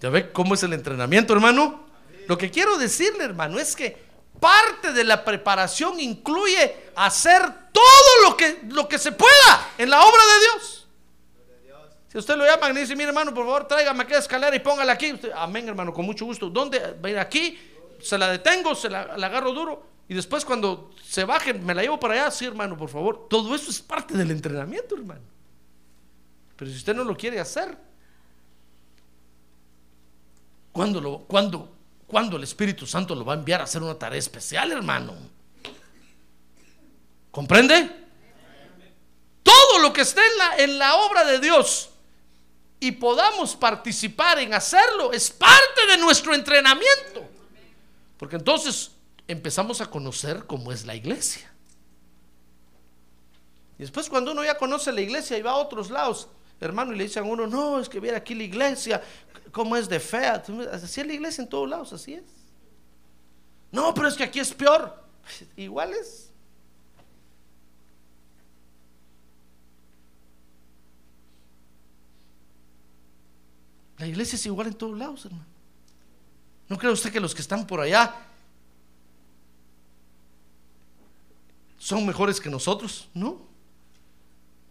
¿Ya 0.00 0.10
ve 0.10 0.32
cómo 0.32 0.54
es 0.54 0.62
el 0.64 0.72
entrenamiento, 0.72 1.32
hermano? 1.32 1.81
Lo 2.28 2.38
que 2.38 2.50
quiero 2.50 2.78
decirle, 2.78 3.24
hermano, 3.24 3.58
es 3.58 3.74
que 3.74 3.96
parte 4.40 4.92
de 4.92 5.04
la 5.04 5.24
preparación 5.24 6.00
incluye 6.00 6.90
hacer 6.96 7.42
todo 7.72 8.28
lo 8.28 8.36
que, 8.36 8.60
lo 8.68 8.88
que 8.88 8.98
se 8.98 9.12
pueda 9.12 9.70
en 9.78 9.88
la 9.90 10.00
obra 10.00 10.22
de 10.22 10.40
Dios. 10.40 10.88
Si 12.08 12.18
usted 12.18 12.36
lo 12.36 12.44
llama 12.44 12.68
y 12.70 12.74
dice, 12.74 12.94
mire 12.94 13.08
hermano, 13.08 13.32
por 13.32 13.46
favor, 13.46 13.66
tráigame 13.66 14.02
aquella 14.02 14.18
escalera 14.18 14.54
y 14.54 14.58
póngala 14.58 14.92
aquí. 14.92 15.18
amén, 15.34 15.66
hermano, 15.68 15.94
con 15.94 16.04
mucho 16.04 16.26
gusto. 16.26 16.50
¿Dónde? 16.50 16.94
Ven 17.00 17.16
aquí, 17.16 17.58
se 18.02 18.18
la 18.18 18.28
detengo, 18.28 18.74
se 18.74 18.90
la 18.90 19.00
agarro 19.02 19.52
duro. 19.52 19.86
Y 20.08 20.14
después 20.14 20.44
cuando 20.44 20.90
se 21.02 21.24
baje, 21.24 21.54
me 21.54 21.74
la 21.74 21.80
llevo 21.80 21.98
para 21.98 22.14
allá. 22.14 22.30
Sí, 22.30 22.44
hermano, 22.44 22.76
por 22.76 22.90
favor. 22.90 23.28
Todo 23.30 23.54
eso 23.54 23.70
es 23.70 23.80
parte 23.80 24.14
del 24.14 24.30
entrenamiento, 24.30 24.94
hermano. 24.94 25.22
Pero 26.56 26.70
si 26.70 26.76
usted 26.76 26.94
no 26.94 27.02
lo 27.02 27.16
quiere 27.16 27.40
hacer, 27.40 27.78
¿cuándo, 30.70 31.00
lo, 31.00 31.20
cuándo, 31.20 31.72
cuándo 32.12 32.36
el 32.36 32.44
Espíritu 32.44 32.86
Santo 32.86 33.14
lo 33.14 33.24
va 33.24 33.32
a 33.32 33.36
enviar 33.36 33.62
a 33.62 33.64
hacer 33.64 33.82
una 33.82 33.98
tarea 33.98 34.18
especial, 34.18 34.70
hermano? 34.70 35.14
¿Comprende? 37.30 38.02
todo 39.42 39.78
lo 39.80 39.92
que 39.92 40.02
esté 40.02 40.20
en 40.20 40.38
la, 40.38 40.56
en 40.58 40.78
la 40.78 40.96
obra 40.96 41.24
de 41.24 41.38
Dios 41.38 41.90
y 42.78 42.92
podamos 42.92 43.56
participar 43.56 44.38
en 44.40 44.54
hacerlo, 44.54 45.12
es 45.12 45.30
parte 45.30 45.86
de 45.88 45.96
nuestro 45.96 46.34
entrenamiento. 46.34 47.24
Porque 48.18 48.36
entonces 48.36 48.90
empezamos 49.26 49.80
a 49.80 49.86
conocer 49.88 50.44
cómo 50.46 50.72
es 50.72 50.84
la 50.84 50.94
iglesia. 50.94 51.50
Y 53.78 53.82
después 53.82 54.08
cuando 54.08 54.32
uno 54.32 54.44
ya 54.44 54.58
conoce 54.58 54.92
la 54.92 55.00
iglesia 55.00 55.38
y 55.38 55.42
va 55.42 55.52
a 55.52 55.56
otros 55.56 55.90
lados, 55.90 56.28
hermano, 56.60 56.92
y 56.92 56.98
le 56.98 57.04
dicen 57.04 57.24
a 57.24 57.26
uno, 57.26 57.46
no, 57.46 57.80
es 57.80 57.88
que 57.88 58.00
viera 58.00 58.18
aquí 58.18 58.34
la 58.34 58.44
iglesia, 58.44 59.02
cómo 59.52 59.76
es 59.76 59.88
de 59.88 60.00
fea. 60.00 60.42
Así 60.72 61.00
es 61.00 61.06
la 61.06 61.12
iglesia 61.12 61.42
en 61.42 61.48
todos 61.48 61.68
lados, 61.68 61.92
así 61.92 62.14
es. 62.14 62.24
No, 63.70 63.94
pero 63.94 64.08
es 64.08 64.14
que 64.14 64.24
aquí 64.24 64.40
es 64.40 64.52
peor. 64.52 65.04
Igual 65.56 65.92
es. 65.92 66.30
La 73.98 74.08
iglesia 74.08 74.34
es 74.34 74.44
igual 74.46 74.66
en 74.66 74.74
todos 74.74 74.98
lados, 74.98 75.24
hermano. 75.26 75.46
¿No 76.68 76.76
cree 76.76 76.90
usted 76.90 77.12
que 77.12 77.20
los 77.20 77.36
que 77.36 77.40
están 77.40 77.64
por 77.64 77.78
allá 77.78 78.12
son 81.78 82.04
mejores 82.04 82.40
que 82.40 82.50
nosotros? 82.50 83.08
No. 83.14 83.42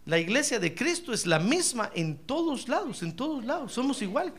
La 0.04 0.18
iglesia 0.18 0.58
de 0.58 0.74
Cristo 0.74 1.14
es 1.14 1.26
la 1.26 1.38
misma 1.38 1.90
en 1.94 2.18
todos 2.18 2.68
lados, 2.68 3.02
en 3.02 3.16
todos 3.16 3.42
lados. 3.42 3.72
Somos 3.72 4.02
igual. 4.02 4.34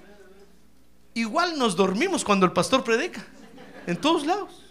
Igual 1.13 1.57
nos 1.57 1.75
dormimos 1.75 2.23
cuando 2.23 2.45
el 2.45 2.51
pastor 2.51 2.83
predica. 2.83 3.25
En 3.85 3.97
todos 3.97 4.25
lados. 4.25 4.63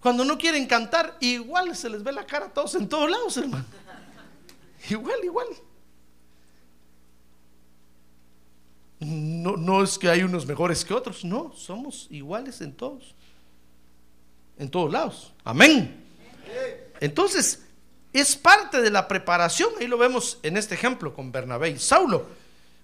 Cuando 0.00 0.24
no 0.24 0.38
quieren 0.38 0.66
cantar, 0.66 1.16
igual 1.20 1.76
se 1.76 1.90
les 1.90 2.02
ve 2.02 2.12
la 2.12 2.24
cara 2.24 2.46
a 2.46 2.48
todos 2.48 2.74
en 2.74 2.88
todos 2.88 3.10
lados, 3.10 3.36
hermano. 3.36 3.66
Igual, 4.88 5.22
igual. 5.22 5.46
No, 9.00 9.56
no 9.56 9.82
es 9.82 9.98
que 9.98 10.08
hay 10.08 10.22
unos 10.22 10.46
mejores 10.46 10.84
que 10.84 10.94
otros, 10.94 11.24
no, 11.24 11.52
somos 11.54 12.06
iguales 12.10 12.60
en 12.62 12.72
todos. 12.72 13.14
En 14.58 14.70
todos 14.70 14.90
lados. 14.90 15.32
Amén. 15.44 16.02
Entonces, 17.00 17.62
es 18.12 18.36
parte 18.36 18.80
de 18.80 18.90
la 18.90 19.06
preparación. 19.06 19.70
Ahí 19.78 19.86
lo 19.86 19.98
vemos 19.98 20.38
en 20.42 20.56
este 20.56 20.74
ejemplo 20.74 21.14
con 21.14 21.30
Bernabé 21.30 21.70
y 21.70 21.78
Saulo. 21.78 22.26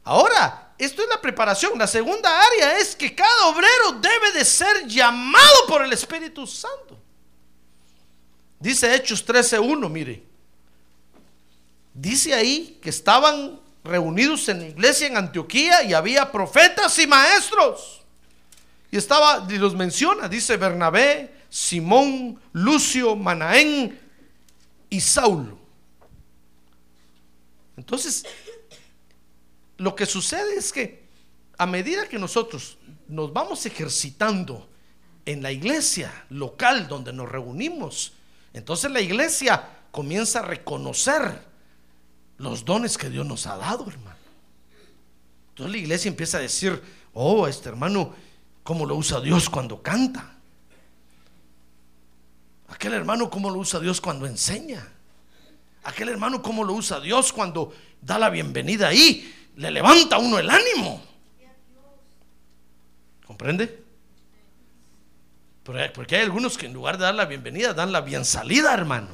Ahora, 0.06 0.72
esto 0.78 1.02
es 1.02 1.08
la 1.08 1.20
preparación. 1.20 1.76
La 1.76 1.88
segunda 1.88 2.30
área 2.46 2.78
es 2.78 2.94
que 2.94 3.12
cada 3.12 3.46
obrero 3.46 3.92
debe 4.00 4.30
de 4.38 4.44
ser 4.44 4.86
llamado 4.86 5.66
por 5.66 5.82
el 5.82 5.92
Espíritu 5.92 6.46
Santo. 6.46 6.96
Dice 8.60 8.94
Hechos 8.94 9.26
13.1, 9.26 9.90
mire. 9.90 10.22
Dice 11.92 12.34
ahí 12.34 12.78
que 12.80 12.90
estaban 12.90 13.58
reunidos 13.82 14.48
en 14.48 14.60
la 14.60 14.68
iglesia 14.68 15.08
en 15.08 15.16
Antioquía 15.16 15.82
y 15.82 15.92
había 15.92 16.30
profetas 16.30 16.96
y 17.00 17.08
maestros. 17.08 18.04
Y 18.92 18.98
estaba, 18.98 19.44
y 19.50 19.58
los 19.58 19.74
menciona, 19.74 20.28
dice 20.28 20.56
Bernabé, 20.56 21.34
Simón, 21.50 22.40
Lucio, 22.52 23.16
Manaén 23.16 24.00
y 24.88 25.00
Saulo. 25.00 25.58
Entonces, 27.76 28.24
lo 29.78 29.94
que 29.94 30.06
sucede 30.06 30.56
es 30.56 30.72
que 30.72 31.06
a 31.58 31.66
medida 31.66 32.08
que 32.08 32.18
nosotros 32.18 32.78
nos 33.08 33.32
vamos 33.32 33.64
ejercitando 33.66 34.68
en 35.24 35.42
la 35.42 35.52
iglesia 35.52 36.26
local 36.30 36.88
donde 36.88 37.12
nos 37.12 37.28
reunimos, 37.28 38.12
entonces 38.52 38.90
la 38.90 39.00
iglesia 39.00 39.68
comienza 39.90 40.40
a 40.40 40.42
reconocer 40.42 41.42
los 42.38 42.64
dones 42.64 42.98
que 42.98 43.10
Dios 43.10 43.26
nos 43.26 43.46
ha 43.46 43.56
dado, 43.56 43.88
hermano. 43.88 44.16
Entonces 45.50 45.72
la 45.72 45.78
iglesia 45.78 46.08
empieza 46.08 46.38
a 46.38 46.42
decir, 46.42 46.82
oh, 47.14 47.46
este 47.48 47.68
hermano, 47.68 48.14
¿cómo 48.62 48.84
lo 48.84 48.94
usa 48.94 49.20
Dios 49.20 49.48
cuando 49.48 49.82
canta? 49.82 50.34
Aquel 52.68 52.92
hermano, 52.92 53.30
¿cómo 53.30 53.50
lo 53.50 53.58
usa 53.58 53.80
Dios 53.80 54.00
cuando 54.00 54.26
enseña? 54.26 54.86
Aquel 55.84 56.08
hermano, 56.08 56.42
¿cómo 56.42 56.64
lo 56.64 56.74
usa 56.74 57.00
Dios 57.00 57.32
cuando 57.32 57.72
da 58.02 58.18
la 58.18 58.28
bienvenida 58.28 58.88
ahí? 58.88 59.32
Le 59.56 59.70
levanta 59.70 60.16
a 60.16 60.18
uno 60.18 60.38
el 60.38 60.48
ánimo. 60.48 61.02
¿Comprende? 63.26 63.84
Porque 65.64 66.16
hay 66.16 66.22
algunos 66.22 66.56
que 66.56 66.66
en 66.66 66.74
lugar 66.74 66.96
de 66.96 67.04
dar 67.04 67.14
la 67.14 67.24
bienvenida, 67.24 67.74
dan 67.74 67.90
la 67.90 68.00
bien 68.00 68.24
salida, 68.24 68.72
hermano. 68.72 69.08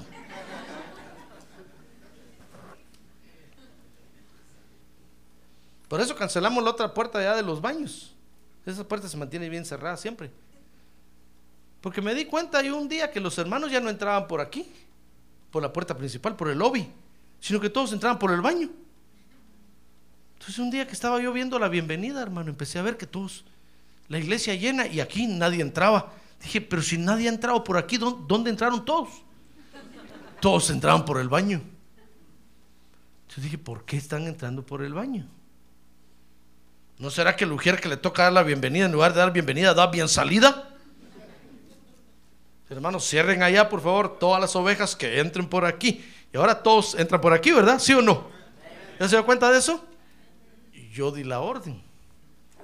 Por 5.88 6.00
eso 6.00 6.14
cancelamos 6.14 6.62
la 6.62 6.70
otra 6.70 6.92
puerta 6.92 7.22
ya 7.22 7.34
de 7.34 7.42
los 7.42 7.60
baños. 7.60 8.12
Esa 8.66 8.86
puerta 8.86 9.08
se 9.08 9.16
mantiene 9.16 9.48
bien 9.48 9.64
cerrada 9.64 9.96
siempre. 9.96 10.30
Porque 11.80 12.02
me 12.02 12.14
di 12.14 12.26
cuenta 12.26 12.58
hay 12.58 12.70
un 12.70 12.88
día 12.88 13.10
que 13.10 13.20
los 13.20 13.38
hermanos 13.38 13.70
ya 13.70 13.80
no 13.80 13.90
entraban 13.90 14.26
por 14.26 14.40
aquí, 14.40 14.70
por 15.50 15.62
la 15.62 15.72
puerta 15.72 15.96
principal, 15.96 16.36
por 16.36 16.48
el 16.48 16.58
lobby, 16.58 16.90
sino 17.40 17.60
que 17.60 17.70
todos 17.70 17.92
entraban 17.92 18.18
por 18.18 18.30
el 18.32 18.40
baño. 18.40 18.70
Entonces 20.42 20.58
un 20.58 20.72
día 20.72 20.88
que 20.88 20.92
estaba 20.92 21.20
yo 21.20 21.32
viendo 21.32 21.56
la 21.56 21.68
bienvenida, 21.68 22.20
hermano, 22.20 22.50
empecé 22.50 22.80
a 22.80 22.82
ver 22.82 22.96
que 22.96 23.06
todos, 23.06 23.44
la 24.08 24.18
iglesia 24.18 24.56
llena 24.56 24.88
y 24.88 24.98
aquí 24.98 25.28
nadie 25.28 25.62
entraba. 25.62 26.14
Dije, 26.42 26.60
pero 26.60 26.82
si 26.82 26.98
nadie 26.98 27.28
ha 27.28 27.32
entrado 27.32 27.62
por 27.62 27.76
aquí, 27.76 27.96
¿dónde 27.96 28.50
entraron 28.50 28.84
todos? 28.84 29.08
Todos 30.40 30.68
entraban 30.70 31.04
por 31.04 31.20
el 31.20 31.28
baño. 31.28 31.62
Entonces 33.20 33.44
dije, 33.44 33.56
¿por 33.56 33.84
qué 33.84 33.96
están 33.96 34.26
entrando 34.26 34.66
por 34.66 34.82
el 34.82 34.92
baño? 34.92 35.28
¿No 36.98 37.08
será 37.08 37.36
que 37.36 37.44
el 37.44 37.52
ujier 37.52 37.80
que 37.80 37.88
le 37.88 37.96
toca 37.96 38.24
dar 38.24 38.32
la 38.32 38.42
bienvenida, 38.42 38.86
en 38.86 38.92
lugar 38.92 39.12
de 39.12 39.20
dar 39.20 39.32
bienvenida, 39.32 39.74
da 39.74 39.86
bien 39.86 40.08
salida? 40.08 40.70
Hermanos, 42.68 43.08
cierren 43.08 43.44
allá, 43.44 43.68
por 43.68 43.80
favor, 43.80 44.18
todas 44.18 44.40
las 44.40 44.56
ovejas 44.56 44.96
que 44.96 45.20
entren 45.20 45.46
por 45.46 45.64
aquí. 45.64 46.04
Y 46.32 46.36
ahora 46.36 46.64
todos 46.64 46.96
entran 46.96 47.20
por 47.20 47.32
aquí, 47.32 47.52
¿verdad? 47.52 47.78
¿Sí 47.78 47.92
o 47.92 48.02
no? 48.02 48.26
¿Ya 48.98 49.08
se 49.08 49.14
da 49.14 49.22
cuenta 49.22 49.48
de 49.48 49.60
eso? 49.60 49.91
Yo 50.92 51.10
di 51.10 51.24
la 51.24 51.40
orden. 51.40 51.82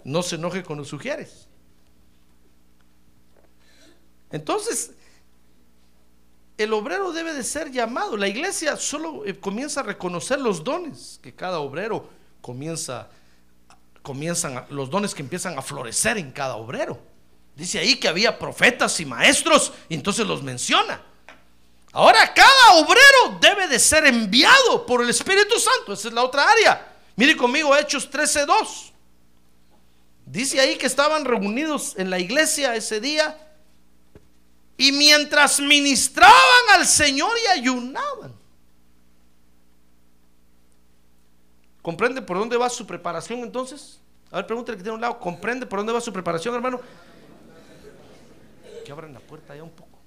No 0.05 0.23
se 0.23 0.37
enoje 0.37 0.63
con 0.63 0.79
los 0.79 0.89
sugieres. 0.89 1.49
Entonces, 4.31 4.93
el 6.59 6.73
obrero 6.75 7.13
debe 7.13 7.33
de 7.33 7.43
ser 7.43 7.71
llamado. 7.71 8.17
La 8.17 8.29
iglesia 8.29 8.77
solo 8.77 9.25
eh, 9.25 9.39
comienza 9.39 9.81
a 9.81 9.85
reconocer 9.85 10.41
los 10.41 10.63
dones 10.63 11.19
que 11.23 11.35
cada 11.35 11.61
obrero 11.61 12.11
comienza, 12.43 13.09
comienzan, 14.03 14.67
los 14.69 14.91
dones 14.91 15.15
que 15.15 15.23
empiezan 15.23 15.59
a 15.59 15.63
florecer 15.63 16.19
en 16.19 16.31
cada 16.31 16.57
obrero. 16.57 16.99
Dice 17.57 17.79
ahí 17.79 17.97
que 17.97 18.09
había 18.09 18.39
profetas 18.39 19.01
y 19.01 19.07
maestros 19.07 19.73
y 19.89 19.95
entonces 19.95 20.27
los 20.27 20.43
menciona. 20.43 21.03
Ahora 21.93 22.35
cada 22.35 22.75
obrero 22.75 23.39
debe 23.41 23.67
de 23.69 23.79
ser 23.79 24.07
enviado 24.07 24.85
por 24.85 25.03
el 25.03 25.09
Espíritu 25.09 25.59
Santo. 25.59 25.95
Esa 25.95 26.09
es 26.09 26.15
la 26.15 26.23
otra 26.23 26.47
área. 26.49 26.98
Mire 27.19 27.37
conmigo 27.37 27.75
Hechos 27.75 28.09
13:2. 28.09 28.93
Dice 30.25 30.61
ahí 30.61 30.79
que 30.79 30.87
estaban 30.87 31.25
reunidos 31.25 31.95
en 31.99 32.11
la 32.11 32.21
iglesia 32.21 32.77
ese 32.77 33.01
día 33.01 33.37
y 34.77 34.93
mientras 34.93 35.59
ministraban 35.59 36.35
al 36.77 36.87
Señor 36.87 37.33
y 37.45 37.59
ayunaban. 37.59 38.33
¿Comprende 41.83 42.23
por 42.23 42.39
dónde 42.39 42.57
va 42.57 42.71
su 42.71 42.87
preparación 42.87 43.41
entonces? 43.41 43.99
A 44.31 44.37
ver, 44.37 44.47
pregúntale 44.47 44.79
que 44.79 44.85
tiene 44.85 44.95
un 44.95 45.01
lado. 45.01 45.19
¿Comprende 45.19 45.67
por 45.67 45.81
dónde 45.81 45.93
va 45.93 46.01
su 46.01 46.13
preparación, 46.13 46.55
hermano? 46.55 46.81
que 48.85 48.93
abran 48.93 49.13
la 49.13 49.21
puerta 49.21 49.57
ya 49.57 49.65
un 49.65 49.71
poco. 49.71 49.99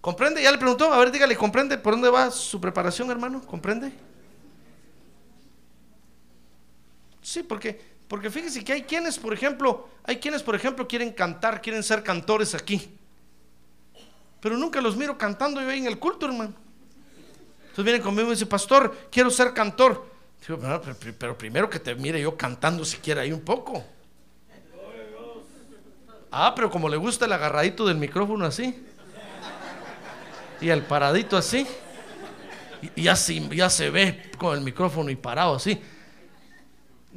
¿Comprende? 0.00 0.42
Ya 0.42 0.50
le 0.50 0.56
preguntó, 0.56 0.90
a 0.90 0.98
ver, 0.98 1.10
dígale, 1.10 1.36
¿comprende 1.36 1.76
por 1.76 1.92
dónde 1.92 2.08
va 2.08 2.30
su 2.30 2.58
preparación, 2.58 3.10
hermano? 3.10 3.42
¿Comprende? 3.44 4.07
Sí, 7.28 7.42
porque, 7.42 7.78
porque 8.08 8.30
fíjese 8.30 8.64
que 8.64 8.72
hay 8.72 8.82
quienes, 8.84 9.18
por 9.18 9.34
ejemplo, 9.34 9.86
hay 10.02 10.16
quienes, 10.16 10.42
por 10.42 10.54
ejemplo, 10.54 10.88
quieren 10.88 11.12
cantar, 11.12 11.60
quieren 11.60 11.82
ser 11.82 12.02
cantores 12.02 12.54
aquí. 12.54 12.90
Pero 14.40 14.56
nunca 14.56 14.80
los 14.80 14.96
miro 14.96 15.18
cantando 15.18 15.60
yo 15.60 15.68
ahí 15.68 15.80
en 15.80 15.88
el 15.88 15.98
culto, 15.98 16.24
hermano. 16.24 16.54
Entonces 17.60 17.84
vienen 17.84 18.00
conmigo 18.00 18.28
y 18.28 18.30
dicen, 18.30 18.48
pastor, 18.48 18.96
quiero 19.10 19.28
ser 19.28 19.52
cantor. 19.52 20.06
Pero, 21.18 21.36
primero 21.36 21.68
que 21.68 21.78
te 21.78 21.94
mire 21.94 22.18
yo 22.18 22.34
cantando 22.34 22.82
siquiera 22.82 23.20
ahí 23.20 23.30
un 23.30 23.42
poco. 23.42 23.84
Ah, 26.30 26.54
pero 26.56 26.70
como 26.70 26.88
le 26.88 26.96
gusta 26.96 27.26
el 27.26 27.32
agarradito 27.34 27.84
del 27.84 27.98
micrófono 27.98 28.46
así. 28.46 28.86
Y 30.62 30.70
el 30.70 30.82
paradito 30.82 31.36
así. 31.36 31.66
Y 32.96 33.02
ya 33.02 33.14
ya 33.14 33.68
se 33.68 33.90
ve 33.90 34.30
con 34.38 34.56
el 34.56 34.64
micrófono 34.64 35.10
y 35.10 35.16
parado 35.16 35.56
así. 35.56 35.78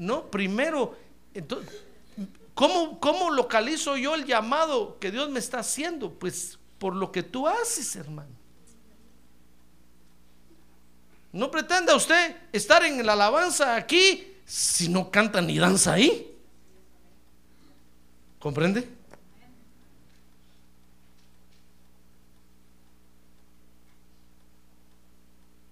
No, 0.02 0.32
primero, 0.32 0.98
entonces, 1.32 1.70
¿cómo, 2.56 3.00
¿cómo 3.00 3.30
localizo 3.30 3.98
yo 3.98 4.16
el 4.16 4.26
llamado 4.26 4.98
que 4.98 5.12
Dios 5.12 5.30
me 5.30 5.38
está 5.38 5.60
haciendo? 5.60 6.12
Pues 6.12 6.58
por 6.80 6.96
lo 6.96 7.12
que 7.12 7.22
tú 7.22 7.48
haces, 7.48 7.96
hermano. 7.96 8.32
No 11.32 11.52
pretenda 11.52 11.96
usted 11.96 12.36
estar 12.52 12.84
en 12.84 13.06
la 13.06 13.14
alabanza 13.14 13.76
aquí 13.76 14.38
si 14.44 14.90
no 14.90 15.12
canta 15.12 15.40
ni 15.40 15.60
danza 15.60 15.94
ahí. 15.94 16.36
¿Comprende? 18.40 18.90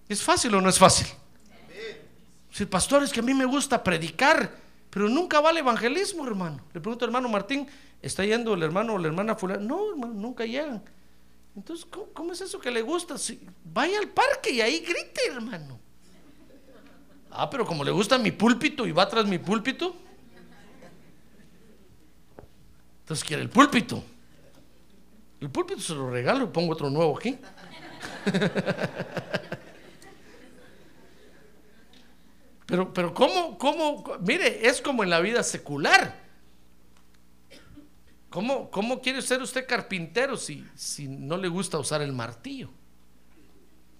¿Es 0.08 0.22
fácil 0.22 0.54
o 0.54 0.62
no 0.62 0.70
es 0.70 0.78
fácil? 0.78 1.08
Si 2.60 2.64
el 2.64 2.70
pastor 2.70 3.03
es 3.03 3.14
que 3.14 3.22
a 3.22 3.24
mí 3.24 3.34
me 3.34 3.45
gusta 3.45 3.82
predicar, 3.82 4.53
pero 4.89 5.07
nunca 5.07 5.39
va 5.39 5.51
al 5.51 5.57
evangelismo, 5.60 6.28
hermano. 6.28 6.60
Le 6.74 6.82
pregunto 6.82 7.05
al 7.05 7.10
hermano 7.10 7.30
Martín, 7.30 7.66
¿está 8.01 8.26
yendo 8.26 8.53
el 8.53 8.62
hermano 8.62 8.95
o 8.95 8.97
la 8.97 9.07
hermana 9.07 9.34
fulana? 9.34 9.62
No, 9.62 9.91
hermano, 9.91 10.14
nunca 10.14 10.45
llegan. 10.45 10.84
Entonces, 11.55 11.88
¿cómo, 12.14 12.34
es 12.34 12.41
eso 12.41 12.60
que 12.60 12.70
le 12.70 12.82
gusta? 12.82 13.16
Vaya 13.64 13.97
al 13.97 14.10
parque 14.10 14.49
y 14.49 14.60
ahí 14.60 14.80
grite, 14.80 15.22
hermano. 15.28 15.80
Ah, 17.32 17.49
pero 17.49 17.66
como 17.66 17.82
le 17.86 17.91
gusta 17.91 18.18
mi 18.18 18.34
púlpito 18.34 18.86
y 18.86 18.91
va 18.91 19.07
tras 19.07 19.26
mi 19.26 19.38
púlpito. 19.38 19.95
Entonces 23.03 23.24
quiere 23.24 23.41
el 23.41 23.49
púlpito. 23.49 24.03
El 25.39 25.49
púlpito 25.49 25.80
se 25.80 25.95
lo 25.95 26.10
regalo 26.10 26.43
y 26.43 26.47
pongo 26.47 26.74
otro 26.74 26.89
nuevo 26.89 27.18
aquí. 27.18 27.38
Pero, 32.70 32.93
pero 32.93 33.11
¿cómo, 33.15 33.57
cómo? 33.57 34.03
Mire, 34.22 34.67
es 34.67 34.80
como 34.80 35.03
en 35.03 35.09
la 35.09 35.20
vida 35.22 35.41
secular. 35.41 36.15
¿Cómo, 38.30 38.70
cómo 38.70 39.01
quiere 39.01 39.24
ser 39.24 39.41
usted 39.41 39.65
carpintero 39.67 40.38
si, 40.38 40.63
si 40.76 41.07
no 41.07 41.36
le 41.36 41.47
gusta 41.47 41.80
usar 41.80 42.03
el 42.03 42.13
martillo? 42.13 42.70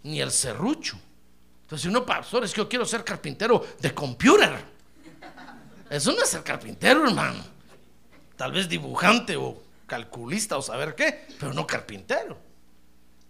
Ni 0.04 0.22
el 0.22 0.30
serrucho. 0.30 1.00
Entonces, 1.64 1.90
uno, 1.90 2.06
pastor, 2.06 2.44
es 2.44 2.52
que 2.54 2.58
yo 2.58 2.70
quiero 2.70 2.86
ser 2.86 3.04
carpintero 3.04 3.66
de 3.80 3.92
computer. 3.92 4.64
Eso 5.90 6.12
no 6.12 6.22
es 6.22 6.30
ser 6.30 6.44
carpintero, 6.44 7.08
hermano. 7.08 7.44
Tal 8.38 8.52
vez 8.52 8.70
dibujante 8.70 9.36
o 9.36 9.64
calculista 9.88 10.58
o 10.58 10.62
saber 10.62 10.94
qué, 10.94 11.26
pero 11.40 11.56
no 11.56 11.66
carpintero. 11.66 12.38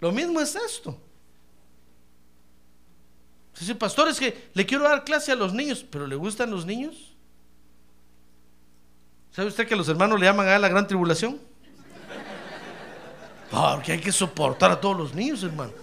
Lo 0.01 0.11
mismo 0.11 0.41
es 0.41 0.53
esto. 0.53 0.99
Dice, 3.59 3.75
pastor, 3.75 4.07
es 4.07 4.19
que 4.19 4.49
le 4.53 4.65
quiero 4.65 4.85
dar 4.85 5.03
clase 5.03 5.33
a 5.33 5.35
los 5.35 5.53
niños, 5.53 5.85
pero 5.89 6.07
¿le 6.07 6.15
gustan 6.15 6.49
los 6.49 6.65
niños? 6.65 7.13
¿Sabe 9.31 9.49
usted 9.49 9.67
que 9.67 9.75
los 9.75 9.89
hermanos 9.89 10.19
le 10.19 10.25
llaman 10.25 10.47
a 10.47 10.57
la 10.57 10.69
gran 10.69 10.87
tribulación? 10.87 11.39
Porque 13.51 13.91
hay 13.91 13.99
que 13.99 14.13
soportar 14.13 14.71
a 14.71 14.79
todos 14.79 14.97
los 14.97 15.13
niños, 15.13 15.43
hermano. 15.43 15.73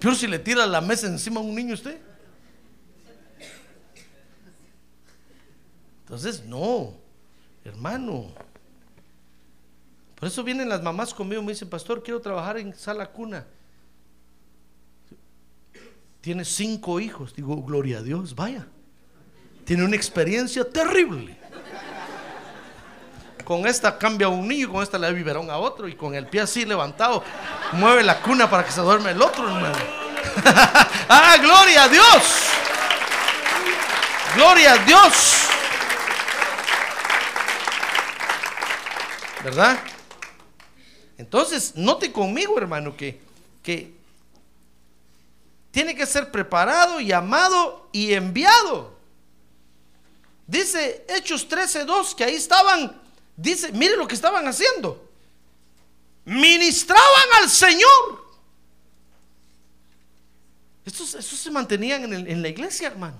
Peor 0.00 0.16
si 0.16 0.26
le 0.26 0.40
tira 0.40 0.66
la 0.66 0.80
mesa 0.80 1.06
encima 1.06 1.38
a 1.38 1.44
un 1.44 1.54
niño 1.54 1.74
usted. 1.74 2.00
Entonces, 6.00 6.44
no, 6.44 6.94
hermano. 7.64 8.32
Por 10.16 10.28
eso 10.28 10.42
vienen 10.42 10.68
las 10.68 10.82
mamás 10.82 11.14
conmigo 11.14 11.40
y 11.42 11.44
me 11.44 11.52
dicen, 11.52 11.70
pastor, 11.70 12.02
quiero 12.02 12.20
trabajar 12.20 12.58
en 12.58 12.74
sala 12.74 13.06
cuna. 13.10 13.46
Tiene 16.22 16.44
cinco 16.44 17.00
hijos. 17.00 17.34
Digo, 17.34 17.60
gloria 17.62 17.98
a 17.98 18.02
Dios, 18.02 18.34
vaya. 18.34 18.66
Tiene 19.64 19.84
una 19.84 19.96
experiencia 19.96 20.64
terrible. 20.64 21.36
Con 23.44 23.66
esta 23.66 23.98
cambia 23.98 24.28
un 24.28 24.46
niño, 24.46 24.70
con 24.70 24.84
esta 24.84 24.98
le 24.98 25.08
da 25.08 25.12
biberón 25.12 25.50
a 25.50 25.58
otro 25.58 25.88
y 25.88 25.96
con 25.96 26.14
el 26.14 26.28
pie 26.28 26.42
así 26.42 26.64
levantado 26.64 27.24
mueve 27.72 28.04
la 28.04 28.20
cuna 28.20 28.48
para 28.48 28.64
que 28.64 28.70
se 28.70 28.80
duerme 28.80 29.10
el 29.10 29.20
otro, 29.20 29.44
hermano. 29.48 29.74
ah, 31.08 31.36
gloria 31.40 31.84
a 31.84 31.88
Dios. 31.88 32.22
Gloria 34.36 34.72
a 34.74 34.78
Dios. 34.78 35.48
¿Verdad? 39.42 39.76
Entonces, 41.18 41.72
note 41.74 42.12
conmigo, 42.12 42.56
hermano, 42.58 42.96
que, 42.96 43.20
que 43.60 44.01
tiene 45.72 45.96
que 45.96 46.06
ser 46.06 46.30
preparado, 46.30 47.00
llamado 47.00 47.88
y 47.92 48.12
enviado. 48.12 48.94
Dice 50.46 51.04
Hechos 51.08 51.48
13:2 51.48 52.14
que 52.14 52.24
ahí 52.24 52.34
estaban, 52.34 53.00
dice, 53.36 53.72
mire 53.72 53.96
lo 53.96 54.06
que 54.06 54.14
estaban 54.14 54.46
haciendo. 54.46 55.10
Ministraban 56.26 57.28
al 57.40 57.48
Señor. 57.50 58.22
Estos, 60.84 61.10
se 61.10 61.50
mantenían 61.50 62.04
en, 62.12 62.30
en 62.30 62.42
la 62.42 62.48
iglesia, 62.48 62.88
hermano. 62.88 63.16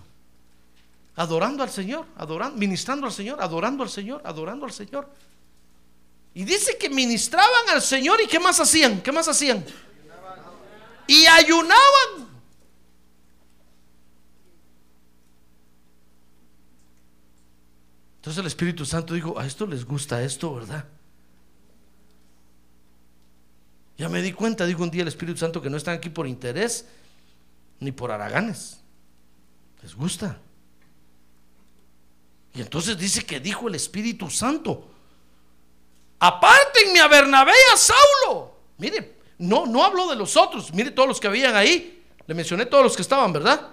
Adorando 1.16 1.62
al 1.62 1.70
Señor, 1.70 2.06
adorando, 2.16 2.58
ministrando 2.58 3.06
al 3.06 3.12
Señor, 3.12 3.40
adorando 3.42 3.82
al 3.82 3.90
Señor, 3.90 4.20
adorando 4.24 4.66
al 4.66 4.72
Señor. 4.72 5.08
Y 6.34 6.44
dice 6.44 6.76
que 6.76 6.90
ministraban 6.90 7.70
al 7.70 7.80
Señor 7.80 8.20
y 8.20 8.26
¿qué 8.26 8.38
más 8.38 8.60
hacían? 8.60 9.00
¿Qué 9.00 9.10
más 9.10 9.26
hacían? 9.26 9.64
Y 11.06 11.26
ayunaban. 11.26 12.31
Entonces 18.22 18.38
el 18.38 18.46
Espíritu 18.46 18.86
Santo 18.86 19.14
dijo, 19.14 19.36
a 19.36 19.44
esto 19.44 19.66
les 19.66 19.84
gusta 19.84 20.22
esto, 20.22 20.54
¿verdad? 20.54 20.84
Ya 23.98 24.08
me 24.08 24.22
di 24.22 24.32
cuenta, 24.32 24.64
dijo 24.64 24.84
un 24.84 24.92
día 24.92 25.02
el 25.02 25.08
Espíritu 25.08 25.40
Santo, 25.40 25.60
que 25.60 25.68
no 25.68 25.76
están 25.76 25.96
aquí 25.96 26.08
por 26.08 26.28
interés 26.28 26.86
ni 27.80 27.90
por 27.90 28.12
haraganes. 28.12 28.78
Les 29.82 29.96
gusta. 29.96 30.38
Y 32.54 32.60
entonces 32.60 32.96
dice 32.96 33.26
que 33.26 33.40
dijo 33.40 33.66
el 33.66 33.74
Espíritu 33.74 34.30
Santo, 34.30 34.88
apártenme 36.20 37.00
a 37.00 37.08
Bernabé 37.08 37.54
a 37.72 37.76
Saulo. 37.76 38.54
Mire, 38.78 39.18
no, 39.38 39.66
no 39.66 39.82
habló 39.82 40.08
de 40.08 40.14
los 40.14 40.36
otros, 40.36 40.72
mire 40.72 40.92
todos 40.92 41.08
los 41.08 41.18
que 41.18 41.26
habían 41.26 41.56
ahí. 41.56 42.04
Le 42.24 42.34
mencioné 42.34 42.66
todos 42.66 42.84
los 42.84 42.94
que 42.94 43.02
estaban, 43.02 43.32
¿verdad? 43.32 43.68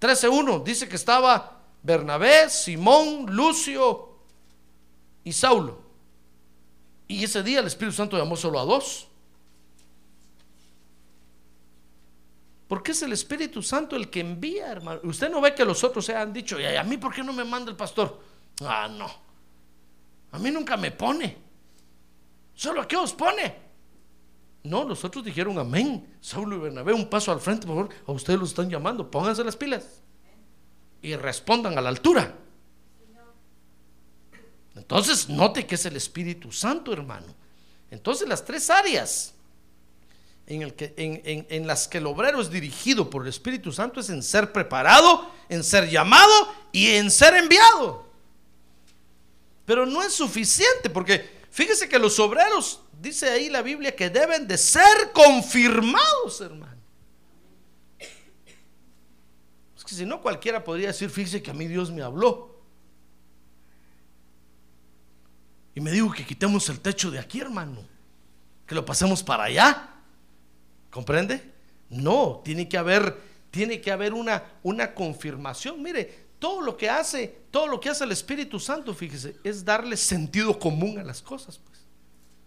13.1 0.00 0.64
dice 0.64 0.88
que 0.88 0.96
estaba 0.96 1.55
Bernabé, 1.82 2.50
Simón, 2.50 3.26
Lucio 3.28 4.16
y 5.24 5.32
Saulo. 5.32 5.80
Y 7.08 7.22
ese 7.22 7.42
día 7.42 7.60
el 7.60 7.66
Espíritu 7.66 7.96
Santo 7.96 8.18
llamó 8.18 8.36
solo 8.36 8.58
a 8.58 8.64
dos. 8.64 9.08
Porque 12.66 12.90
es 12.90 13.02
el 13.02 13.12
Espíritu 13.12 13.62
Santo 13.62 13.94
el 13.94 14.10
que 14.10 14.20
envía, 14.20 14.72
hermano. 14.72 15.00
Usted 15.04 15.30
no 15.30 15.40
ve 15.40 15.54
que 15.54 15.64
los 15.64 15.84
otros 15.84 16.04
se 16.04 16.16
han 16.16 16.32
dicho, 16.32 16.58
¿y 16.58 16.64
a 16.64 16.82
mí 16.82 16.96
por 16.96 17.14
qué 17.14 17.22
no 17.22 17.32
me 17.32 17.44
manda 17.44 17.70
el 17.70 17.76
pastor? 17.76 18.20
Ah, 18.62 18.88
no. 18.88 19.08
A 20.32 20.38
mí 20.38 20.50
nunca 20.50 20.76
me 20.76 20.90
pone. 20.90 21.36
¿Solo 22.54 22.82
a 22.82 22.88
qué 22.88 22.96
os 22.96 23.12
pone? 23.12 23.66
No, 24.64 24.82
los 24.82 25.04
otros 25.04 25.24
dijeron 25.24 25.58
amén. 25.58 26.18
Saulo 26.20 26.56
y 26.56 26.58
Bernabé, 26.58 26.92
un 26.92 27.08
paso 27.08 27.30
al 27.30 27.40
frente, 27.40 27.68
por 27.68 27.76
favor. 27.76 27.94
A 28.08 28.12
ustedes 28.12 28.40
los 28.40 28.48
están 28.48 28.68
llamando. 28.68 29.08
Pónganse 29.08 29.44
las 29.44 29.56
pilas 29.56 30.02
y 31.06 31.14
respondan 31.14 31.78
a 31.78 31.80
la 31.80 31.88
altura. 31.88 32.34
Entonces, 34.74 35.28
note 35.28 35.64
que 35.64 35.76
es 35.76 35.86
el 35.86 35.94
Espíritu 35.94 36.50
Santo, 36.50 36.92
hermano. 36.92 37.32
Entonces, 37.92 38.28
las 38.28 38.44
tres 38.44 38.68
áreas 38.70 39.32
en, 40.48 40.74
en, 40.96 41.66
las 41.66 41.86
que 41.86 41.98
el 41.98 42.06
obrero 42.06 42.40
es 42.40 42.50
dirigido 42.50 43.08
por 43.08 43.22
el 43.22 43.28
Espíritu 43.28 43.70
Santo 43.70 44.00
es 44.00 44.10
en 44.10 44.20
ser 44.20 44.52
preparado, 44.52 45.30
en 45.48 45.62
ser 45.62 45.88
llamado 45.88 46.52
y 46.72 46.88
en 46.88 47.08
ser 47.12 47.34
enviado. 47.36 48.04
Pero 49.64 49.86
no 49.86 50.02
es 50.02 50.12
suficiente, 50.12 50.90
porque 50.90 51.24
fíjese 51.52 51.88
que 51.88 52.00
los 52.00 52.18
obreros, 52.18 52.80
dice 53.00 53.30
ahí 53.30 53.48
la 53.48 53.62
Biblia, 53.62 53.94
que 53.94 54.10
deben 54.10 54.48
de 54.48 54.58
ser 54.58 55.12
confirmados, 55.12 56.40
hermano. 56.40 56.75
Si 59.94 60.04
no 60.04 60.20
cualquiera 60.20 60.64
podría 60.64 60.88
decir, 60.88 61.08
fíjese 61.08 61.42
que 61.42 61.50
a 61.50 61.54
mí 61.54 61.66
Dios 61.66 61.92
me 61.92 62.02
habló. 62.02 62.56
Y 65.74 65.80
me 65.80 65.92
dijo 65.92 66.10
que 66.10 66.24
quitemos 66.24 66.68
el 66.68 66.80
techo 66.80 67.10
de 67.10 67.18
aquí, 67.18 67.40
hermano. 67.40 67.82
Que 68.66 68.74
lo 68.74 68.84
pasemos 68.84 69.22
para 69.22 69.44
allá. 69.44 69.90
¿Comprende? 70.90 71.52
No, 71.90 72.40
tiene 72.44 72.68
que 72.68 72.76
haber, 72.76 73.16
tiene 73.50 73.80
que 73.80 73.92
haber 73.92 74.12
una, 74.12 74.42
una 74.62 74.94
confirmación. 74.94 75.82
Mire, 75.82 76.26
todo 76.38 76.62
lo 76.62 76.76
que 76.76 76.88
hace, 76.88 77.42
todo 77.50 77.68
lo 77.68 77.78
que 77.78 77.90
hace 77.90 78.04
el 78.04 78.12
Espíritu 78.12 78.58
Santo, 78.58 78.94
fíjese, 78.94 79.36
es 79.44 79.64
darle 79.64 79.96
sentido 79.96 80.58
común 80.58 80.98
a 80.98 81.04
las 81.04 81.22
cosas. 81.22 81.58
Pues. 81.58 81.86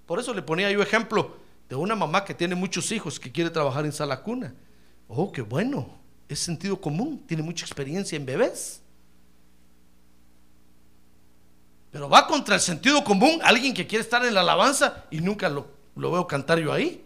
Por 0.06 0.20
eso 0.20 0.34
le 0.34 0.42
ponía 0.42 0.72
yo 0.72 0.82
ejemplo 0.82 1.38
de 1.70 1.76
una 1.76 1.96
mamá 1.96 2.26
que 2.26 2.34
tiene 2.34 2.56
muchos 2.56 2.92
hijos 2.92 3.20
que 3.20 3.32
quiere 3.32 3.52
trabajar 3.52 3.86
en 3.86 3.94
sala 3.94 4.24
cuna. 4.24 4.54
Oh, 5.08 5.32
qué 5.32 5.42
bueno 5.42 5.99
es 6.30 6.40
sentido 6.40 6.80
común, 6.80 7.24
tiene 7.26 7.42
mucha 7.42 7.66
experiencia 7.66 8.16
en 8.16 8.26
bebés. 8.26 8.82
Pero 11.92 12.08
va 12.08 12.28
contra 12.28 12.56
el 12.56 12.62
sentido 12.62 13.04
común 13.04 13.40
alguien 13.44 13.74
que 13.74 13.88
quiere 13.88 14.04
estar 14.04 14.24
en 14.24 14.36
la 14.36 14.42
alabanza 14.42 15.06
y 15.10 15.22
nunca 15.22 15.50
lo, 15.50 15.68
veo 15.96 16.28
cantar 16.28 16.60
yo 16.60 16.72
ahí, 16.72 17.04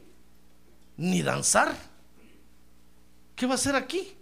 ni 0.98 1.22
danzar. 1.22 1.74
¿qué 3.36 3.48
va 3.48 3.54
a 3.54 3.56
hacer 3.56 3.76
aquí? 3.76 4.16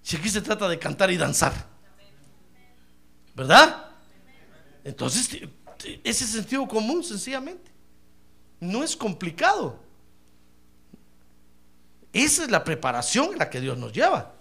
Si 0.00 0.16
aquí 0.16 0.28
se 0.28 0.40
trata 0.40 0.68
de 0.68 0.78
cantar 0.78 1.10
y 1.10 1.16
danzar. 1.16 1.52
¿Verdad? 3.34 3.90
Entonces, 4.84 5.28
ese 6.04 6.26
sentido 6.26 6.66
común, 6.68 7.02
sencillamente. 7.02 7.70
No 8.60 8.84
es 8.84 8.96
complicado. 8.96 9.80
Esa 12.16 12.44
es 12.44 12.50
la 12.50 12.64
preparación 12.64 13.32
en 13.32 13.38
la 13.38 13.50
que 13.50 13.60
Dios 13.60 13.76
nos 13.76 13.92
lleva. 13.92 14.32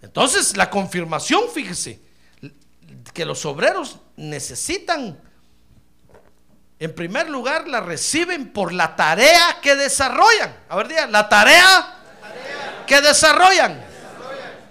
Entonces, 0.00 0.56
la 0.56 0.70
confirmación, 0.70 1.50
fíjese, 1.52 2.00
que 3.12 3.24
los 3.24 3.44
obreros 3.44 3.98
necesitan, 4.16 5.18
en 6.78 6.94
primer 6.94 7.28
lugar, 7.28 7.66
la 7.66 7.80
reciben 7.80 8.52
por 8.52 8.72
la 8.72 8.94
tarea 8.94 9.58
que 9.60 9.74
desarrollan. 9.74 10.56
A 10.68 10.76
ver, 10.76 10.86
diga, 10.86 11.06
la 11.08 11.28
tarea, 11.28 11.98
que 12.86 13.00
desarrollan. 13.00 13.84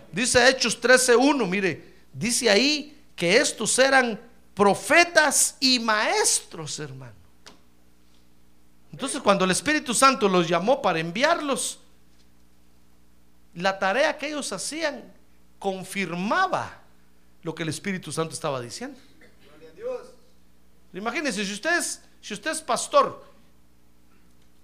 Dice 0.10 0.48
Hechos 0.48 0.82
13.1, 0.82 1.48
mire, 1.50 1.96
dice 2.14 2.50
ahí 2.50 3.04
que 3.14 3.36
estos 3.38 3.78
eran 3.78 4.22
profetas 4.54 5.58
y 5.60 5.80
maestros, 5.80 6.80
hermano. 6.80 7.23
Entonces, 8.94 9.22
cuando 9.22 9.44
el 9.44 9.52
Espíritu 9.52 9.96
Santo 9.96 10.30
los 10.30 10.48
llamó 10.48 10.80
para 10.80 11.00
enviarlos, 11.00 11.80
la 13.56 13.80
tarea 13.80 14.16
que 14.20 14.28
ellos 14.28 14.54
hacían 14.54 15.04
confirmaba 15.58 16.80
lo 17.42 17.56
que 17.56 17.64
el 17.64 17.70
Espíritu 17.70 18.12
Santo 18.12 18.36
estaba 18.36 18.62
diciendo. 18.62 18.98
Imagínense, 20.94 21.44
si 21.44 21.54
usted 21.54 21.76
es, 21.76 22.04
si 22.22 22.36
usted 22.36 22.52
es 22.52 22.62
pastor 22.62 23.26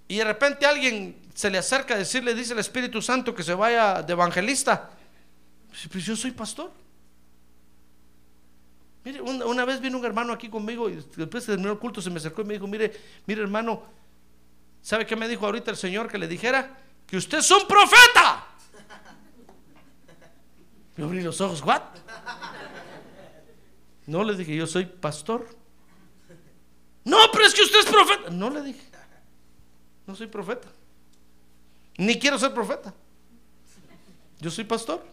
y 0.08 0.18
de 0.18 0.24
repente 0.24 0.68
alguien 0.68 1.20
se 1.34 1.50
le 1.50 1.58
acerca 1.58 1.96
a 1.96 1.98
decirle, 1.98 2.36
dice 2.36 2.54
el 2.54 2.60
Espíritu 2.60 3.02
Santo 3.02 3.34
que 3.34 3.42
se 3.42 3.56
vaya 3.56 4.04
de 4.04 4.14
evangelista, 4.14 4.92
pues 5.92 6.06
yo 6.06 6.16
soy 6.16 6.32
pastor. 6.32 6.72
Mire, 9.04 9.22
una, 9.22 9.66
vez 9.66 9.82
vino 9.82 9.98
un 9.98 10.06
hermano 10.06 10.34
aquí 10.34 10.50
conmigo 10.50 10.88
y 10.88 11.04
después 11.16 11.48
de 11.48 11.54
terminó 11.54 11.72
el 11.72 11.80
culto 11.80 12.00
se 12.00 12.12
me 12.12 12.18
acercó 12.18 12.44
y 12.44 12.46
me 12.46 12.54
dijo, 12.54 12.68
mire, 12.68 12.94
mire 13.26 13.42
hermano, 13.42 13.98
¿sabe 14.82 15.06
qué 15.06 15.16
me 15.16 15.28
dijo 15.28 15.46
ahorita 15.46 15.72
el 15.72 15.78
Señor 15.78 16.10
que 16.10 16.18
le 16.18 16.28
dijera? 16.28 16.78
Que 17.06 17.18
usted 17.18 17.40
es 17.40 17.52
un 17.52 17.68
profeta. 17.68 18.46
Me 20.96 21.06
abrí 21.06 21.22
los 21.22 21.40
ojos, 21.42 21.62
¿what? 21.64 21.82
No 24.06 24.24
le 24.24 24.36
dije, 24.36 24.56
yo 24.56 24.68
soy 24.68 24.86
pastor. 24.86 25.48
No, 27.06 27.18
pero 27.32 27.46
es 27.46 27.54
que 27.54 27.62
usted 27.62 27.80
es 27.80 27.86
profeta. 27.86 28.30
No 28.30 28.50
le 28.50 28.62
dije, 28.62 28.82
no 30.06 30.16
soy 30.16 30.28
profeta. 30.28 30.68
Ni 31.98 32.18
quiero 32.20 32.38
ser 32.38 32.54
profeta. 32.54 32.94
Yo 34.40 34.50
soy 34.50 34.64
pastor. 34.64 35.06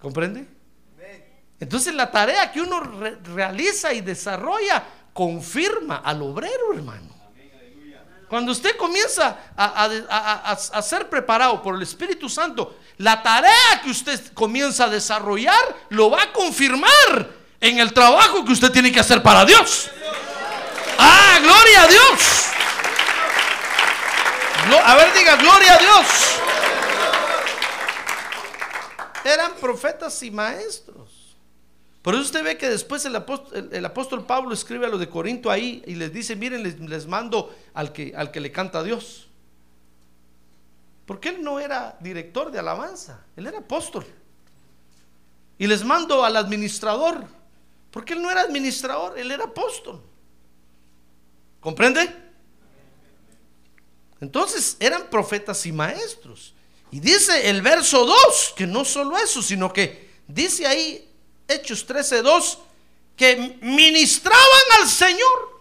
¿Comprende? 0.00 0.46
Entonces 1.60 1.94
la 1.94 2.10
tarea 2.10 2.50
que 2.50 2.60
uno 2.60 2.80
realiza 3.34 3.92
y 3.92 4.00
desarrolla 4.00 4.82
confirma 5.12 5.96
al 5.96 6.22
obrero, 6.22 6.72
hermano. 6.72 7.09
Cuando 8.30 8.52
usted 8.52 8.76
comienza 8.76 9.38
a, 9.56 10.82
ser 10.82 11.10
preparado 11.10 11.60
por 11.60 11.74
el 11.74 11.82
Espíritu 11.82 12.28
Santo, 12.28 12.76
la 12.98 13.20
tarea 13.20 13.80
que 13.82 13.90
usted 13.90 14.32
comienza 14.34 14.84
a 14.84 14.88
desarrollar 14.88 15.76
lo 15.88 16.10
va 16.10 16.22
a 16.22 16.32
confirmar 16.32 17.28
en 17.60 17.80
el 17.80 17.92
trabajo 17.92 18.44
que 18.44 18.52
usted 18.52 18.70
tiene 18.70 18.92
que 18.92 19.00
hacer 19.00 19.20
para 19.20 19.44
Dios. 19.44 19.90
Ah, 20.96 21.40
gloria 21.42 21.82
a 21.82 21.86
Dios. 21.88 22.46
A 24.84 24.94
ver, 24.94 25.12
diga, 25.12 25.34
gloria 25.34 25.74
a 25.74 25.78
Dios. 25.78 26.06
Eran 29.24 29.54
profetas 29.54 30.22
y 30.22 30.30
maestros. 30.30 30.99
Por 32.02 32.14
eso 32.14 32.22
usted 32.22 32.42
ve 32.42 32.56
que 32.56 32.68
después 32.68 33.04
el 33.04 33.14
apóstol, 33.16 34.24
Pablo 34.26 34.54
escribe 34.54 34.86
a 34.86 34.88
los 34.88 35.00
de 35.00 35.08
Corinto 35.08 35.50
ahí 35.50 35.82
y 35.86 35.96
les 35.96 36.12
dice, 36.12 36.34
miren, 36.34 36.62
les, 36.62 37.06
mando 37.06 37.54
al 37.74 37.92
que, 37.92 38.14
al 38.16 38.30
que 38.30 38.40
le 38.40 38.50
canta 38.50 38.78
a 38.78 38.82
Dios. 38.82 39.28
Porque 41.04 41.28
él 41.28 41.42
no 41.42 41.60
era 41.60 41.98
director 42.00 42.50
de 42.50 42.58
alabanza, 42.58 43.26
él 43.36 43.46
era 43.46 43.58
apóstol. 43.58 44.06
Y 45.58 45.66
les 45.66 45.84
mando 45.84 46.24
al 46.24 46.36
administrador, 46.36 47.26
porque 47.90 48.14
él 48.14 48.22
no 48.22 48.30
era 48.30 48.42
administrador, 48.42 49.18
él 49.18 49.30
era 49.30 49.44
apóstol. 49.44 50.00
¿Comprende? 51.60 52.10
Entonces 54.22 54.78
eran 54.80 55.10
profetas 55.10 55.66
y 55.66 55.72
maestros. 55.72 56.54
Y 56.90 57.00
dice 57.00 57.50
el 57.50 57.60
verso 57.60 58.06
2, 58.06 58.54
que 58.56 58.66
no 58.66 58.86
solo 58.86 59.18
eso, 59.18 59.42
sino 59.42 59.70
que 59.70 60.08
dice 60.26 60.66
ahí 60.66 61.09
Hechos 61.50 61.86
13:2, 61.86 62.58
que 63.16 63.58
ministraban 63.60 64.80
al 64.80 64.88
Señor. 64.88 65.60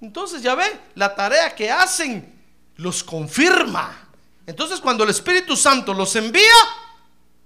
Entonces 0.00 0.42
ya 0.42 0.54
ve, 0.54 0.80
la 0.94 1.14
tarea 1.14 1.54
que 1.54 1.70
hacen 1.70 2.40
los 2.76 3.04
confirma. 3.04 4.08
Entonces 4.46 4.80
cuando 4.80 5.04
el 5.04 5.10
Espíritu 5.10 5.56
Santo 5.56 5.92
los 5.92 6.16
envía, 6.16 6.54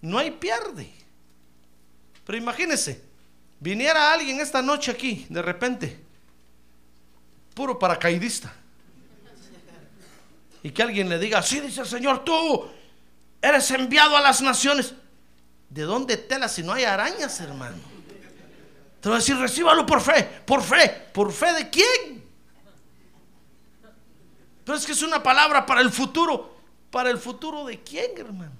no 0.03 0.19
hay 0.19 0.31
pierde. 0.31 0.93
Pero 2.25 2.39
imagínese, 2.39 3.03
viniera 3.59 4.13
alguien 4.13 4.41
esta 4.41 4.63
noche 4.63 4.93
aquí, 4.93 5.27
de 5.29 5.43
repente, 5.43 6.01
puro 7.55 7.79
paracaidista, 7.79 8.55
y 10.63 10.71
que 10.71 10.83
alguien 10.83 11.09
le 11.09 11.19
diga, 11.19 11.41
así 11.41 11.61
dice 11.61 11.83
el 11.83 11.87
Señor, 11.87 12.25
tú 12.25 12.67
eres 13.43 13.71
enviado 13.73 14.17
a 14.17 14.21
las 14.21 14.41
naciones. 14.41 14.95
¿De 15.75 15.83
dónde 15.83 16.17
tela 16.17 16.49
si 16.49 16.63
no 16.63 16.73
hay 16.73 16.85
arañas, 16.85 17.41
hermano? 17.41 17.79
Te 19.01 19.09
voy 19.09 19.17
a 19.17 19.19
decir, 19.19 19.37
recíbalo 19.37 19.85
por 19.85 20.01
fe, 20.01 20.23
por 20.47 20.63
fe, 20.63 20.89
por 21.13 21.33
fe 21.33 21.53
de 21.53 21.69
quién. 21.69 22.23
Pero 24.65 24.79
es 24.79 24.87
que 24.87 24.93
es 24.93 25.03
una 25.03 25.21
palabra 25.21 25.67
para 25.67 25.81
el 25.81 25.91
futuro. 25.91 26.55
¿Para 26.93 27.11
el 27.11 27.19
futuro 27.19 27.65
de 27.65 27.83
quién, 27.83 28.13
hermano? 28.17 28.53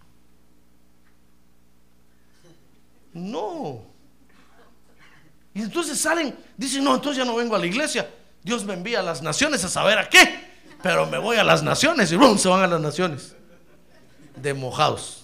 No. 3.13 3.85
Y 5.55 5.63
entonces 5.63 6.01
salen, 6.01 6.37
dicen, 6.57 6.83
no, 6.83 6.97
entonces 6.97 7.19
ya 7.19 7.25
no 7.25 7.37
vengo 7.37 7.55
a 7.55 7.61
la 7.61 7.67
iglesia. 7.67 8.11
Dios 8.43 8.65
me 8.65 8.75
envía 8.75 8.99
a 8.99 9.03
las 9.05 9.23
naciones 9.23 9.63
a 9.63 9.69
saber 9.69 9.99
a 9.99 10.09
qué. 10.09 10.53
Pero 10.83 11.07
me 11.07 11.19
voy 11.19 11.37
a 11.37 11.45
las 11.45 11.63
naciones 11.63 12.11
y 12.11 12.17
¡bum! 12.17 12.37
se 12.39 12.49
van 12.49 12.65
a 12.65 12.67
las 12.67 12.81
naciones. 12.81 13.37
De 14.35 14.53
mojados. 14.53 15.24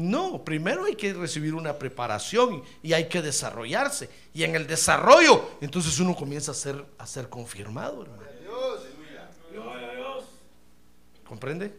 No, 0.00 0.42
primero 0.42 0.84
hay 0.84 0.94
que 0.94 1.12
recibir 1.12 1.54
una 1.54 1.78
preparación 1.78 2.62
y 2.82 2.94
hay 2.94 3.08
que 3.08 3.20
desarrollarse. 3.20 4.08
Y 4.32 4.44
en 4.44 4.54
el 4.54 4.66
desarrollo, 4.66 5.50
entonces 5.60 5.98
uno 6.00 6.16
comienza 6.16 6.52
a 6.52 6.54
ser, 6.54 6.82
a 6.96 7.06
ser 7.06 7.28
confirmado, 7.28 8.02
hermano. 8.02 8.22
¿Comprende? 11.26 11.72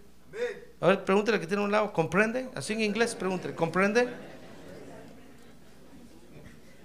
A 0.80 0.88
ver, 0.88 1.04
pregúntele 1.04 1.40
que 1.40 1.48
tiene 1.48 1.64
un 1.64 1.72
lado, 1.72 1.92
¿comprende? 1.92 2.50
Así 2.56 2.74
en 2.74 2.82
inglés, 2.82 3.16
pregúntele, 3.16 3.56
¿comprende? 3.56 4.08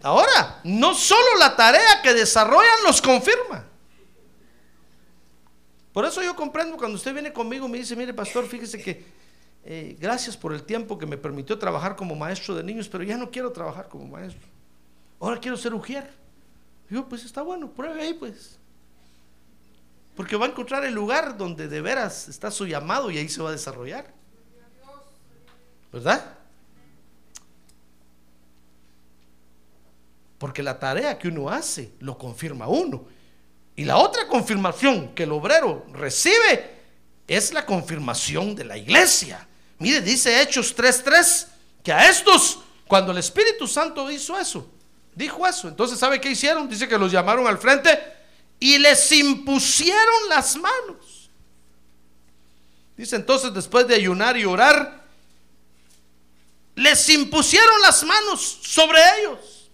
Ahora, 0.03 0.61
no 0.65 0.95
solo 0.95 1.37
la 1.39 1.55
tarea 1.55 2.03
que 2.03 2.15
desarrollan 2.15 2.83
los 2.85 3.01
confirma. 3.01 3.65
Por 5.93 6.05
eso 6.05 6.23
yo 6.23 6.35
comprendo 6.35 6.77
cuando 6.77 6.97
usted 6.97 7.13
viene 7.13 7.33
conmigo 7.33 7.67
y 7.67 7.71
me 7.71 7.79
dice, 7.79 7.95
mire 7.95 8.13
pastor, 8.13 8.47
fíjese 8.47 8.83
que 8.83 9.05
eh, 9.69 9.97
gracias 9.99 10.37
por 10.37 10.53
el 10.55 10.63
tiempo 10.63 10.97
que 10.97 11.07
me 11.07 11.19
permitió 11.19 11.59
trabajar 11.59 11.97
como 11.97 12.15
maestro 12.15 12.55
de 12.55 12.63
niños, 12.63 12.89
pero 12.89 13.03
ya 13.03 13.17
no 13.17 13.33
quiero 13.33 13.51
trabajar 13.51 13.89
como 13.89 14.07
maestro. 14.07 14.47
Ahora 15.19 15.41
quiero 15.41 15.57
ser 15.57 15.75
ujier. 15.75 16.09
Yo, 16.89 17.09
pues 17.09 17.25
está 17.25 17.43
bueno, 17.43 17.69
pruebe 17.73 18.01
ahí 18.01 18.15
pues. 18.15 18.61
Porque 20.15 20.37
va 20.37 20.47
a 20.47 20.51
encontrar 20.51 20.85
el 20.85 20.95
lugar 20.95 21.37
donde 21.37 21.67
de 21.67 21.81
veras 21.81 22.29
está 22.29 22.53
su 22.53 22.65
llamado 22.65 23.11
y 23.11 23.19
ahí 23.19 23.29
se 23.29 23.43
va 23.43 23.49
a 23.49 23.53
desarrollar. 23.53 24.15
¿Verdad? 25.93 26.39
Porque 30.39 30.63
la 30.63 30.79
tarea 30.79 31.19
que 31.19 31.27
uno 31.27 31.51
hace 31.51 31.93
lo 31.99 32.17
confirma 32.17 32.69
uno. 32.69 33.05
Y 33.75 33.85
la 33.85 33.97
otra 33.97 34.29
confirmación 34.29 35.13
que 35.13 35.25
el 35.25 35.33
obrero 35.33 35.85
recibe 35.93 36.71
es 37.27 37.53
la 37.53 37.67
confirmación 37.67 38.55
de 38.55 38.65
la 38.65 38.79
iglesia. 38.79 39.49
Mire, 39.79 40.01
dice 40.01 40.41
Hechos 40.41 40.75
3:3 40.75 41.49
que 41.83 41.93
a 41.93 42.09
estos, 42.09 42.61
cuando 42.87 43.13
el 43.13 43.19
Espíritu 43.19 43.67
Santo 43.67 44.11
hizo 44.11 44.39
eso, 44.39 44.69
dijo 45.15 45.47
eso, 45.47 45.69
entonces 45.69 45.99
¿sabe 45.99 46.21
qué 46.21 46.31
hicieron? 46.31 46.69
Dice 46.69 46.89
que 46.89 46.99
los 46.99 47.13
llamaron 47.13 47.47
al 47.47 47.59
frente 47.59 47.99
y 48.59 48.79
les 48.79 49.13
impusieron 49.13 50.29
las 50.29 50.57
manos. 50.57 51.31
Dice 52.97 53.17
entonces, 53.17 53.53
después 53.53 53.87
de 53.87 53.95
ayunar 53.95 54.37
y 54.37 54.47
orar, 54.47 55.05
les 56.75 57.09
impusieron 57.11 57.81
las 57.83 58.03
manos 58.05 58.59
sobre 58.63 58.99
ellos. 59.19 59.71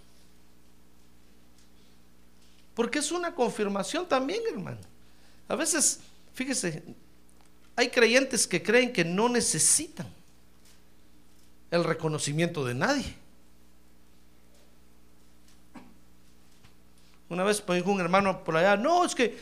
Porque 2.74 2.98
es 2.98 3.12
una 3.12 3.34
confirmación 3.34 4.08
también, 4.08 4.40
hermano. 4.50 4.80
A 5.48 5.54
veces, 5.54 6.00
fíjese, 6.34 6.82
hay 7.76 7.88
creyentes 7.88 8.46
que 8.46 8.62
creen 8.62 8.92
que 8.92 9.04
no 9.04 9.28
necesitan 9.28 10.06
el 11.70 11.84
reconocimiento 11.84 12.64
de 12.64 12.74
nadie. 12.74 13.14
Una 17.28 17.44
vez 17.44 17.64
me 17.66 17.76
dijo 17.76 17.90
un 17.90 18.00
hermano 18.00 18.44
por 18.44 18.56
allá, 18.56 18.76
no, 18.76 19.06
es 19.06 19.14
que 19.14 19.38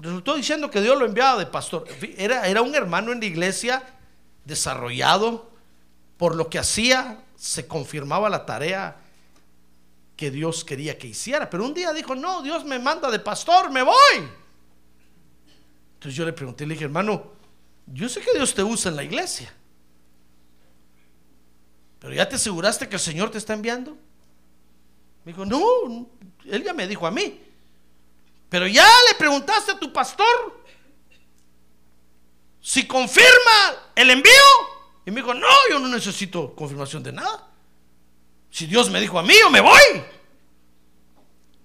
resultó 0.00 0.34
diciendo 0.34 0.68
que 0.68 0.80
Dios 0.80 0.98
lo 0.98 1.06
enviaba 1.06 1.38
de 1.38 1.46
pastor. 1.46 1.86
Era, 2.16 2.48
era 2.48 2.60
un 2.60 2.74
hermano 2.74 3.12
en 3.12 3.20
la 3.20 3.26
iglesia 3.26 3.84
desarrollado, 4.44 5.48
por 6.16 6.34
lo 6.34 6.50
que 6.50 6.58
hacía 6.58 7.18
se 7.36 7.68
confirmaba 7.68 8.28
la 8.28 8.44
tarea 8.44 8.96
que 10.16 10.32
Dios 10.32 10.64
quería 10.64 10.98
que 10.98 11.06
hiciera. 11.06 11.48
Pero 11.48 11.64
un 11.64 11.74
día 11.74 11.92
dijo, 11.92 12.16
no, 12.16 12.42
Dios 12.42 12.64
me 12.64 12.80
manda 12.80 13.10
de 13.12 13.20
pastor, 13.20 13.70
me 13.70 13.82
voy. 13.82 14.41
Entonces 16.02 16.16
yo 16.16 16.24
le 16.24 16.32
pregunté, 16.32 16.66
le 16.66 16.74
dije, 16.74 16.86
hermano, 16.86 17.30
yo 17.86 18.08
sé 18.08 18.20
que 18.20 18.32
Dios 18.32 18.52
te 18.52 18.64
usa 18.64 18.90
en 18.90 18.96
la 18.96 19.04
iglesia, 19.04 19.54
pero 22.00 22.12
ya 22.12 22.28
te 22.28 22.34
aseguraste 22.34 22.88
que 22.88 22.96
el 22.96 23.00
Señor 23.00 23.30
te 23.30 23.38
está 23.38 23.52
enviando. 23.52 23.96
Me 25.24 25.30
dijo, 25.30 25.46
no, 25.46 26.08
él 26.44 26.64
ya 26.64 26.72
me 26.72 26.88
dijo 26.88 27.06
a 27.06 27.12
mí, 27.12 27.40
pero 28.48 28.66
ya 28.66 28.84
le 29.08 29.14
preguntaste 29.16 29.70
a 29.70 29.78
tu 29.78 29.92
pastor 29.92 30.64
si 32.60 32.84
confirma 32.84 33.92
el 33.94 34.10
envío. 34.10 34.32
Y 35.06 35.12
me 35.12 35.20
dijo, 35.20 35.34
no, 35.34 35.46
yo 35.70 35.78
no 35.78 35.86
necesito 35.86 36.52
confirmación 36.56 37.04
de 37.04 37.12
nada. 37.12 37.48
Si 38.50 38.66
Dios 38.66 38.90
me 38.90 39.00
dijo 39.00 39.20
a 39.20 39.22
mí, 39.22 39.34
yo 39.40 39.50
me 39.50 39.60
voy. 39.60 40.02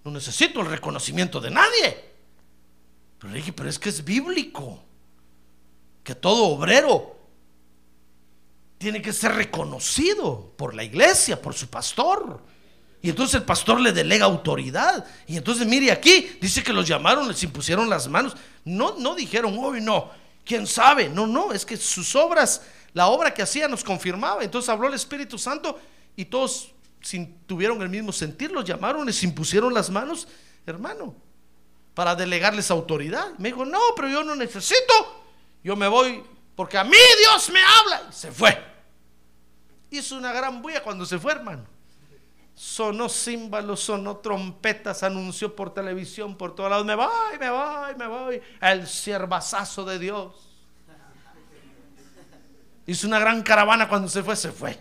No 0.03 0.11
necesito 0.11 0.59
el 0.59 0.67
reconocimiento 0.67 1.41
de 1.41 1.49
nadie. 1.49 2.06
Pero 3.19 3.33
dije, 3.33 3.53
pero 3.53 3.69
es 3.69 3.79
que 3.79 3.89
es 3.89 4.03
bíblico. 4.03 4.83
Que 6.03 6.15
todo 6.15 6.45
obrero 6.45 7.15
tiene 8.77 9.01
que 9.01 9.11
ser 9.11 9.33
reconocido 9.33 10.53
por 10.55 10.75
la 10.75 10.83
iglesia, 10.83 11.41
por 11.41 11.53
su 11.53 11.67
pastor. 11.67 12.41
Y 13.01 13.09
entonces 13.09 13.35
el 13.35 13.43
pastor 13.43 13.79
le 13.79 13.91
delega 13.91 14.25
autoridad. 14.25 15.05
Y 15.25 15.37
entonces 15.37 15.65
mire 15.67 15.91
aquí, 15.91 16.37
dice 16.39 16.63
que 16.63 16.73
los 16.73 16.87
llamaron, 16.87 17.27
les 17.27 17.41
impusieron 17.43 17.89
las 17.89 18.07
manos. 18.07 18.35
No, 18.63 18.97
no 18.97 19.15
dijeron, 19.15 19.57
hoy 19.59 19.81
no, 19.81 20.11
quién 20.45 20.67
sabe. 20.67 21.09
No, 21.09 21.27
no, 21.27 21.51
es 21.51 21.65
que 21.65 21.77
sus 21.77 22.15
obras, 22.15 22.61
la 22.93 23.07
obra 23.07 23.33
que 23.33 23.41
hacía 23.41 23.67
nos 23.67 23.83
confirmaba. 23.83 24.43
Entonces 24.43 24.69
habló 24.69 24.87
el 24.87 24.93
Espíritu 24.93 25.37
Santo 25.37 25.79
y 26.15 26.25
todos 26.25 26.71
tuvieron 27.45 27.81
el 27.81 27.89
mismo 27.89 28.11
sentir, 28.11 28.51
los 28.51 28.65
llamaron, 28.65 29.05
les 29.05 29.23
impusieron 29.23 29.73
las 29.73 29.89
manos, 29.89 30.27
hermano 30.65 31.26
para 31.97 32.13
delegarles 32.13 32.69
autoridad. 32.69 33.29
Me 33.39 33.49
dijo, 33.49 33.65
no, 33.65 33.79
pero 33.95 34.07
yo 34.07 34.23
no 34.23 34.35
necesito. 34.35 34.93
Yo 35.63 35.75
me 35.75 35.87
voy 35.87 36.23
porque 36.55 36.77
a 36.77 36.83
mí 36.83 36.95
Dios 37.19 37.49
me 37.49 37.59
habla. 37.59 38.03
Y 38.07 38.13
se 38.13 38.31
fue. 38.31 38.55
Hizo 39.89 40.15
una 40.15 40.31
gran 40.31 40.61
bulla 40.61 40.83
cuando 40.83 41.07
se 41.07 41.17
fue, 41.17 41.31
hermano. 41.31 41.65
Sonó 42.53 43.09
címbalos, 43.09 43.79
sonó 43.79 44.17
trompetas, 44.17 45.01
anunció 45.01 45.55
por 45.55 45.73
televisión, 45.73 46.37
por 46.37 46.53
todos 46.53 46.69
lados. 46.69 46.85
Me 46.85 46.93
voy, 46.93 47.39
me 47.39 47.49
voy, 47.49 47.95
me 47.97 48.05
voy. 48.05 48.41
El 48.61 48.85
siervazazo 48.85 49.83
de 49.83 49.97
Dios. 49.97 50.35
Hizo 52.85 53.07
una 53.07 53.17
gran 53.17 53.41
caravana 53.41 53.89
cuando 53.89 54.07
se 54.07 54.21
fue, 54.21 54.35
se 54.35 54.51
fue. 54.51 54.79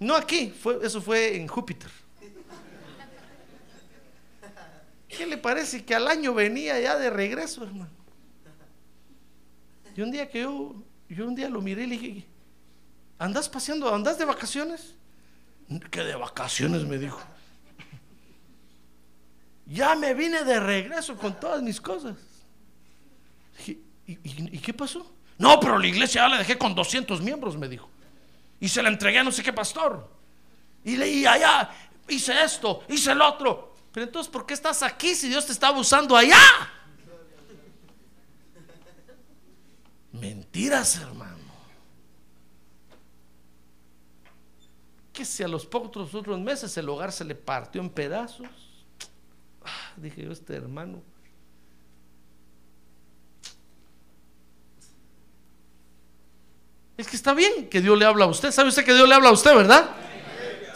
No 0.00 0.14
aquí, 0.14 0.54
eso 0.82 1.00
fue 1.00 1.34
en 1.34 1.48
Júpiter. 1.48 1.90
¿Qué 5.18 5.26
le 5.26 5.36
parece 5.36 5.84
que 5.84 5.96
al 5.96 6.06
año 6.06 6.32
venía 6.32 6.78
ya 6.78 6.96
de 6.96 7.10
regreso, 7.10 7.64
hermano? 7.64 7.90
Y 9.96 10.00
un 10.00 10.12
día 10.12 10.30
que 10.30 10.42
yo, 10.42 10.76
yo 11.08 11.26
un 11.26 11.34
día 11.34 11.48
lo 11.48 11.60
miré 11.60 11.82
y 11.82 11.86
le 11.88 11.98
dije, 11.98 12.26
¿andas 13.18 13.48
paseando? 13.48 13.92
¿Andas 13.92 14.16
de 14.16 14.24
vacaciones? 14.24 14.94
¿Qué 15.90 16.04
de 16.04 16.14
vacaciones? 16.14 16.84
Me 16.84 16.98
dijo. 16.98 17.20
Ya 19.66 19.96
me 19.96 20.14
vine 20.14 20.44
de 20.44 20.60
regreso 20.60 21.16
con 21.16 21.38
todas 21.40 21.62
mis 21.62 21.80
cosas. 21.80 22.14
¿y, 23.66 23.76
y 24.06 24.58
qué 24.60 24.72
pasó? 24.72 25.04
No, 25.36 25.58
pero 25.58 25.80
la 25.80 25.88
iglesia 25.88 26.22
ya 26.22 26.28
la 26.28 26.38
dejé 26.38 26.56
con 26.56 26.76
200 26.76 27.20
miembros, 27.22 27.56
me 27.58 27.68
dijo. 27.68 27.90
Y 28.60 28.68
se 28.68 28.80
la 28.84 28.88
entregué 28.88 29.18
a 29.18 29.24
no 29.24 29.32
sé 29.32 29.42
qué 29.42 29.52
pastor. 29.52 30.08
Y 30.84 30.94
leí 30.94 31.26
allá, 31.26 31.70
hice 32.08 32.40
esto, 32.40 32.84
hice 32.88 33.10
el 33.10 33.20
otro. 33.20 33.67
Pero 33.98 34.06
entonces, 34.06 34.30
¿por 34.30 34.46
qué 34.46 34.54
estás 34.54 34.84
aquí 34.84 35.12
si 35.12 35.28
Dios 35.28 35.44
te 35.44 35.50
está 35.50 35.72
usando 35.72 36.16
allá? 36.16 36.38
Mentiras, 40.12 40.98
hermano. 40.98 41.36
Que 45.12 45.24
si 45.24 45.42
a 45.42 45.48
los 45.48 45.66
pocos 45.66 46.14
otros 46.14 46.38
meses 46.38 46.76
el 46.76 46.88
hogar 46.88 47.10
se 47.10 47.24
le 47.24 47.34
partió 47.34 47.80
en 47.80 47.90
pedazos. 47.90 48.46
Ah, 49.64 49.92
dije 49.96 50.22
yo, 50.22 50.30
este 50.30 50.54
hermano. 50.54 51.02
Es 56.96 57.08
que 57.08 57.16
está 57.16 57.34
bien 57.34 57.68
que 57.68 57.80
Dios 57.80 57.98
le 57.98 58.04
habla 58.04 58.26
a 58.26 58.28
usted. 58.28 58.52
¿Sabe 58.52 58.68
usted 58.68 58.84
que 58.84 58.94
Dios 58.94 59.08
le 59.08 59.16
habla 59.16 59.30
a 59.30 59.32
usted, 59.32 59.56
verdad? 59.56 59.90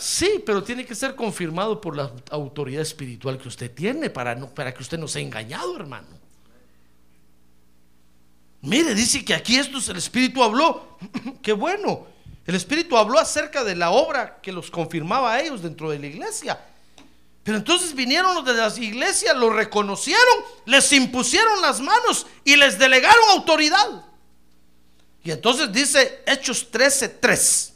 Sí, 0.02 0.42
pero 0.44 0.64
tiene 0.64 0.84
que 0.84 0.96
ser 0.96 1.14
confirmado 1.14 1.80
por 1.80 1.96
la 1.96 2.10
autoridad 2.30 2.82
espiritual 2.82 3.38
que 3.38 3.46
usted 3.46 3.72
tiene 3.72 4.10
para, 4.10 4.34
no, 4.34 4.52
para 4.52 4.74
que 4.74 4.82
usted 4.82 4.98
no 4.98 5.06
sea 5.06 5.22
engañado, 5.22 5.76
hermano. 5.76 6.08
Mire, 8.62 8.96
dice 8.96 9.24
que 9.24 9.32
aquí 9.32 9.54
esto 9.54 9.78
el 9.92 9.98
Espíritu 9.98 10.42
habló. 10.42 10.98
Qué 11.42 11.52
bueno. 11.52 12.08
El 12.44 12.56
Espíritu 12.56 12.96
habló 12.96 13.20
acerca 13.20 13.62
de 13.62 13.76
la 13.76 13.92
obra 13.92 14.40
que 14.42 14.50
los 14.50 14.72
confirmaba 14.72 15.34
a 15.34 15.40
ellos 15.40 15.62
dentro 15.62 15.88
de 15.88 16.00
la 16.00 16.08
iglesia. 16.08 16.58
Pero 17.44 17.58
entonces 17.58 17.94
vinieron 17.94 18.34
los 18.34 18.44
de 18.44 18.54
las 18.54 18.78
iglesias, 18.78 19.36
lo 19.36 19.50
reconocieron, 19.50 20.34
les 20.66 20.92
impusieron 20.92 21.62
las 21.62 21.80
manos 21.80 22.26
y 22.44 22.56
les 22.56 22.76
delegaron 22.76 23.22
autoridad. 23.30 24.04
Y 25.22 25.30
entonces 25.30 25.72
dice 25.72 26.24
Hechos 26.26 26.72
13:3. 26.72 27.72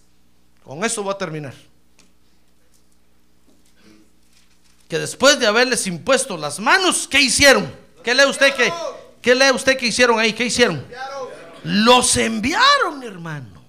Con 0.64 0.84
eso 0.84 1.04
voy 1.04 1.14
a 1.14 1.18
terminar. 1.18 1.54
Que 4.88 4.98
después 4.98 5.38
de 5.38 5.46
haberles 5.46 5.86
impuesto 5.86 6.36
las 6.36 6.60
manos, 6.60 7.08
¿qué 7.08 7.20
hicieron? 7.20 7.72
¿Qué 8.04 8.14
lee 8.14 8.24
usted 8.24 8.54
que, 8.54 8.72
qué 9.20 9.50
usted 9.52 9.76
que 9.76 9.86
hicieron 9.86 10.18
ahí? 10.18 10.32
¿Qué 10.32 10.46
hicieron? 10.46 10.84
Los 11.64 12.16
enviaron, 12.16 13.02
hermano. 13.02 13.62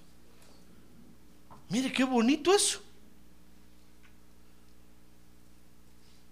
Mire 1.70 1.92
qué 1.92 2.04
bonito 2.04 2.54
eso. 2.54 2.82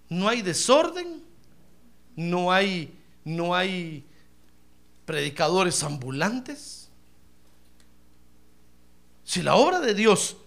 No 0.07 0.29
hay 0.29 0.43
desorden, 0.43 1.23
no 2.15 2.51
hay 2.51 2.93
no 3.25 3.55
hay 3.55 4.05
predicadores 5.05 5.83
ambulantes. 5.83 6.89
Si 9.25 9.41
la 9.41 9.55
obra 9.55 9.79
de 9.79 9.95
Dios 9.95 10.37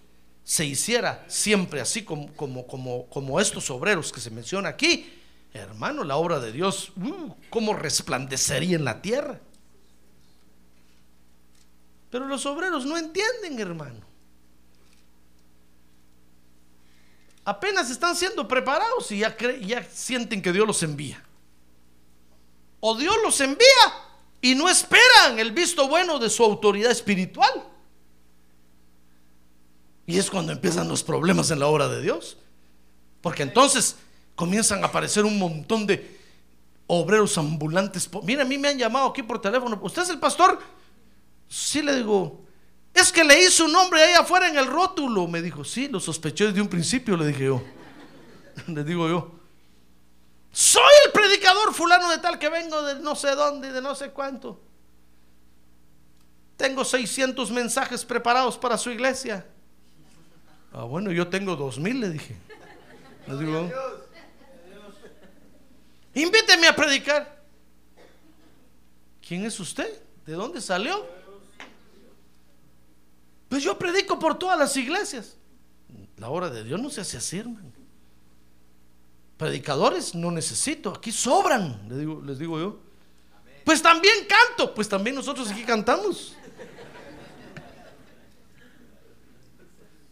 se 0.49 0.65
hiciera 0.65 1.23
siempre 1.27 1.79
así 1.79 2.03
como, 2.03 2.33
como, 2.33 2.65
como, 2.65 3.05
como 3.05 3.39
estos 3.39 3.69
obreros 3.69 4.11
que 4.11 4.19
se 4.19 4.31
menciona 4.31 4.69
aquí, 4.69 5.07
hermano, 5.53 6.03
la 6.03 6.15
obra 6.15 6.39
de 6.39 6.51
Dios, 6.51 6.91
uh, 6.95 7.35
¿cómo 7.51 7.73
resplandecería 7.73 8.75
en 8.75 8.83
la 8.83 8.99
tierra? 8.99 9.39
Pero 12.09 12.25
los 12.25 12.47
obreros 12.47 12.83
no 12.83 12.97
entienden, 12.97 13.59
hermano. 13.59 14.03
Apenas 17.45 17.91
están 17.91 18.15
siendo 18.15 18.47
preparados 18.47 19.11
y 19.11 19.19
ya, 19.19 19.37
ya 19.61 19.83
sienten 19.83 20.41
que 20.41 20.51
Dios 20.51 20.65
los 20.65 20.81
envía. 20.81 21.23
O 22.79 22.97
Dios 22.97 23.15
los 23.23 23.39
envía 23.39 23.67
y 24.41 24.55
no 24.55 24.67
esperan 24.67 25.37
el 25.37 25.51
visto 25.51 25.87
bueno 25.87 26.17
de 26.17 26.31
su 26.31 26.43
autoridad 26.43 26.89
espiritual. 26.89 27.68
Y 30.09 30.17
es 30.17 30.31
cuando 30.31 30.51
empiezan 30.51 30.87
los 30.87 31.03
problemas 31.03 31.51
en 31.51 31.59
la 31.59 31.67
obra 31.67 31.87
de 31.87 32.01
Dios. 32.01 32.35
Porque 33.21 33.43
entonces 33.43 33.95
comienzan 34.33 34.83
a 34.83 34.87
aparecer 34.87 35.23
un 35.23 35.37
montón 35.37 35.85
de 35.85 36.19
obreros 36.87 37.37
ambulantes. 37.37 38.09
Mira, 38.23 38.41
a 38.41 38.45
mí 38.45 38.57
me 38.57 38.69
han 38.69 38.79
llamado 38.79 39.05
aquí 39.05 39.21
por 39.21 39.39
teléfono. 39.39 39.79
¿Usted 39.83 40.01
es 40.01 40.09
el 40.09 40.17
pastor? 40.17 40.57
Sí, 41.47 41.83
le 41.83 41.95
digo. 41.95 42.43
Es 42.91 43.11
que 43.11 43.23
leí 43.23 43.51
su 43.51 43.67
nombre 43.67 44.01
ahí 44.01 44.15
afuera 44.15 44.47
en 44.47 44.57
el 44.57 44.65
rótulo. 44.65 45.27
Me 45.27 45.43
dijo, 45.43 45.63
sí, 45.63 45.87
lo 45.87 45.99
sospeché 45.99 46.47
desde 46.47 46.61
un 46.61 46.69
principio, 46.69 47.15
le 47.15 47.27
dije 47.27 47.45
yo. 47.45 47.61
le 48.65 48.83
digo 48.83 49.07
yo. 49.07 49.31
Soy 50.51 50.91
el 51.05 51.11
predicador 51.11 51.71
fulano 51.71 52.09
de 52.09 52.17
tal 52.17 52.39
que 52.39 52.49
vengo 52.49 52.81
de 52.81 52.95
no 52.99 53.15
sé 53.15 53.35
dónde, 53.35 53.71
de 53.71 53.79
no 53.79 53.93
sé 53.93 54.09
cuánto. 54.09 54.59
Tengo 56.57 56.83
600 56.83 57.51
mensajes 57.51 58.03
preparados 58.03 58.57
para 58.57 58.75
su 58.75 58.89
iglesia. 58.89 59.45
Ah, 60.71 60.83
bueno, 60.83 61.11
yo 61.11 61.27
tengo 61.27 61.55
dos 61.55 61.79
mil, 61.79 61.99
le 61.99 62.09
dije. 62.09 62.35
Le 63.27 63.37
digo, 63.37 63.69
predicar. 66.75 67.43
¿Quién 69.25 69.45
es 69.45 69.59
usted? 69.59 70.01
¿De 70.25 70.33
dónde 70.33 70.61
salió? 70.61 71.05
Pues 73.47 73.63
yo 73.63 73.77
predico 73.77 74.19
por 74.19 74.37
todas 74.37 74.57
las 74.57 74.75
iglesias. 74.77 75.35
La 76.17 76.29
obra 76.29 76.49
de 76.49 76.63
Dios 76.63 76.79
no 76.79 76.89
se 76.89 77.01
hace 77.01 77.17
así, 77.17 77.39
hermano. 77.39 77.71
Predicadores 79.37 80.13
no 80.15 80.31
necesito, 80.31 80.89
aquí 80.89 81.11
sobran, 81.11 81.87
les 81.87 81.97
digo, 81.99 82.21
les 82.25 82.37
digo 82.37 82.59
yo. 82.59 82.79
Pues 83.63 83.81
también 83.81 84.27
canto, 84.27 84.73
pues 84.73 84.89
también 84.89 85.15
nosotros 85.15 85.49
aquí 85.49 85.63
cantamos. 85.63 86.35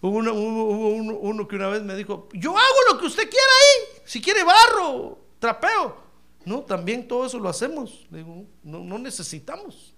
Hubo 0.07 1.19
uno, 1.29 1.47
que 1.47 1.55
una 1.55 1.67
vez 1.67 1.81
me 1.81 1.95
dijo, 1.95 2.29
yo 2.33 2.57
hago 2.57 2.77
lo 2.91 2.99
que 2.99 3.05
usted 3.05 3.29
quiera 3.29 3.45
ahí, 3.45 4.01
si 4.05 4.21
quiere 4.21 4.43
barro, 4.43 5.19
trapeo. 5.39 5.97
No, 6.45 6.61
también 6.61 7.07
todo 7.07 7.25
eso 7.25 7.39
lo 7.39 7.49
hacemos. 7.49 8.05
Digo, 8.09 8.45
no, 8.63 8.79
no 8.79 8.97
necesitamos. 8.97 9.93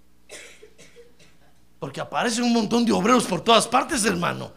Porque 1.79 2.01
aparecen 2.01 2.43
un 2.43 2.53
montón 2.53 2.85
de 2.85 2.91
obreros 2.91 3.25
por 3.25 3.41
todas 3.41 3.67
partes, 3.67 4.03
hermano, 4.05 4.51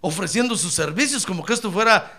ofreciendo 0.00 0.56
sus 0.56 0.72
servicios 0.72 1.24
como 1.26 1.44
que 1.44 1.52
esto 1.52 1.70
fuera... 1.70 2.18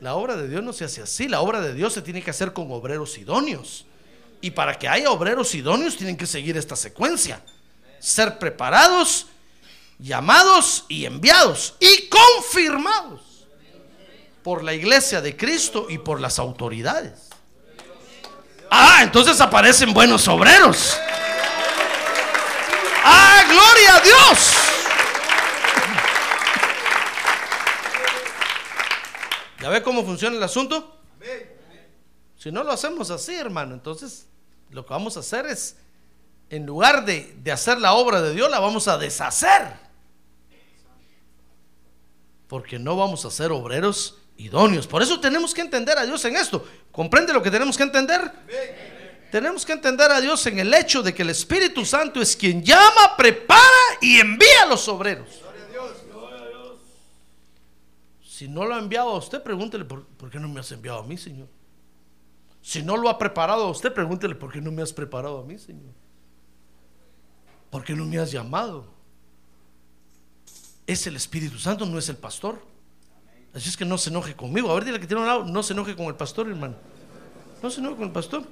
La 0.00 0.14
obra 0.14 0.34
de 0.34 0.48
Dios 0.48 0.62
no 0.62 0.72
se 0.72 0.84
hace 0.86 1.02
así, 1.02 1.28
la 1.28 1.42
obra 1.42 1.60
de 1.60 1.74
Dios 1.74 1.92
se 1.92 2.00
tiene 2.00 2.22
que 2.22 2.30
hacer 2.30 2.54
con 2.54 2.72
obreros 2.72 3.18
idóneos. 3.18 3.84
Y 4.40 4.52
para 4.52 4.78
que 4.78 4.88
haya 4.88 5.10
obreros 5.10 5.54
idóneos 5.54 5.96
tienen 5.96 6.16
que 6.16 6.26
seguir 6.26 6.56
esta 6.56 6.74
secuencia. 6.74 7.44
Ser 7.98 8.38
preparados, 8.38 9.26
llamados 10.00 10.84
y 10.88 11.04
enviados 11.04 11.74
y 11.78 12.08
confirmados 12.08 13.46
por 14.42 14.64
la 14.64 14.72
iglesia 14.72 15.20
de 15.20 15.36
Cristo 15.36 15.86
y 15.88 15.98
por 15.98 16.20
las 16.20 16.38
autoridades. 16.38 17.28
Ah, 18.70 19.00
entonces 19.02 19.40
aparecen 19.40 19.92
buenos 19.92 20.26
obreros. 20.28 20.96
Ah, 23.04 23.44
gloria 23.48 23.96
a 23.96 24.00
Dios. 24.00 24.54
¿Ya 29.60 29.68
ve 29.68 29.82
cómo 29.82 30.04
funciona 30.04 30.36
el 30.36 30.42
asunto? 30.42 30.96
Si 32.38 32.50
no 32.50 32.64
lo 32.64 32.72
hacemos 32.72 33.10
así, 33.10 33.34
hermano, 33.34 33.74
entonces 33.74 34.26
lo 34.70 34.86
que 34.86 34.94
vamos 34.94 35.18
a 35.18 35.20
hacer 35.20 35.44
es, 35.46 35.76
en 36.48 36.64
lugar 36.64 37.04
de, 37.04 37.34
de 37.36 37.52
hacer 37.52 37.78
la 37.78 37.92
obra 37.92 38.22
de 38.22 38.32
Dios, 38.32 38.50
la 38.50 38.60
vamos 38.60 38.88
a 38.88 38.96
deshacer. 38.96 39.89
Porque 42.50 42.80
no 42.80 42.96
vamos 42.96 43.24
a 43.24 43.30
ser 43.30 43.52
obreros 43.52 44.18
idóneos. 44.36 44.88
Por 44.88 45.02
eso 45.02 45.20
tenemos 45.20 45.54
que 45.54 45.60
entender 45.60 45.96
a 45.96 46.04
Dios 46.04 46.24
en 46.24 46.34
esto. 46.34 46.66
¿Comprende 46.90 47.32
lo 47.32 47.40
que 47.40 47.48
tenemos 47.48 47.76
que 47.76 47.84
entender? 47.84 48.28
Tenemos 49.30 49.64
que 49.64 49.72
entender 49.72 50.10
a 50.10 50.20
Dios 50.20 50.44
en 50.46 50.58
el 50.58 50.74
hecho 50.74 51.00
de 51.00 51.14
que 51.14 51.22
el 51.22 51.30
Espíritu 51.30 51.84
Santo 51.84 52.20
es 52.20 52.34
quien 52.34 52.64
llama, 52.64 53.16
prepara 53.16 53.60
y 54.00 54.18
envía 54.18 54.64
a 54.64 54.66
los 54.66 54.88
obreros. 54.88 55.28
Si 58.20 58.48
no 58.48 58.64
lo 58.64 58.74
ha 58.74 58.80
enviado 58.80 59.10
a 59.10 59.18
usted, 59.18 59.40
pregúntele 59.40 59.84
por, 59.84 60.04
¿por 60.04 60.28
qué 60.28 60.40
no 60.40 60.48
me 60.48 60.58
has 60.58 60.72
enviado 60.72 60.98
a 60.98 61.04
mí, 61.04 61.16
Señor. 61.16 61.46
Si 62.60 62.82
no 62.82 62.96
lo 62.96 63.08
ha 63.10 63.16
preparado 63.16 63.66
a 63.66 63.70
usted, 63.70 63.94
pregúntele 63.94 64.34
por 64.34 64.50
qué 64.50 64.60
no 64.60 64.72
me 64.72 64.82
has 64.82 64.92
preparado 64.92 65.38
a 65.38 65.44
mí, 65.44 65.56
Señor. 65.56 65.94
¿Por 67.70 67.84
qué 67.84 67.94
no 67.94 68.04
me 68.06 68.18
has 68.18 68.32
llamado? 68.32 68.99
Es 70.90 71.06
el 71.06 71.14
Espíritu 71.14 71.56
Santo, 71.56 71.86
no 71.86 72.00
es 72.00 72.08
el 72.08 72.16
pastor. 72.16 72.60
Así 73.54 73.68
es 73.68 73.76
que 73.76 73.84
no 73.84 73.96
se 73.96 74.10
enoje 74.10 74.34
conmigo. 74.34 74.72
A 74.72 74.74
ver, 74.74 74.84
dile 74.84 74.98
que 74.98 75.06
tiene 75.06 75.20
un 75.20 75.28
lado, 75.28 75.44
no 75.44 75.62
se 75.62 75.72
enoje 75.72 75.94
con 75.94 76.06
el 76.06 76.16
pastor, 76.16 76.48
hermano. 76.48 76.74
No 77.62 77.70
se 77.70 77.78
enoje 77.78 77.94
con 77.94 78.06
el 78.06 78.12
pastor. 78.12 78.42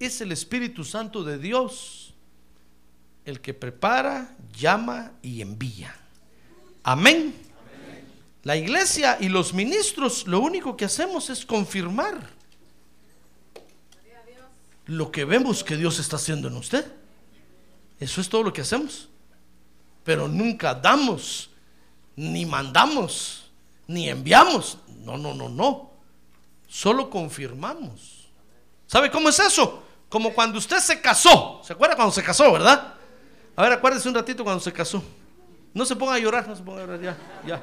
Es 0.00 0.20
el 0.20 0.32
Espíritu 0.32 0.82
Santo 0.82 1.22
de 1.22 1.38
Dios 1.38 2.14
el 3.24 3.40
que 3.40 3.54
prepara, 3.54 4.36
llama 4.58 5.12
y 5.22 5.40
envía. 5.40 5.94
Amén. 6.82 7.32
La 8.42 8.56
iglesia 8.56 9.18
y 9.20 9.28
los 9.28 9.54
ministros 9.54 10.26
lo 10.26 10.40
único 10.40 10.76
que 10.76 10.86
hacemos 10.86 11.30
es 11.30 11.46
confirmar 11.46 12.28
lo 14.86 15.12
que 15.12 15.24
vemos 15.24 15.62
que 15.62 15.76
Dios 15.76 16.00
está 16.00 16.16
haciendo 16.16 16.48
en 16.48 16.56
usted. 16.56 16.92
Eso 18.00 18.20
es 18.20 18.28
todo 18.28 18.42
lo 18.42 18.52
que 18.52 18.62
hacemos. 18.62 19.10
Pero 20.04 20.28
nunca 20.28 20.74
damos, 20.74 21.50
ni 22.16 22.44
mandamos, 22.44 23.50
ni 23.86 24.08
enviamos. 24.08 24.78
No, 25.04 25.16
no, 25.16 25.34
no, 25.34 25.48
no. 25.48 25.92
Solo 26.68 27.10
confirmamos. 27.10 28.28
¿Sabe 28.86 29.10
cómo 29.10 29.28
es 29.28 29.38
eso? 29.38 29.82
Como 30.08 30.34
cuando 30.34 30.58
usted 30.58 30.78
se 30.78 31.00
casó. 31.00 31.60
¿Se 31.64 31.72
acuerda 31.72 31.96
cuando 31.96 32.12
se 32.12 32.22
casó, 32.22 32.52
verdad? 32.52 32.94
A 33.56 33.62
ver, 33.62 33.72
acuérdese 33.72 34.08
un 34.08 34.14
ratito 34.14 34.44
cuando 34.44 34.60
se 34.60 34.72
casó. 34.72 35.02
No 35.74 35.84
se 35.84 35.96
ponga 35.96 36.14
a 36.14 36.18
llorar, 36.18 36.46
no 36.46 36.54
se 36.54 36.62
ponga 36.62 36.82
a 36.82 36.86
llorar, 36.86 37.00
ya, 37.00 37.16
ya. 37.46 37.62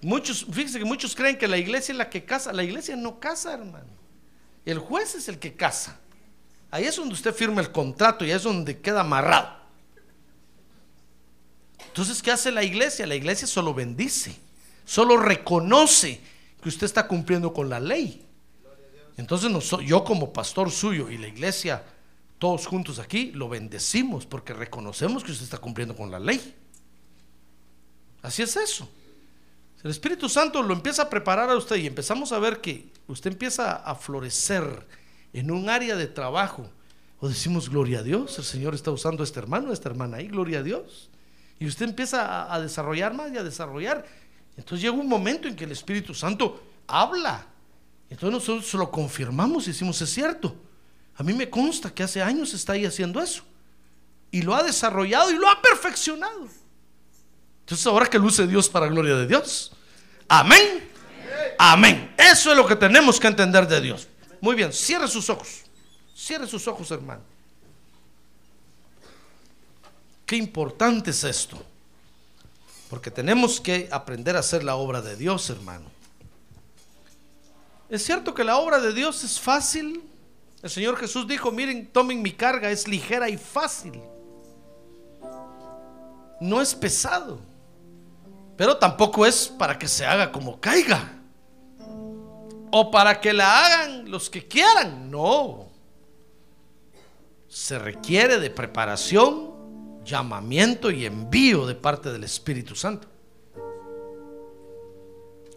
Muchos, 0.00 0.46
fíjense 0.50 0.78
que 0.78 0.84
muchos 0.84 1.14
creen 1.14 1.36
que 1.36 1.48
la 1.48 1.58
iglesia 1.58 1.92
es 1.92 1.98
la 1.98 2.08
que 2.08 2.24
casa. 2.24 2.52
La 2.52 2.62
iglesia 2.62 2.96
no 2.96 3.18
casa, 3.20 3.52
hermano. 3.52 3.86
El 4.64 4.78
juez 4.78 5.14
es 5.14 5.28
el 5.28 5.38
que 5.38 5.54
casa. 5.54 5.98
Ahí 6.70 6.84
es 6.84 6.96
donde 6.96 7.14
usted 7.14 7.34
firma 7.34 7.60
el 7.60 7.72
contrato 7.72 8.24
y 8.24 8.30
es 8.30 8.42
donde 8.42 8.78
queda 8.80 9.00
amarrado. 9.00 9.56
Entonces, 11.86 12.22
¿qué 12.22 12.30
hace 12.30 12.50
la 12.52 12.62
iglesia? 12.62 13.06
La 13.06 13.14
iglesia 13.14 13.46
solo 13.46 13.72
bendice, 13.74 14.36
solo 14.84 15.16
reconoce 15.16 16.20
que 16.62 16.68
usted 16.68 16.84
está 16.84 17.08
cumpliendo 17.08 17.52
con 17.52 17.68
la 17.68 17.80
ley. 17.80 18.24
Entonces, 19.16 19.50
yo 19.84 20.04
como 20.04 20.32
pastor 20.32 20.70
suyo 20.70 21.10
y 21.10 21.18
la 21.18 21.26
iglesia, 21.26 21.82
todos 22.38 22.66
juntos 22.66 22.98
aquí, 22.98 23.32
lo 23.32 23.48
bendecimos 23.48 24.26
porque 24.26 24.52
reconocemos 24.52 25.24
que 25.24 25.32
usted 25.32 25.44
está 25.44 25.58
cumpliendo 25.58 25.96
con 25.96 26.10
la 26.10 26.20
ley. 26.20 26.54
Así 28.22 28.42
es 28.42 28.56
eso. 28.56 28.88
El 29.82 29.90
Espíritu 29.90 30.28
Santo 30.28 30.62
lo 30.62 30.74
empieza 30.74 31.02
a 31.02 31.10
preparar 31.10 31.50
a 31.50 31.56
usted 31.56 31.76
y 31.76 31.86
empezamos 31.86 32.32
a 32.32 32.38
ver 32.38 32.60
que 32.60 32.90
usted 33.06 33.32
empieza 33.32 33.76
a 33.76 33.94
florecer 33.94 34.86
en 35.32 35.50
un 35.50 35.68
área 35.68 35.96
de 35.96 36.06
trabajo. 36.06 36.70
O 37.20 37.28
decimos, 37.28 37.68
gloria 37.68 37.98
a 37.98 38.02
Dios, 38.02 38.38
el 38.38 38.44
Señor 38.44 38.74
está 38.74 38.90
usando 38.90 39.22
a 39.22 39.24
este 39.24 39.38
hermano, 39.40 39.70
a 39.70 39.72
esta 39.72 39.88
hermana 39.88 40.18
ahí, 40.18 40.28
gloria 40.28 40.60
a 40.60 40.62
Dios. 40.62 41.10
Y 41.58 41.66
usted 41.66 41.86
empieza 41.86 42.52
a, 42.52 42.60
desarrollar 42.60 43.12
más 43.12 43.32
y 43.32 43.36
a 43.36 43.42
desarrollar. 43.42 44.06
Entonces 44.56 44.82
llega 44.82 44.94
un 44.94 45.08
momento 45.08 45.48
en 45.48 45.56
que 45.56 45.64
el 45.64 45.72
Espíritu 45.72 46.14
Santo 46.14 46.62
habla. 46.86 47.46
Entonces 48.08 48.32
nosotros 48.32 48.74
lo 48.74 48.90
confirmamos 48.90 49.64
y 49.64 49.72
decimos, 49.72 50.00
es 50.00 50.10
cierto. 50.10 50.54
A 51.16 51.24
mí 51.24 51.32
me 51.32 51.50
consta 51.50 51.92
que 51.92 52.04
hace 52.04 52.22
años 52.22 52.54
está 52.54 52.74
ahí 52.74 52.84
haciendo 52.86 53.20
eso. 53.20 53.42
Y 54.30 54.42
lo 54.42 54.54
ha 54.54 54.62
desarrollado 54.62 55.32
y 55.32 55.36
lo 55.36 55.48
ha 55.48 55.60
perfeccionado. 55.60 56.46
Entonces 57.60 57.86
ahora 57.86 58.06
que 58.06 58.18
luce 58.18 58.46
Dios 58.46 58.68
para 58.68 58.86
gloria 58.86 59.16
de 59.16 59.26
Dios. 59.26 59.72
Amén. 60.28 60.88
Amén. 61.58 62.14
Eso 62.16 62.52
es 62.52 62.56
lo 62.56 62.66
que 62.66 62.76
tenemos 62.76 63.18
que 63.18 63.26
entender 63.26 63.66
de 63.66 63.80
Dios. 63.80 64.06
Muy 64.40 64.54
bien, 64.54 64.72
cierre 64.72 65.08
sus 65.08 65.28
ojos. 65.30 65.62
Cierre 66.14 66.46
sus 66.46 66.66
ojos, 66.66 66.90
hermano. 66.90 67.22
Qué 70.26 70.36
importante 70.36 71.10
es 71.10 71.24
esto. 71.24 71.56
Porque 72.90 73.10
tenemos 73.10 73.60
que 73.60 73.88
aprender 73.90 74.36
a 74.36 74.40
hacer 74.40 74.64
la 74.64 74.76
obra 74.76 75.00
de 75.00 75.16
Dios, 75.16 75.48
hermano. 75.50 75.86
Es 77.88 78.04
cierto 78.04 78.34
que 78.34 78.44
la 78.44 78.58
obra 78.58 78.78
de 78.80 78.92
Dios 78.92 79.24
es 79.24 79.40
fácil. 79.40 80.02
El 80.62 80.70
Señor 80.70 80.96
Jesús 80.96 81.26
dijo, 81.26 81.50
miren, 81.50 81.86
tomen 81.86 82.20
mi 82.20 82.32
carga, 82.32 82.70
es 82.70 82.86
ligera 82.88 83.28
y 83.28 83.36
fácil. 83.36 84.00
No 86.40 86.60
es 86.60 86.74
pesado. 86.74 87.40
Pero 88.56 88.76
tampoco 88.76 89.24
es 89.24 89.48
para 89.48 89.78
que 89.78 89.88
se 89.88 90.04
haga 90.04 90.32
como 90.32 90.60
caiga. 90.60 91.17
O 92.70 92.90
para 92.90 93.20
que 93.20 93.32
la 93.32 93.66
hagan 93.66 94.10
los 94.10 94.28
que 94.28 94.46
quieran. 94.46 95.10
No. 95.10 95.68
Se 97.48 97.78
requiere 97.78 98.38
de 98.38 98.50
preparación, 98.50 100.02
llamamiento 100.04 100.90
y 100.90 101.06
envío 101.06 101.66
de 101.66 101.74
parte 101.74 102.12
del 102.12 102.24
Espíritu 102.24 102.74
Santo. 102.74 103.08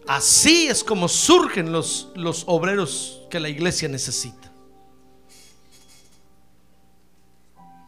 Así 0.08 0.68
es 0.68 0.84
como 0.84 1.08
surgen 1.08 1.72
los, 1.72 2.10
los 2.16 2.44
obreros 2.48 3.22
que 3.30 3.40
la 3.40 3.50
iglesia 3.50 3.88
necesita. 3.88 4.52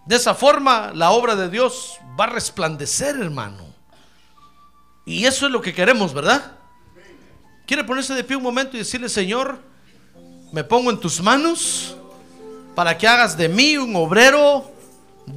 De 0.06 0.16
esa 0.18 0.36
forma 0.36 0.92
la 0.94 1.12
obra 1.12 1.36
de 1.36 1.50
Dios 1.50 1.98
va 2.20 2.26
a 2.26 2.30
resplandecer, 2.30 3.16
hermano. 3.16 3.74
Y 5.06 5.26
eso 5.26 5.46
es 5.46 5.52
lo 5.52 5.62
que 5.62 5.74
queremos, 5.74 6.14
¿verdad? 6.14 6.60
¿Quiere 7.66 7.84
ponerse 7.84 8.14
de 8.14 8.24
pie 8.24 8.36
un 8.36 8.44
momento 8.44 8.76
y 8.76 8.80
decirle, 8.80 9.08
Señor, 9.08 9.58
me 10.52 10.64
pongo 10.64 10.92
en 10.92 11.00
tus 11.00 11.22
manos 11.22 11.96
para 12.76 12.98
que 12.98 13.08
hagas 13.08 13.38
de 13.38 13.48
mí 13.48 13.78
un 13.78 13.96
obrero 13.96 14.70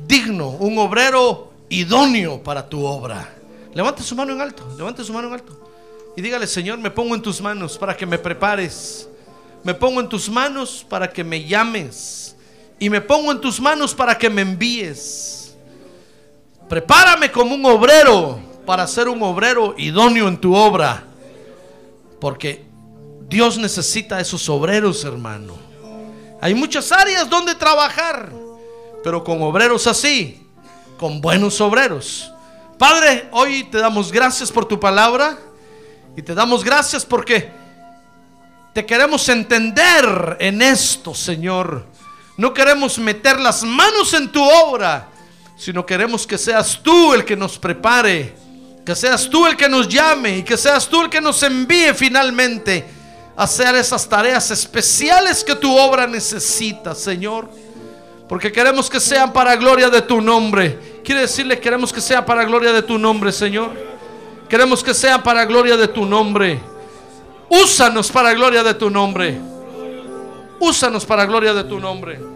digno, 0.08 0.48
un 0.50 0.78
obrero 0.78 1.52
idóneo 1.68 2.42
para 2.42 2.68
tu 2.68 2.84
obra? 2.84 3.32
Levante 3.74 4.02
su 4.02 4.16
mano 4.16 4.32
en 4.32 4.40
alto, 4.40 4.66
levante 4.76 5.04
su 5.04 5.12
mano 5.12 5.28
en 5.28 5.34
alto. 5.34 5.70
Y 6.16 6.22
dígale, 6.22 6.46
Señor, 6.46 6.78
me 6.78 6.90
pongo 6.90 7.14
en 7.14 7.22
tus 7.22 7.40
manos 7.40 7.78
para 7.78 7.96
que 7.96 8.06
me 8.06 8.18
prepares. 8.18 9.08
Me 9.62 9.74
pongo 9.74 10.00
en 10.00 10.08
tus 10.08 10.28
manos 10.28 10.84
para 10.88 11.12
que 11.12 11.22
me 11.22 11.44
llames. 11.44 12.34
Y 12.78 12.90
me 12.90 13.00
pongo 13.00 13.30
en 13.30 13.40
tus 13.40 13.60
manos 13.60 13.94
para 13.94 14.16
que 14.16 14.30
me 14.30 14.42
envíes. 14.42 15.54
Prepárame 16.68 17.30
como 17.30 17.54
un 17.54 17.64
obrero 17.66 18.40
para 18.64 18.86
ser 18.86 19.08
un 19.08 19.22
obrero 19.22 19.74
idóneo 19.76 20.26
en 20.26 20.38
tu 20.38 20.54
obra. 20.54 21.04
Porque 22.26 22.66
Dios 23.28 23.56
necesita 23.56 24.18
esos 24.18 24.48
obreros, 24.48 25.04
hermano. 25.04 25.56
Hay 26.40 26.56
muchas 26.56 26.90
áreas 26.90 27.30
donde 27.30 27.54
trabajar, 27.54 28.32
pero 29.04 29.22
con 29.22 29.40
obreros 29.42 29.86
así, 29.86 30.44
con 30.98 31.20
buenos 31.20 31.60
obreros. 31.60 32.32
Padre, 32.80 33.28
hoy 33.30 33.62
te 33.70 33.78
damos 33.78 34.10
gracias 34.10 34.50
por 34.50 34.64
tu 34.64 34.80
palabra 34.80 35.38
y 36.16 36.22
te 36.22 36.34
damos 36.34 36.64
gracias 36.64 37.06
porque 37.06 37.48
te 38.74 38.84
queremos 38.84 39.28
entender 39.28 40.36
en 40.40 40.62
esto, 40.62 41.14
Señor. 41.14 41.86
No 42.36 42.52
queremos 42.52 42.98
meter 42.98 43.38
las 43.38 43.62
manos 43.62 44.12
en 44.14 44.32
tu 44.32 44.42
obra, 44.42 45.10
sino 45.56 45.86
queremos 45.86 46.26
que 46.26 46.38
seas 46.38 46.80
tú 46.82 47.14
el 47.14 47.24
que 47.24 47.36
nos 47.36 47.56
prepare, 47.56 48.34
que 48.86 48.94
seas 48.94 49.28
tú 49.28 49.44
el 49.48 49.56
que 49.56 49.68
nos 49.68 49.88
llame 49.88 50.38
y 50.38 50.42
que 50.44 50.56
seas 50.56 50.86
tú 50.86 51.02
el 51.02 51.10
que 51.10 51.20
nos 51.20 51.42
envíe 51.42 51.92
finalmente 51.92 52.86
a 53.36 53.42
hacer 53.42 53.74
esas 53.74 54.08
tareas 54.08 54.48
especiales 54.52 55.42
que 55.42 55.56
tu 55.56 55.76
obra 55.76 56.06
necesita, 56.06 56.94
Señor. 56.94 57.50
Porque 58.28 58.52
queremos 58.52 58.88
que 58.88 59.00
sean 59.00 59.32
para 59.32 59.56
gloria 59.56 59.90
de 59.90 60.02
tu 60.02 60.20
nombre. 60.20 61.00
Quiere 61.04 61.22
decirle, 61.22 61.58
queremos 61.58 61.92
que 61.92 62.00
sea 62.00 62.24
para 62.24 62.44
gloria 62.44 62.72
de 62.72 62.82
tu 62.82 62.96
nombre, 62.96 63.32
Señor. 63.32 63.72
Queremos 64.48 64.84
que 64.84 64.94
sea 64.94 65.20
para 65.20 65.44
gloria 65.44 65.76
de 65.76 65.88
tu 65.88 66.06
nombre. 66.06 66.60
Úsanos 67.48 68.08
para 68.12 68.34
gloria 68.34 68.62
de 68.62 68.74
tu 68.74 68.88
nombre. 68.88 69.36
Úsanos 70.60 71.04
para 71.04 71.26
gloria 71.26 71.52
de 71.52 71.64
tu 71.64 71.80
nombre. 71.80 72.35